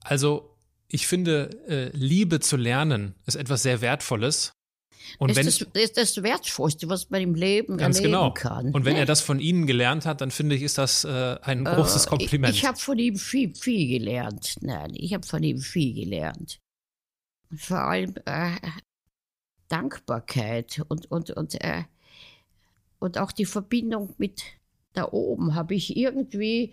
Also, 0.00 0.56
ich 0.88 1.06
finde, 1.06 1.50
äh, 1.68 1.96
Liebe 1.96 2.40
zu 2.40 2.56
lernen 2.56 3.14
ist 3.26 3.34
etwas 3.34 3.62
sehr 3.62 3.80
Wertvolles. 3.80 4.52
Und 5.18 5.30
das, 5.30 5.36
wenn, 5.36 5.46
ist 5.46 5.66
das, 5.72 5.82
ist 5.82 5.96
das 5.96 6.22
Wertvollste, 6.22 6.88
was 6.88 7.10
man 7.10 7.22
im 7.22 7.34
Leben 7.34 7.78
ganz 7.78 7.96
erleben 7.96 8.12
genau. 8.12 8.32
kann. 8.32 8.72
Und 8.72 8.84
wenn 8.84 8.94
ne? 8.94 9.00
er 9.00 9.06
das 9.06 9.20
von 9.20 9.40
Ihnen 9.40 9.66
gelernt 9.66 10.06
hat, 10.06 10.20
dann 10.20 10.30
finde 10.30 10.54
ich, 10.54 10.62
ist 10.62 10.78
das 10.78 11.04
äh, 11.04 11.36
ein 11.42 11.64
großes 11.64 12.06
äh, 12.06 12.08
Kompliment. 12.08 12.54
Ich, 12.54 12.62
ich 12.62 12.68
habe 12.68 12.78
von 12.78 12.98
ihm 12.98 13.16
viel, 13.16 13.54
viel 13.54 13.98
gelernt. 13.98 14.56
Nein, 14.60 14.92
ich 14.94 15.14
habe 15.14 15.26
von 15.26 15.42
ihm 15.42 15.58
viel 15.58 15.94
gelernt. 15.94 16.60
Vor 17.56 17.78
allem 17.78 18.14
äh, 18.26 18.56
Dankbarkeit 19.68 20.82
und, 20.88 21.10
und, 21.10 21.30
und, 21.30 21.62
äh, 21.62 21.84
und 22.98 23.18
auch 23.18 23.32
die 23.32 23.44
Verbindung 23.44 24.14
mit 24.18 24.42
da 24.94 25.12
oben 25.12 25.54
habe 25.54 25.74
ich 25.74 25.96
irgendwie 25.96 26.72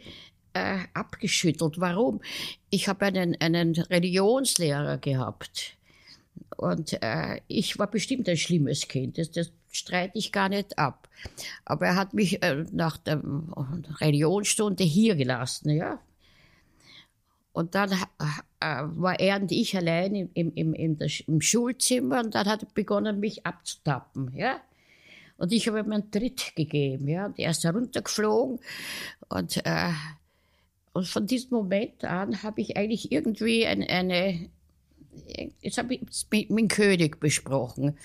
äh, 0.54 0.80
abgeschüttelt. 0.94 1.80
Warum? 1.80 2.22
Ich 2.70 2.88
habe 2.88 3.06
einen, 3.06 3.40
einen 3.40 3.76
Religionslehrer 3.76 4.98
gehabt 4.98 5.78
und 6.58 6.98
äh, 7.04 7.42
ich 7.48 7.78
war 7.78 7.88
bestimmt 7.88 8.28
ein 8.30 8.38
schlimmes 8.38 8.88
Kind. 8.88 9.18
Das, 9.18 9.32
das 9.32 9.52
streite 9.72 10.18
ich 10.18 10.32
gar 10.32 10.50
nicht 10.50 10.80
ab. 10.80 11.10
Aber 11.66 11.88
er 11.88 11.96
hat 11.96 12.14
mich 12.14 12.42
äh, 12.42 12.66
nach 12.72 12.98
der 12.98 13.22
Religionsstunde 14.00 14.84
hier 14.84 15.16
gelassen, 15.16 15.70
ja. 15.70 16.00
Und 17.52 17.76
dann 17.76 17.92
äh, 17.92 17.96
war 18.96 19.20
er 19.20 19.42
und 19.42 19.52
ich 19.52 19.76
allein 19.76 20.16
im, 20.16 20.30
im, 20.34 20.74
im, 20.74 20.98
im, 21.28 21.42
Schulzimmer 21.42 22.22
und 22.24 22.36
dann 22.36 22.48
hat 22.48 22.64
er 22.64 22.70
begonnen, 22.74 23.20
mich 23.20 23.46
abzutappen, 23.46 24.34
ja. 24.36 24.60
Und 25.38 25.52
ich 25.52 25.68
habe 25.68 25.80
ihm 25.80 25.92
einen 25.92 26.12
Tritt 26.12 26.56
gegeben, 26.56 27.08
ja. 27.08 27.26
Und 27.26 27.38
er 27.40 27.52
ist 27.52 27.64
heruntergeflogen 27.64 28.60
und, 29.30 29.58
äh, 29.66 29.92
und 30.94 31.08
von 31.08 31.28
diesem 31.28 31.52
Moment 31.52 32.04
an 32.06 32.42
habe 32.42 32.62
ich 32.62 32.78
eigentlich 32.78 33.12
irgendwie 33.12 33.66
ein, 33.66 33.84
eine, 33.84 34.50
jetzt 35.62 35.78
habe 35.78 35.96
ich 35.96 36.02
es 36.10 36.28
mit, 36.32 36.50
mit 36.50 36.60
dem 36.60 36.68
König 36.70 37.20
besprochen. 37.20 37.98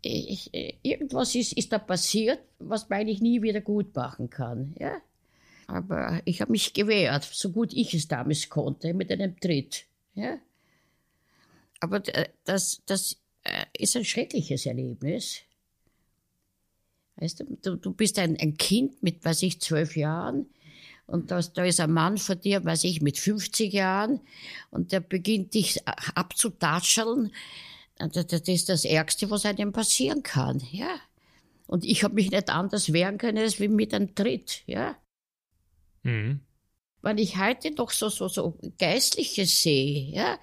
Ich, 0.00 0.50
irgendwas 0.82 1.34
ist, 1.34 1.52
ist 1.54 1.72
da 1.72 1.78
passiert, 1.78 2.38
was 2.60 2.88
man 2.88 3.00
eigentlich 3.00 3.20
nie 3.20 3.42
wieder 3.42 3.60
gut 3.60 3.94
machen 3.96 4.30
kann, 4.30 4.74
ja. 4.78 4.92
Aber 5.66 6.22
ich 6.24 6.40
habe 6.40 6.52
mich 6.52 6.72
gewehrt, 6.72 7.24
so 7.24 7.50
gut 7.50 7.74
ich 7.74 7.92
es 7.92 8.08
damals 8.08 8.48
konnte, 8.48 8.94
mit 8.94 9.12
einem 9.12 9.38
Tritt. 9.38 9.87
Ja? 10.18 10.38
Aber 11.80 12.00
das, 12.44 12.82
das 12.86 13.16
äh, 13.44 13.64
ist 13.78 13.96
ein 13.96 14.04
schreckliches 14.04 14.66
Erlebnis. 14.66 15.42
Weißt 17.16 17.44
du, 17.62 17.76
du, 17.76 17.92
bist 17.92 18.18
ein, 18.18 18.36
ein 18.38 18.56
Kind 18.56 19.02
mit, 19.02 19.24
weiß 19.24 19.42
ich, 19.42 19.60
zwölf 19.60 19.96
Jahren 19.96 20.46
und 21.08 21.30
das, 21.30 21.54
da 21.54 21.64
ist 21.64 21.80
ein 21.80 21.90
Mann 21.90 22.18
vor 22.18 22.36
dir, 22.36 22.64
weiß 22.64 22.84
ich, 22.84 23.00
mit 23.00 23.18
50 23.18 23.72
Jahren 23.72 24.20
und 24.70 24.92
der 24.92 25.00
beginnt 25.00 25.54
dich 25.54 25.80
abzutatscheln. 25.86 27.32
Das, 27.96 28.26
das 28.26 28.42
ist 28.42 28.68
das 28.68 28.84
Ärgste, 28.84 29.30
was 29.30 29.46
einem 29.46 29.72
passieren 29.72 30.22
kann, 30.22 30.62
ja. 30.70 31.00
Und 31.66 31.84
ich 31.84 32.04
habe 32.04 32.14
mich 32.14 32.30
nicht 32.30 32.50
anders 32.50 32.92
wehren 32.92 33.18
können 33.18 33.38
als 33.38 33.58
wie 33.58 33.68
mit 33.68 33.94
einem 33.94 34.14
Tritt, 34.14 34.62
ja. 34.66 34.96
Mhm. 36.02 36.40
Wenn 37.08 37.16
ich 37.16 37.38
heute 37.38 37.70
doch 37.70 37.90
so, 37.90 38.10
so, 38.10 38.28
so 38.28 38.58
Geistliches 38.78 39.62
sehe, 39.62 40.14
ja, 40.14 40.38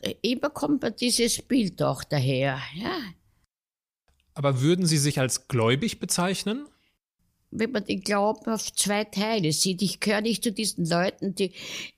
äh, 0.00 0.14
immer 0.22 0.48
kommt 0.48 0.80
mir 0.80 0.90
dieses 0.90 1.42
Bild 1.42 1.82
auch 1.82 2.02
daher, 2.02 2.58
ja. 2.74 2.98
Aber 4.32 4.62
würden 4.62 4.86
Sie 4.86 4.96
sich 4.96 5.20
als 5.20 5.48
gläubig 5.48 6.00
bezeichnen? 6.00 6.66
Wenn 7.50 7.72
man 7.72 7.84
den 7.84 8.00
Glauben 8.00 8.46
auf 8.50 8.72
zwei 8.72 9.04
Teile 9.04 9.52
sieht. 9.52 9.82
Ich 9.82 10.00
gehöre 10.00 10.20
nicht 10.20 10.44
zu 10.44 10.52
diesen 10.52 10.86
Leuten, 10.86 11.34
die 11.34 11.52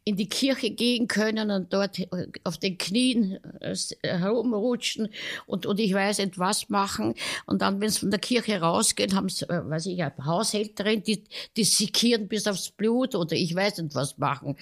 in 0.04 0.16
die 0.16 0.28
Kirche 0.28 0.70
gehen 0.70 1.08
können 1.08 1.50
und 1.50 1.72
dort 1.72 1.98
auf 2.44 2.56
den 2.58 2.78
Knien 2.78 3.38
äh, 3.60 3.76
herumrutschen 4.02 5.08
und, 5.46 5.66
und 5.66 5.78
ich 5.78 5.92
weiß 5.92 6.18
nicht 6.18 6.38
was 6.38 6.68
machen. 6.68 7.14
Und 7.46 7.62
dann, 7.62 7.80
wenn 7.80 7.90
sie 7.90 8.00
von 8.00 8.10
der 8.10 8.20
Kirche 8.20 8.60
rausgehen, 8.60 9.14
haben 9.14 9.28
sie, 9.28 9.48
äh, 9.48 9.68
weiß 9.68 9.86
ich, 9.86 10.02
eine 10.02 10.24
Haushälterin, 10.24 11.02
die, 11.02 11.24
die 11.56 11.64
sikieren 11.64 12.28
bis 12.28 12.46
aufs 12.46 12.70
Blut 12.70 13.14
oder 13.14 13.36
ich 13.36 13.54
weiß 13.54 13.78
nicht 13.78 13.94
was 13.94 14.18
machen. 14.18 14.56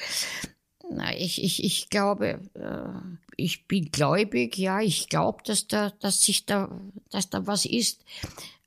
Na, 0.91 1.17
ich, 1.17 1.43
ich, 1.43 1.63
ich 1.63 1.89
glaube, 1.89 2.41
äh, 2.55 3.17
ich 3.37 3.69
bin 3.69 3.93
gläubig, 3.93 4.59
ja, 4.59 4.81
ich 4.81 5.09
glaube, 5.09 5.43
dass 5.45 5.69
da, 5.69 5.91
dass 6.01 6.23
sich 6.23 6.47
da, 6.47 6.81
dass 7.11 7.31
da 7.31 7.47
was 7.47 7.65
ist. 7.65 8.05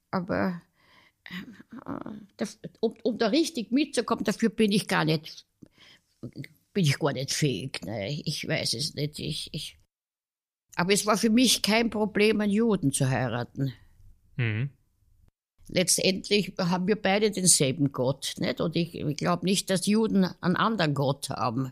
Aber 0.09 0.61
um, 2.79 2.95
um 3.03 3.17
da 3.17 3.27
richtig 3.27 3.71
mitzukommen, 3.71 4.23
dafür 4.23 4.49
bin 4.49 4.71
ich 4.71 4.87
gar 4.87 5.05
nicht, 5.05 5.45
bin 6.21 6.85
ich 6.85 6.99
gar 6.99 7.13
nicht 7.13 7.33
fähig. 7.33 7.81
Ne? 7.83 8.21
Ich 8.25 8.47
weiß 8.47 8.73
es 8.73 8.93
nicht. 8.95 9.19
Ich, 9.19 9.49
ich, 9.53 9.77
aber 10.75 10.93
es 10.93 11.05
war 11.05 11.17
für 11.17 11.29
mich 11.29 11.61
kein 11.61 11.89
Problem, 11.89 12.41
einen 12.41 12.51
Juden 12.51 12.91
zu 12.91 13.09
heiraten. 13.09 13.73
Mhm. 14.35 14.69
Letztendlich 15.69 16.53
haben 16.57 16.87
wir 16.87 17.01
beide 17.01 17.31
denselben 17.31 17.91
Gott. 17.91 18.35
Nicht? 18.37 18.59
Und 18.59 18.75
ich, 18.75 18.95
ich 18.95 19.17
glaube 19.17 19.45
nicht, 19.45 19.69
dass 19.69 19.85
Juden 19.85 20.25
einen 20.41 20.55
anderen 20.55 20.93
Gott 20.93 21.29
haben. 21.29 21.71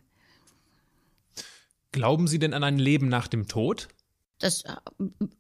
Glauben 1.92 2.28
Sie 2.28 2.40
denn 2.40 2.54
an 2.54 2.64
ein 2.64 2.80
Leben 2.80 3.10
nach 3.10 3.28
dem 3.28 3.48
Tod? 3.48 3.90
Das, 4.40 4.64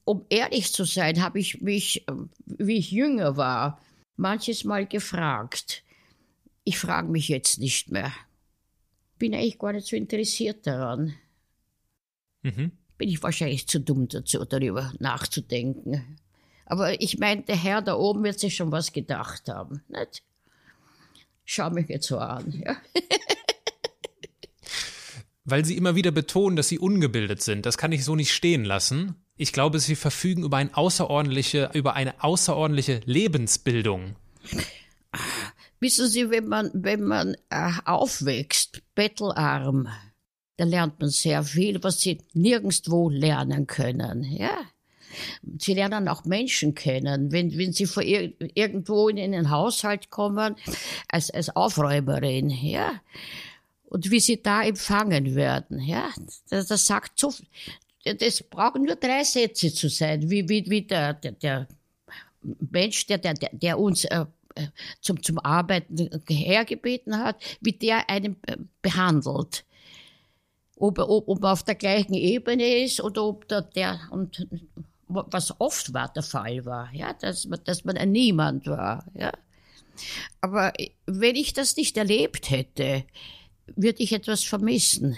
um 0.03 0.25
ehrlich 0.29 0.73
zu 0.73 0.83
sein, 0.83 1.23
habe 1.23 1.39
ich 1.39 1.61
mich, 1.61 2.05
wie 2.45 2.77
ich 2.77 2.91
jünger 2.91 3.37
war, 3.37 3.79
manches 4.21 4.63
Mal 4.63 4.85
gefragt. 4.85 5.83
Ich 6.63 6.77
frage 6.77 7.09
mich 7.09 7.27
jetzt 7.27 7.59
nicht 7.59 7.91
mehr. 7.91 8.13
Bin 9.17 9.33
eigentlich 9.33 9.59
gar 9.59 9.73
nicht 9.73 9.87
so 9.87 9.95
interessiert 9.95 10.65
daran. 10.65 11.15
Mhm. 12.43 12.71
Bin 12.97 13.09
ich 13.09 13.21
wahrscheinlich 13.21 13.67
zu 13.67 13.79
dumm 13.79 14.07
dazu, 14.07 14.45
darüber 14.45 14.93
nachzudenken. 14.99 16.17
Aber 16.65 17.01
ich 17.01 17.17
meine, 17.17 17.41
der 17.41 17.57
Herr 17.57 17.81
da 17.81 17.95
oben 17.95 18.23
wird 18.23 18.39
sich 18.39 18.55
schon 18.55 18.71
was 18.71 18.93
gedacht 18.93 19.49
haben. 19.49 19.83
Nicht? 19.89 20.23
Schau 21.43 21.69
mich 21.71 21.89
jetzt 21.89 22.07
so 22.07 22.19
an. 22.19 22.51
Ja? 22.51 22.77
Weil 25.43 25.65
Sie 25.65 25.75
immer 25.75 25.95
wieder 25.95 26.11
betonen, 26.11 26.55
dass 26.55 26.69
Sie 26.69 26.79
ungebildet 26.79 27.41
sind. 27.41 27.65
Das 27.65 27.77
kann 27.77 27.91
ich 27.91 28.05
so 28.05 28.15
nicht 28.15 28.31
stehen 28.31 28.63
lassen. 28.63 29.15
Ich 29.37 29.53
glaube, 29.53 29.79
sie 29.79 29.95
verfügen 29.95 30.43
über, 30.43 30.57
ein 30.57 30.73
außerordentliche, 30.73 31.71
über 31.73 31.95
eine 31.95 32.23
außerordentliche 32.23 33.01
Lebensbildung. 33.05 34.15
Wissen 35.79 36.07
Sie, 36.07 36.29
wenn 36.29 36.47
man, 36.47 36.69
wenn 36.73 37.01
man 37.01 37.35
äh, 37.49 37.71
aufwächst, 37.85 38.83
bettelarm, 38.93 39.87
da 40.57 40.65
lernt 40.65 40.99
man 40.99 41.09
sehr 41.09 41.43
viel, 41.43 41.83
was 41.83 42.01
Sie 42.01 42.19
nirgendwo 42.33 43.09
lernen 43.09 43.65
können, 43.65 44.23
ja. 44.23 44.55
Sie 45.59 45.73
lernen 45.73 46.07
auch 46.07 46.23
Menschen 46.23 46.75
kennen, 46.75 47.31
wenn, 47.31 47.57
wenn 47.57 47.73
Sie 47.73 47.87
vor 47.87 48.03
ir 48.03 48.31
irgendwo 48.53 49.09
in 49.09 49.17
einen 49.17 49.49
Haushalt 49.49 50.11
kommen, 50.11 50.55
als, 51.07 51.31
als 51.31 51.49
Aufräumerin, 51.55 52.51
ja. 52.51 53.01
Und 53.85 54.11
wie 54.11 54.19
Sie 54.19 54.41
da 54.41 54.61
empfangen 54.61 55.33
werden, 55.33 55.79
ja. 55.79 56.09
Das, 56.49 56.67
das 56.67 56.85
sagt 56.85 57.19
so, 57.19 57.33
das 58.03 58.43
brauchen 58.43 58.83
nur 58.83 58.95
drei 58.95 59.23
Sätze 59.23 59.73
zu 59.73 59.89
sein, 59.89 60.29
wie, 60.29 60.47
wie, 60.49 60.65
wie 60.69 60.81
der, 60.81 61.13
der, 61.13 61.31
der 61.33 61.67
Mensch, 62.41 63.05
der, 63.07 63.19
der, 63.19 63.33
der 63.51 63.79
uns 63.79 64.05
äh, 64.05 64.25
äh, 64.55 64.67
zum, 65.01 65.21
zum 65.21 65.39
Arbeiten 65.39 66.09
hergebeten 66.27 67.17
hat, 67.17 67.41
wie 67.61 67.73
der 67.73 68.09
einen 68.09 68.37
äh, 68.47 68.57
behandelt. 68.81 69.65
Ob, 70.75 70.97
ob, 70.97 71.27
ob 71.27 71.43
auf 71.43 71.63
der 71.63 71.75
gleichen 71.75 72.15
Ebene 72.15 72.83
ist 72.83 73.01
oder 73.01 73.23
ob 73.23 73.47
der, 73.47 73.61
der 73.61 73.99
und 74.09 74.47
was 75.07 75.59
oft 75.59 75.93
war 75.93 76.11
der 76.13 76.23
Fall 76.23 76.65
war, 76.65 76.89
ja, 76.93 77.13
dass 77.13 77.45
man, 77.45 77.59
dass 77.65 77.83
man 77.83 77.97
ein 77.97 78.11
Niemand 78.11 78.65
war, 78.65 79.05
ja. 79.13 79.31
Aber 80.39 80.73
wenn 81.05 81.35
ich 81.35 81.53
das 81.53 81.75
nicht 81.75 81.97
erlebt 81.97 82.49
hätte, 82.49 83.03
würde 83.75 84.01
ich 84.01 84.13
etwas 84.13 84.43
vermissen. 84.43 85.17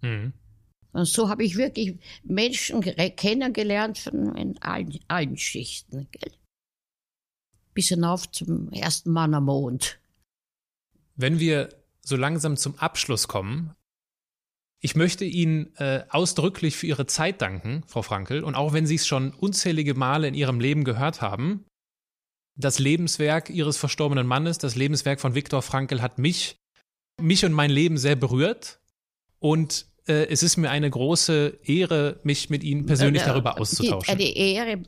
Mhm. 0.00 0.32
Und 0.92 1.06
so 1.06 1.28
habe 1.28 1.44
ich 1.44 1.56
wirklich 1.56 1.98
Menschen 2.24 2.80
kennengelernt 2.80 3.98
von 3.98 4.34
in 4.36 4.58
allen, 4.58 4.98
allen 5.08 5.36
Schichten. 5.36 6.08
Gell? 6.10 6.32
Bis 7.74 7.88
hinauf 7.88 8.30
zum 8.30 8.72
ersten 8.72 9.10
Mann 9.10 9.34
am 9.34 9.44
Mond. 9.44 10.00
Wenn 11.14 11.38
wir 11.38 11.68
so 12.02 12.16
langsam 12.16 12.56
zum 12.56 12.76
Abschluss 12.78 13.28
kommen, 13.28 13.74
ich 14.80 14.96
möchte 14.96 15.26
Ihnen 15.26 15.74
äh, 15.76 16.04
ausdrücklich 16.08 16.76
für 16.76 16.86
Ihre 16.86 17.06
Zeit 17.06 17.42
danken, 17.42 17.84
Frau 17.86 18.02
Frankel, 18.02 18.42
und 18.42 18.54
auch 18.54 18.72
wenn 18.72 18.86
Sie 18.86 18.94
es 18.94 19.06
schon 19.06 19.32
unzählige 19.34 19.94
Male 19.94 20.26
in 20.26 20.34
Ihrem 20.34 20.58
Leben 20.58 20.84
gehört 20.84 21.20
haben, 21.20 21.66
das 22.56 22.78
Lebenswerk 22.78 23.50
Ihres 23.50 23.76
verstorbenen 23.76 24.26
Mannes, 24.26 24.58
das 24.58 24.76
Lebenswerk 24.76 25.20
von 25.20 25.34
Viktor 25.34 25.62
Frankl 25.62 26.00
hat 26.00 26.18
mich, 26.18 26.56
mich 27.20 27.44
und 27.44 27.52
mein 27.52 27.70
Leben 27.70 27.98
sehr 27.98 28.16
berührt 28.16 28.80
und 29.38 29.89
äh, 30.08 30.26
es 30.28 30.42
ist 30.42 30.56
mir 30.56 30.70
eine 30.70 30.90
große 30.90 31.58
Ehre, 31.64 32.18
mich 32.22 32.50
mit 32.50 32.64
Ihnen 32.64 32.86
persönlich 32.86 33.22
äh, 33.22 33.26
darüber 33.26 33.60
auszutauschen. 33.60 34.14
Eine 34.14 34.36
Ehre, 34.36 34.82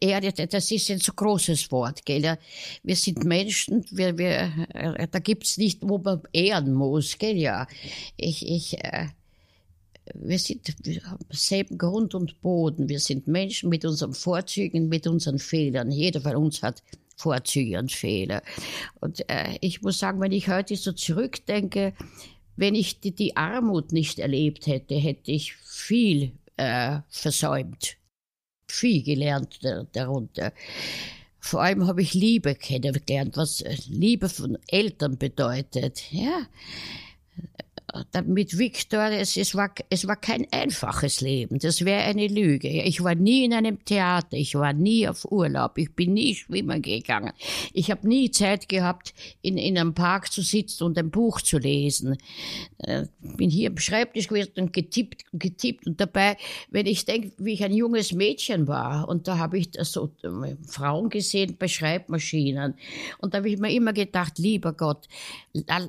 Ehre, 0.00 0.32
das 0.32 0.70
ist 0.70 0.90
ein 0.90 0.98
so 0.98 1.12
großes 1.12 1.70
Wort, 1.72 2.04
gell? 2.04 2.38
Wir 2.82 2.96
sind 2.96 3.24
Menschen, 3.24 3.84
wir, 3.90 4.16
wir, 4.18 4.52
äh, 4.74 5.08
da 5.10 5.18
gibt's 5.18 5.56
nicht, 5.56 5.80
wo 5.82 5.98
man 5.98 6.22
ehren 6.32 6.72
muss, 6.72 7.18
gell? 7.18 7.36
Ja, 7.36 7.66
ich, 8.16 8.46
ich, 8.48 8.78
äh, 8.84 9.08
wir 10.14 10.38
sind 10.38 10.68
haben 11.04 11.24
selben 11.30 11.78
Grund 11.78 12.14
und 12.14 12.40
Boden. 12.42 12.88
Wir 12.88 13.00
sind 13.00 13.26
Menschen 13.26 13.70
mit 13.70 13.84
unseren 13.84 14.12
Vorzügen, 14.12 14.88
mit 14.88 15.06
unseren 15.06 15.38
Fehlern. 15.38 15.90
Jeder 15.90 16.20
von 16.20 16.36
uns 16.36 16.62
hat 16.62 16.82
Vorzüge 17.16 17.78
und 17.78 17.92
Fehler. 17.92 18.42
Und 19.00 19.28
äh, 19.30 19.56
ich 19.60 19.82
muss 19.82 19.98
sagen, 19.98 20.20
wenn 20.20 20.32
ich 20.32 20.48
heute 20.48 20.76
so 20.76 20.92
zurückdenke, 20.92 21.94
wenn 22.56 22.74
ich 22.74 23.00
die, 23.00 23.14
die 23.14 23.36
Armut 23.36 23.92
nicht 23.92 24.18
erlebt 24.18 24.66
hätte, 24.66 24.94
hätte 24.94 25.32
ich 25.32 25.54
viel 25.54 26.32
äh, 26.56 27.00
versäumt, 27.08 27.96
viel 28.68 29.02
gelernt 29.02 29.60
darunter. 29.92 30.52
Vor 31.38 31.62
allem 31.62 31.86
habe 31.86 32.02
ich 32.02 32.14
Liebe 32.14 32.54
kennengelernt, 32.54 33.36
was 33.36 33.60
äh, 33.60 33.76
Liebe 33.86 34.28
von 34.28 34.56
Eltern 34.68 35.18
bedeutet. 35.18 36.10
Ja, 36.10 36.46
mit 38.26 38.58
Viktor, 38.58 39.10
es, 39.10 39.36
es, 39.36 39.54
war, 39.54 39.72
es 39.88 40.06
war 40.06 40.16
kein 40.16 40.46
einfaches 40.50 41.20
Leben. 41.20 41.58
Das 41.58 41.84
wäre 41.84 42.02
eine 42.02 42.26
Lüge. 42.26 42.68
Ich 42.68 43.02
war 43.02 43.14
nie 43.14 43.44
in 43.44 43.52
einem 43.52 43.84
Theater, 43.84 44.36
ich 44.36 44.54
war 44.54 44.72
nie 44.72 45.06
auf 45.06 45.30
Urlaub, 45.30 45.78
ich 45.78 45.92
bin 45.94 46.14
nie 46.14 46.34
schwimmen 46.34 46.82
gegangen. 46.82 47.32
Ich 47.72 47.90
habe 47.90 48.08
nie 48.08 48.30
Zeit 48.30 48.68
gehabt, 48.68 49.14
in, 49.42 49.58
in 49.58 49.78
einem 49.78 49.94
Park 49.94 50.32
zu 50.32 50.42
sitzen 50.42 50.84
und 50.84 50.98
ein 50.98 51.10
Buch 51.10 51.40
zu 51.40 51.58
lesen. 51.58 52.16
Äh, 52.78 53.04
bin 53.20 53.50
hier 53.50 53.70
am 53.70 53.78
Schreibtisch 53.78 54.28
gewesen 54.28 54.52
und 54.56 54.72
getippt 54.72 55.24
und 55.32 55.40
getippt. 55.40 55.86
Und 55.86 56.00
dabei, 56.00 56.36
wenn 56.70 56.86
ich 56.86 57.04
denke, 57.04 57.32
wie 57.38 57.52
ich 57.52 57.64
ein 57.64 57.72
junges 57.72 58.12
Mädchen 58.12 58.66
war, 58.66 59.08
und 59.08 59.28
da 59.28 59.38
habe 59.38 59.58
ich 59.58 59.70
so 59.82 60.10
äh, 60.22 60.56
Frauen 60.66 61.10
gesehen 61.10 61.56
bei 61.58 61.68
Schreibmaschinen. 61.68 62.74
Und 63.18 63.34
da 63.34 63.38
habe 63.38 63.50
ich 63.50 63.58
mir 63.58 63.72
immer 63.72 63.92
gedacht, 63.92 64.38
lieber 64.38 64.72
Gott, 64.72 65.08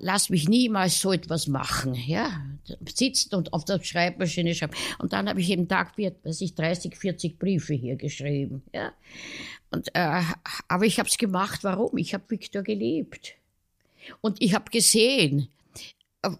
lass 0.02 0.30
mich 0.30 0.48
niemals 0.48 1.00
so 1.00 1.12
etwas 1.12 1.48
machen 1.48 1.95
ja, 1.96 2.42
sitzen 2.88 3.36
und 3.36 3.54
auf 3.54 3.66
der 3.66 3.82
Schreibmaschine 3.84 4.54
schreiben. 4.54 4.76
Und 5.00 5.14
dann 5.14 5.30
habe 5.30 5.42
ich 5.42 5.48
jeden 5.48 5.68
Tag, 5.68 5.98
weiß 5.98 6.42
ich, 6.42 6.56
30, 6.56 6.96
40 6.96 7.40
Briefe 7.40 7.74
hier 7.74 7.96
geschrieben, 7.96 8.64
ja. 8.74 8.94
Und, 9.72 9.90
äh, 9.94 10.22
aber 10.68 10.86
ich 10.86 11.00
habe 11.00 11.10
es 11.10 11.18
gemacht, 11.18 11.64
warum? 11.64 11.98
Ich 11.98 12.14
habe 12.14 12.24
Viktor 12.30 12.64
geliebt. 12.64 13.36
Und 14.22 14.42
ich 14.42 14.54
habe 14.54 14.70
gesehen, 14.70 15.50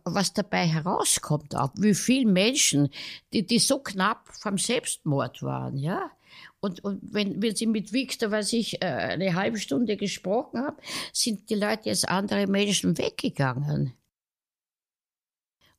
was 0.04 0.34
dabei 0.34 0.66
herauskommt, 0.68 1.56
auch 1.56 1.72
wie 1.78 1.94
viele 1.94 2.30
Menschen, 2.30 2.90
die, 3.34 3.46
die 3.46 3.60
so 3.60 3.80
knapp 3.80 4.30
vom 4.40 4.58
Selbstmord 4.58 5.44
waren, 5.44 5.78
ja. 5.78 6.12
Und, 6.60 6.84
und 6.84 7.00
wenn, 7.14 7.42
wenn 7.42 7.56
sie 7.56 7.68
mit 7.68 7.94
Victor, 7.94 8.32
was 8.32 8.52
ich, 8.52 8.82
äh, 8.82 8.86
eine 8.86 9.36
halbe 9.36 9.60
Stunde 9.60 9.98
gesprochen 9.98 10.60
habe, 10.60 10.82
sind 11.14 11.50
die 11.50 11.56
Leute 11.56 11.90
als 11.90 12.06
andere 12.06 12.48
Menschen 12.48 12.98
weggegangen. 12.98 13.94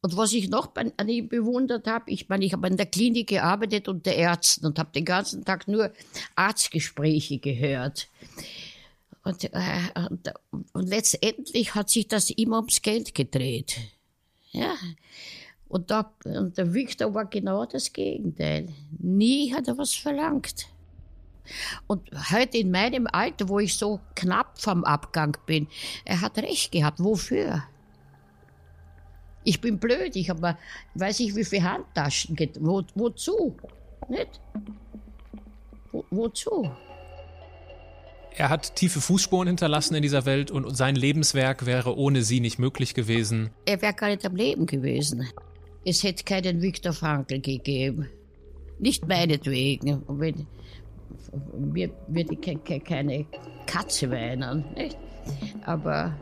Und 0.06 0.16
was 0.16 0.32
ich 0.34 0.48
noch 0.48 0.72
an 0.76 1.08
ihm 1.08 1.28
bewundert 1.28 1.88
habe, 1.88 2.12
ich 2.12 2.28
meine, 2.28 2.44
ich 2.44 2.52
habe 2.52 2.68
in 2.68 2.76
der 2.76 2.86
Klinik 2.86 3.28
gearbeitet 3.28 3.88
unter 3.88 4.12
Ärzten 4.12 4.64
und 4.64 4.78
habe 4.78 4.92
den 4.92 5.04
ganzen 5.04 5.44
Tag 5.44 5.66
nur 5.66 5.90
Arztgespräche 6.36 7.38
gehört. 7.38 8.06
Und, 9.24 9.42
äh, 9.42 9.80
und, 10.08 10.32
und, 10.72 10.88
letztendlich 10.88 11.74
hat 11.74 11.90
sich 11.90 12.06
das 12.06 12.30
immer 12.30 12.58
ums 12.58 12.82
Geld 12.82 13.16
gedreht. 13.16 13.78
Ja. 14.52 14.76
Und, 15.66 15.90
da, 15.90 16.14
und 16.24 16.56
der 16.56 16.72
Victor 16.72 17.12
war 17.12 17.24
genau 17.24 17.66
das 17.66 17.92
Gegenteil. 17.92 18.68
Nie 19.00 19.52
hat 19.52 19.66
er 19.66 19.76
was 19.76 19.92
verlangt. 19.92 20.68
Und 21.88 22.08
heute 22.30 22.58
in 22.58 22.70
meinem 22.70 23.08
Alter, 23.10 23.48
wo 23.48 23.58
ich 23.58 23.74
so 23.74 23.98
knapp 24.14 24.60
vom 24.60 24.84
Abgang 24.84 25.36
bin, 25.46 25.66
er 26.04 26.20
hat 26.20 26.38
recht 26.38 26.70
gehabt. 26.70 27.02
Wofür? 27.02 27.64
Ich 29.46 29.60
bin 29.60 29.78
blöd, 29.78 30.16
ich 30.16 30.28
habe, 30.28 30.58
weiß 30.94 31.20
ich, 31.20 31.36
wie 31.36 31.44
viele 31.44 31.62
Handtaschen, 31.62 32.36
wo, 32.58 32.82
wozu? 32.96 33.56
Nicht? 34.08 34.40
Wo, 35.92 36.04
wozu? 36.10 36.68
Er 38.36 38.48
hat 38.48 38.74
tiefe 38.74 39.00
Fußspuren 39.00 39.46
hinterlassen 39.46 39.94
in 39.94 40.02
dieser 40.02 40.26
Welt 40.26 40.50
und 40.50 40.76
sein 40.76 40.96
Lebenswerk 40.96 41.64
wäre 41.64 41.96
ohne 41.96 42.22
sie 42.22 42.40
nicht 42.40 42.58
möglich 42.58 42.92
gewesen. 42.92 43.50
Er 43.66 43.80
wäre 43.80 43.94
gar 43.94 44.08
nicht 44.08 44.26
am 44.26 44.34
Leben 44.34 44.66
gewesen. 44.66 45.28
Es 45.84 46.02
hätte 46.02 46.24
keinen 46.24 46.60
Viktor 46.60 46.92
Frankl 46.92 47.38
gegeben. 47.38 48.08
Nicht 48.80 49.06
meinetwegen. 49.06 50.02
Wenn, 50.08 50.48
mir 51.56 51.90
würde 52.08 52.36
keine 52.80 53.26
Katze 53.66 54.10
weinen, 54.10 54.64
nicht? 54.74 54.98
Aber 55.64 56.16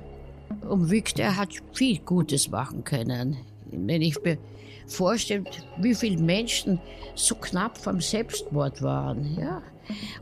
und 0.62 0.90
Victor 0.90 1.36
hat 1.36 1.50
viel 1.72 1.98
Gutes 1.98 2.50
machen 2.50 2.84
können. 2.84 3.36
Wenn 3.70 4.02
ich 4.02 4.22
mir 4.22 4.38
vorstelle, 4.86 5.44
wie 5.78 5.94
viele 5.94 6.22
Menschen 6.22 6.80
so 7.14 7.34
knapp 7.34 7.78
vom 7.78 8.00
Selbstmord 8.00 8.82
waren, 8.82 9.36
ja. 9.38 9.62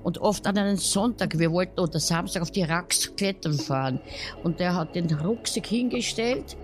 Und 0.03 0.19
oft 0.19 0.45
an 0.47 0.59
einem 0.59 0.77
Sonntag, 0.77 1.39
wir 1.39 1.53
wollten 1.53 1.79
oder 1.79 2.01
Samstag 2.01 2.43
auf 2.43 2.51
die 2.51 2.65
Rax 2.65 3.15
klettern 3.15 3.57
fahren. 3.59 4.01
Und 4.43 4.59
der 4.59 4.75
hat 4.75 4.97
den 4.97 5.13
Rucksack 5.15 5.69
hingestellt 5.69 6.57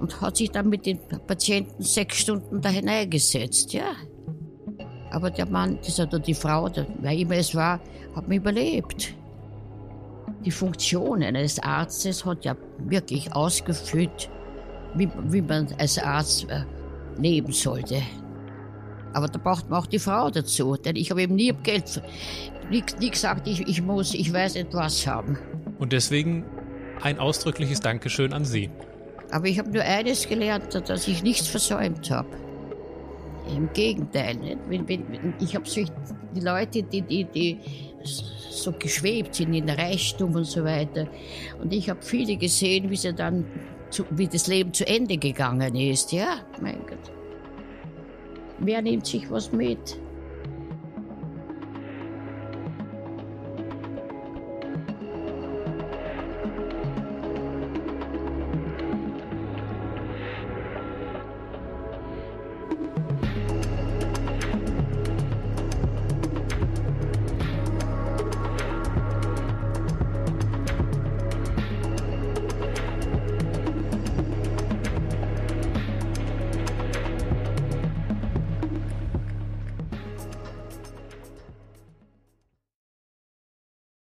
und 0.00 0.18
hat 0.22 0.38
sich 0.38 0.50
dann 0.50 0.70
mit 0.70 0.86
den 0.86 0.98
Patienten 1.26 1.82
sechs 1.82 2.18
Stunden 2.18 2.62
da 2.62 2.70
hineingesetzt, 2.70 3.74
ja. 3.74 3.92
Aber 5.10 5.30
der 5.30 5.46
Mann, 5.46 5.78
das 5.84 5.98
hat 5.98 6.26
die 6.26 6.34
Frau, 6.34 6.70
wer 7.00 7.12
immer 7.12 7.36
es 7.36 7.54
war, 7.54 7.80
hat 8.14 8.28
mich 8.28 8.38
überlebt 8.38 9.14
die 10.48 10.52
Funktion 10.52 11.22
eines 11.22 11.58
Arztes 11.58 12.24
hat 12.24 12.46
ja 12.46 12.56
wirklich 12.78 13.30
ausgeführt, 13.34 14.30
wie, 14.94 15.06
wie 15.24 15.42
man 15.42 15.68
als 15.76 15.98
Arzt 15.98 16.48
äh, 16.48 16.62
leben 17.20 17.52
sollte. 17.52 18.00
Aber 19.12 19.28
da 19.28 19.38
braucht 19.38 19.68
man 19.68 19.78
auch 19.78 19.86
die 19.86 19.98
Frau 19.98 20.30
dazu, 20.30 20.76
denn 20.76 20.96
ich 20.96 21.10
habe 21.10 21.20
eben 21.20 21.34
nie 21.34 21.52
Geld, 21.62 22.00
nie, 22.70 22.82
nie 22.98 23.10
gesagt, 23.10 23.46
ich, 23.46 23.60
ich 23.68 23.82
muss, 23.82 24.14
ich 24.14 24.32
weiß 24.32 24.56
etwas 24.56 25.06
haben. 25.06 25.36
Und 25.78 25.92
deswegen 25.92 26.46
ein 27.02 27.18
ausdrückliches 27.18 27.80
Dankeschön 27.80 28.32
an 28.32 28.46
Sie. 28.46 28.70
Aber 29.30 29.48
ich 29.48 29.58
habe 29.58 29.70
nur 29.70 29.82
eines 29.82 30.26
gelernt, 30.26 30.74
dass 30.88 31.08
ich 31.08 31.22
nichts 31.22 31.46
versäumt 31.46 32.10
habe. 32.10 32.30
Im 33.54 33.70
Gegenteil, 33.74 34.56
ich 35.40 35.54
habe 35.54 35.66
die 36.34 36.40
Leute, 36.40 36.82
die, 36.84 37.02
die, 37.02 37.24
die 37.24 37.60
so 38.04 38.72
geschwebt 38.72 39.34
sind 39.34 39.54
in 39.54 39.68
Reichtum 39.68 40.34
und 40.34 40.44
so 40.44 40.64
weiter. 40.64 41.06
Und 41.60 41.72
ich 41.72 41.88
habe 41.88 42.02
viele 42.02 42.36
gesehen, 42.36 42.90
wie 42.90 42.96
sie 42.96 43.12
dann, 43.12 43.44
zu, 43.90 44.04
wie 44.10 44.26
das 44.26 44.46
Leben 44.46 44.72
zu 44.72 44.86
Ende 44.86 45.16
gegangen 45.16 45.74
ist. 45.74 46.12
Ja, 46.12 46.40
mein 46.60 46.80
Gott. 46.86 47.12
Wer 48.58 48.82
nimmt 48.82 49.06
sich 49.06 49.30
was 49.30 49.52
mit? 49.52 49.98